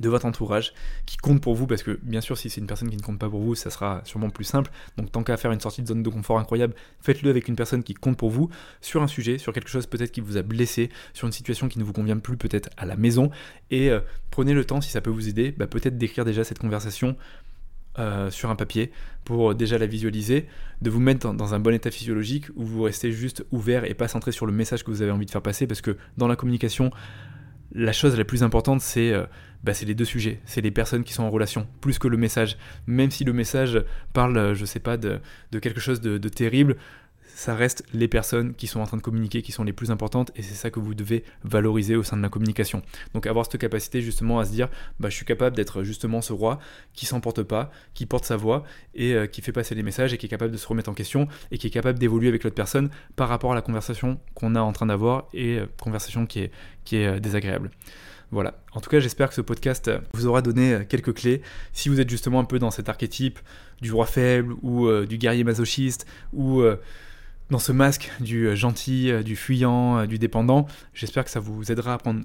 de 0.01 0.09
votre 0.09 0.27
entourage 0.27 0.73
qui 1.07 1.17
compte 1.17 1.41
pour 1.41 1.55
vous 1.55 1.67
parce 1.67 1.83
que 1.83 1.99
bien 2.03 2.21
sûr 2.21 2.37
si 2.37 2.51
c'est 2.51 2.61
une 2.61 2.67
personne 2.67 2.91
qui 2.91 2.97
ne 2.97 3.03
compte 3.03 3.19
pas 3.19 3.29
pour 3.29 3.41
vous 3.41 3.55
ça 3.55 3.71
sera 3.71 4.03
sûrement 4.05 4.31
plus 4.31 4.45
simple. 4.45 4.71
Donc 4.97 5.13
tant 5.13 5.23
qu'à 5.23 5.37
faire 5.37 5.53
une 5.53 5.61
sortie 5.61 5.83
de 5.83 5.89
zone 5.89 6.03
de 6.03 6.09
confort 6.09 6.39
incroyable 6.39 6.75
faites-le 7.01 7.31
avec 7.31 7.49
une 7.49 7.57
personne 7.57 7.83
qui 7.83 7.95
compte 7.95 8.17
pour 8.17 8.31
vous 8.31 8.51
sur 8.81 9.03
un 9.03 9.09
sujet 9.09 9.39
sur 9.39 9.53
quelque 9.53 9.69
chose 9.69 9.87
peut-être 9.87 10.13
qui 10.13 10.21
vous 10.21 10.37
a 10.37 10.43
blessé 10.43 10.91
sur 11.13 11.27
une 11.27 11.33
situation 11.33 11.69
qui 11.69 11.79
ne 11.79 11.85
vous 11.85 11.93
convient 11.93 12.19
plus 12.19 12.37
peut-être 12.37 12.71
à 12.77 12.87
la 12.87 12.97
maison. 12.97 13.31
Et 13.71 13.91
euh, 13.91 14.01
prenez 14.31 14.55
le 14.55 14.65
temps 14.65 14.81
si 14.81 14.91
ça 14.91 15.01
peut 15.01 15.11
vous 15.11 15.29
aider 15.29 15.53
bah, 15.53 15.67
peut-être 15.67 15.99
d'écrire 15.99 16.25
déjà 16.25 16.45
cette 16.45 16.59
conversation 16.59 17.17
euh, 18.01 18.29
sur 18.29 18.51
un 18.51 18.57
papier 18.57 18.91
pour 19.25 19.55
déjà 19.55 19.79
la 19.79 19.87
visualiser, 19.87 20.49
de 20.83 20.91
vous 20.91 20.99
mettre 20.99 21.33
dans, 21.33 21.55
un 21.55 21.61
bon 21.61 21.73
état 21.73 21.93
physiologique 21.93 22.47
où 22.57 22.65
vous 22.65 22.83
restez 22.83 23.13
juste 23.13 23.47
ouvert 23.53 23.85
et 23.85 23.95
pas 23.95 24.09
centré 24.09 24.33
sur 24.33 24.47
le 24.47 24.53
message 24.53 24.83
que 24.83 24.91
vous 24.91 25.01
avez 25.01 25.13
envie 25.13 25.27
de 25.27 25.31
faire 25.31 25.43
passer 25.43 25.69
parce 25.69 25.81
que 25.81 25.97
dans 26.17 26.27
la 26.27 26.35
communication 26.35 26.91
la 27.75 27.93
chose 27.93 28.17
la 28.17 28.25
plus 28.25 28.43
importante, 28.43 28.81
c'est 28.81 29.13
euh, 29.13 29.25
bah, 29.65 29.73
les 29.85 29.95
deux 29.95 30.05
sujets, 30.05 30.41
c'est 30.45 30.61
les 30.61 30.71
personnes 30.71 31.05
qui 31.05 31.13
sont 31.13 31.25
en 31.25 31.31
relation, 31.31 31.67
plus 31.81 31.99
que 31.99 32.09
le 32.09 32.17
message. 32.17 32.57
Même 32.87 33.11
si 33.11 33.25
le 33.25 33.33
message 33.33 33.83
parle, 34.13 34.37
euh, 34.37 34.55
je 34.55 34.65
sais 34.65 34.81
pas, 34.81 34.97
de, 34.97 35.21
quelque 35.61 35.81
chose 35.81 36.01
de, 36.01 36.29
terrible, 36.29 36.77
ça 37.35 37.55
reste 37.55 37.85
les 37.93 38.07
personnes 38.07 38.55
qui 38.55 38.69
sont 38.69 38.81
en 38.81 38.87
train 38.87 38.97
de 38.97 39.03
communiquer 39.03 39.43
qui 39.43 39.51
sont 39.51 39.65
les 39.65 39.73
plus 39.73 39.91
importantes 39.91 40.31
et 40.37 40.43
c'est 40.43 40.55
ça 40.55 40.71
que 40.71 40.79
vous 40.79 40.95
devez 40.95 41.25
valoriser 41.43 41.97
au 41.97 42.05
sein 42.05 42.17
de 42.17 42.23
la 42.23 42.29
communication. 42.29 42.81
Donc 43.13 43.27
avoir 43.27 43.45
cette 43.45 43.61
capacité 43.61 44.01
justement 44.01 44.39
à 44.39 44.45
se 44.45 44.53
dire 44.53 44.69
bah, 45.01 45.11
je 45.11 45.17
suis 45.17 45.25
capable 45.25 45.57
d'être 45.57 45.83
justement 45.83 46.23
ce 46.23 46.33
roi 46.33 46.61
qui 46.93 47.07
s'emporte 47.07 47.43
pas, 47.43 47.73
qui 47.93 48.07
porte 48.07 48.25
sa 48.25 48.37
voix 48.37 48.63
et 48.95 49.15
euh, 49.15 49.27
qui 49.27 49.43
fait 49.43 49.51
passer 49.51 49.75
les 49.75 49.83
messages 49.83 50.15
et 50.15 50.19
qui 50.19 50.27
est 50.27 50.29
capable 50.29 50.53
de 50.53 50.57
se 50.57 50.67
remettre 50.67 50.89
en 50.91 50.95
question 50.95 51.27
et 51.51 51.59
qui 51.59 51.67
est 51.67 51.71
capable 51.71 51.99
d'évoluer 51.99 52.29
avec 52.29 52.45
l'autre 52.45 52.55
personne 52.55 52.89
par 53.17 53.29
rapport 53.29 53.51
à 53.51 53.57
la 53.57 53.63
conversation 53.63 54.21
qu'on 54.35 54.55
a 54.55 54.61
en 54.61 54.73
train 54.73 54.87
d'avoir 54.87 55.27
et 55.35 55.59
euh, 55.59 55.67
conversation 55.81 56.27
qui 56.27 56.39
est, 56.39 56.53
euh, 56.93 57.19
désagréable. 57.19 57.73
Voilà. 58.31 58.55
En 58.73 58.81
tout 58.81 58.91
cas, 58.91 59.01
j'espère 59.01 59.29
que 59.29 59.35
ce 59.35 59.41
podcast 59.41 59.91
vous 60.13 60.27
aura 60.27 60.41
donné 60.41 60.87
quelques 60.89 61.15
clés. 61.15 61.43
Si 61.73 61.89
vous 61.89 62.01
êtes 62.01 62.11
justement 62.11 62.41
un 62.41 62.45
peu 62.45 62.59
dans 62.59 62.71
cet 62.71 62.89
archétype 62.89 63.39
du 63.81 63.93
roi 63.93 64.07
faible 64.07 64.55
ou 64.63 64.91
du 65.05 65.19
guerrier 65.19 65.45
masochiste 65.45 66.05
ou 66.33 66.65
dans 67.51 67.59
ce 67.59 67.73
masque 67.73 68.11
du 68.21 68.47
euh, 68.47 68.55
gentil, 68.55 69.11
euh, 69.11 69.23
du 69.23 69.37
fuyant, 69.37 69.99
euh, 69.99 70.07
du 70.07 70.19
dépendant. 70.19 70.67
J'espère 70.93 71.25
que 71.25 71.31
ça 71.31 71.41
vous 71.41 71.71
aidera 71.71 71.95
à 71.95 71.99
prendre 71.99 72.25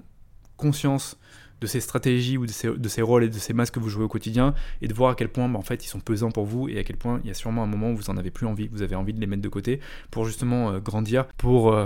conscience 0.58 1.18
de 1.62 1.68
ces 1.68 1.82
stratégies 1.82 2.38
ou 2.38 2.46
de 2.46 2.52
ces, 2.88 3.02
rôles 3.02 3.26
et 3.26 3.30
de 3.30 3.38
ces 3.38 3.52
masques 3.52 3.74
que 3.74 3.80
vous 3.82 3.90
jouez 3.90 4.06
au 4.06 4.08
quotidien 4.08 4.54
et 4.82 4.88
de 4.88 4.94
voir 4.94 5.12
à 5.12 5.16
quel 5.16 5.28
point 5.28 5.50
bah, 5.50 5.60
en 5.60 5.62
fait 5.62 5.84
ils 5.84 5.90
sont 5.90 6.00
pesants 6.00 6.32
pour 6.32 6.46
vous 6.46 6.70
et 6.70 6.80
à 6.80 6.86
quel 6.86 6.96
point 6.96 7.20
il 7.24 7.28
y 7.28 7.32
a 7.32 7.34
sûrement 7.34 7.64
un 7.64 7.68
moment 7.68 7.92
où 7.92 7.98
vous 7.98 8.10
en 8.10 8.16
avez 8.16 8.32
plus 8.32 8.48
envie, 8.48 8.70
vous 8.70 8.82
avez 8.82 8.96
envie 8.96 9.14
de 9.14 9.20
les 9.20 9.28
mettre 9.28 9.42
de 9.42 9.50
côté 9.50 9.82
pour 10.10 10.24
justement 10.24 10.80
grandir, 10.80 11.26
pour 11.36 11.78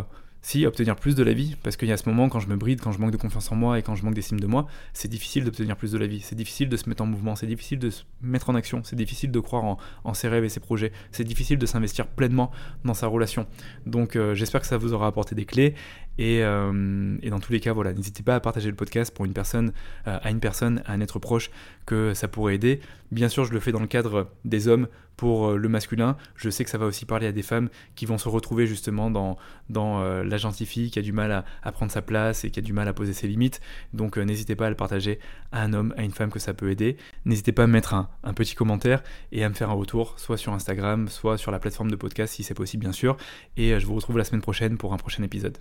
si 0.43 0.65
obtenir 0.65 0.97
plus 0.97 1.15
de 1.15 1.23
la 1.23 1.33
vie, 1.33 1.55
parce 1.63 1.77
qu'il 1.77 1.87
y 1.87 1.91
a 1.91 1.97
ce 1.97 2.07
moment 2.07 2.27
quand 2.27 2.41
je 2.41 2.49
me 2.49 2.57
bride, 2.57 2.81
quand 2.81 2.91
je 2.91 2.99
manque 2.99 3.11
de 3.11 3.17
confiance 3.17 3.49
en 3.51 3.55
moi 3.55 3.79
et 3.79 3.81
quand 3.81 3.95
je 3.95 4.03
manque 4.03 4.13
d'estime 4.13 4.41
de 4.41 4.45
moi, 4.45 4.67
c'est 4.91 5.07
difficile 5.07 5.45
d'obtenir 5.45 5.77
plus 5.77 5.93
de 5.93 5.97
la 5.97 6.05
vie, 6.05 6.19
c'est 6.19 6.35
difficile 6.35 6.67
de 6.67 6.75
se 6.75 6.87
mettre 6.89 7.01
en 7.01 7.05
mouvement, 7.05 7.35
c'est 7.35 7.47
difficile 7.47 7.79
de 7.79 7.89
se 7.89 8.03
mettre 8.21 8.49
en 8.49 8.55
action, 8.55 8.81
c'est 8.83 8.97
difficile 8.97 9.31
de 9.31 9.39
croire 9.39 9.77
en, 10.03 10.13
ses 10.13 10.27
rêves 10.27 10.43
et 10.43 10.49
ses 10.49 10.59
projets, 10.59 10.91
c'est 11.11 11.23
difficile 11.23 11.57
de 11.57 11.65
s'investir 11.65 12.07
pleinement 12.07 12.51
dans 12.83 12.93
sa 12.93 13.07
relation. 13.07 13.47
Donc 13.85 14.17
euh, 14.17 14.35
j'espère 14.35 14.59
que 14.59 14.67
ça 14.67 14.77
vous 14.77 14.93
aura 14.93 15.07
apporté 15.07 15.33
des 15.33 15.45
clés 15.45 15.75
euh, 16.19 17.17
et, 17.21 17.29
dans 17.29 17.39
tous 17.39 17.51
les 17.51 17.59
cas, 17.59 17.73
voilà, 17.73 17.93
n'hésitez 17.93 18.21
pas 18.21 18.35
à 18.35 18.39
partager 18.39 18.69
le 18.69 18.75
podcast 18.75 19.13
pour 19.13 19.25
une 19.25 19.33
personne, 19.33 19.71
euh, 20.07 20.19
à 20.21 20.29
une 20.29 20.39
personne, 20.39 20.83
à 20.85 20.93
un 20.93 21.01
être 21.01 21.19
proche 21.19 21.51
que 21.85 22.13
ça 22.13 22.27
pourrait 22.27 22.55
aider. 22.55 22.81
Bien 23.11 23.29
sûr, 23.29 23.45
je 23.45 23.53
le 23.53 23.59
fais 23.59 23.71
dans 23.71 23.79
le 23.79 23.87
cadre 23.87 24.29
des 24.45 24.67
hommes 24.67 24.87
pour 25.17 25.47
euh, 25.47 25.57
le 25.57 25.69
masculin. 25.69 26.17
Je 26.35 26.49
sais 26.49 26.63
que 26.63 26.69
ça 26.69 26.77
va 26.77 26.85
aussi 26.85 27.05
parler 27.05 27.27
à 27.27 27.31
des 27.31 27.41
femmes 27.41 27.69
qui 27.95 28.05
vont 28.05 28.17
se 28.17 28.29
retrouver 28.29 28.67
justement 28.67 29.11
dans, 29.11 29.37
dans 29.69 30.03
la 30.03 30.37
gentille 30.37 30.67
fille 30.67 30.91
qui 30.91 30.99
a 30.99 31.01
du 31.01 31.11
mal 31.11 31.31
à, 31.63 31.71
prendre 31.71 31.91
sa 31.91 32.01
place 32.01 32.43
et 32.45 32.51
qui 32.51 32.59
a 32.59 32.61
du 32.61 32.73
mal 32.73 32.87
à 32.87 32.93
poser 32.93 33.13
ses 33.13 33.27
limites. 33.27 33.61
Donc 33.93 34.17
n'hésitez 34.17 34.55
pas 34.55 34.67
à 34.67 34.69
le 34.69 34.75
partager 34.75 35.19
à 35.51 35.61
un 35.63 35.73
homme, 35.73 35.93
à 35.97 36.03
une 36.03 36.11
femme 36.11 36.31
que 36.31 36.39
ça 36.39 36.53
peut 36.53 36.69
aider. 36.69 36.97
N'hésitez 37.25 37.51
pas 37.51 37.63
à 37.63 37.67
mettre 37.67 37.93
un, 37.93 38.33
petit 38.33 38.55
commentaire 38.55 39.03
et 39.31 39.43
à 39.43 39.49
me 39.49 39.53
faire 39.53 39.69
un 39.69 39.73
retour, 39.73 40.19
soit 40.19 40.37
sur 40.37 40.53
Instagram, 40.53 41.07
soit 41.07 41.37
sur 41.37 41.51
la 41.51 41.59
plateforme 41.59 41.91
de 41.91 41.95
podcast 41.95 42.33
si 42.33 42.43
c'est 42.43 42.53
possible 42.53 42.81
bien 42.81 42.91
sûr. 42.91 43.17
Et 43.57 43.79
je 43.79 43.85
vous 43.85 43.95
retrouve 43.95 44.17
la 44.17 44.23
semaine 44.23 44.41
prochaine 44.41 44.77
pour 44.77 44.93
un 44.93 44.97
prochain 44.97 45.23
épisode. 45.23 45.57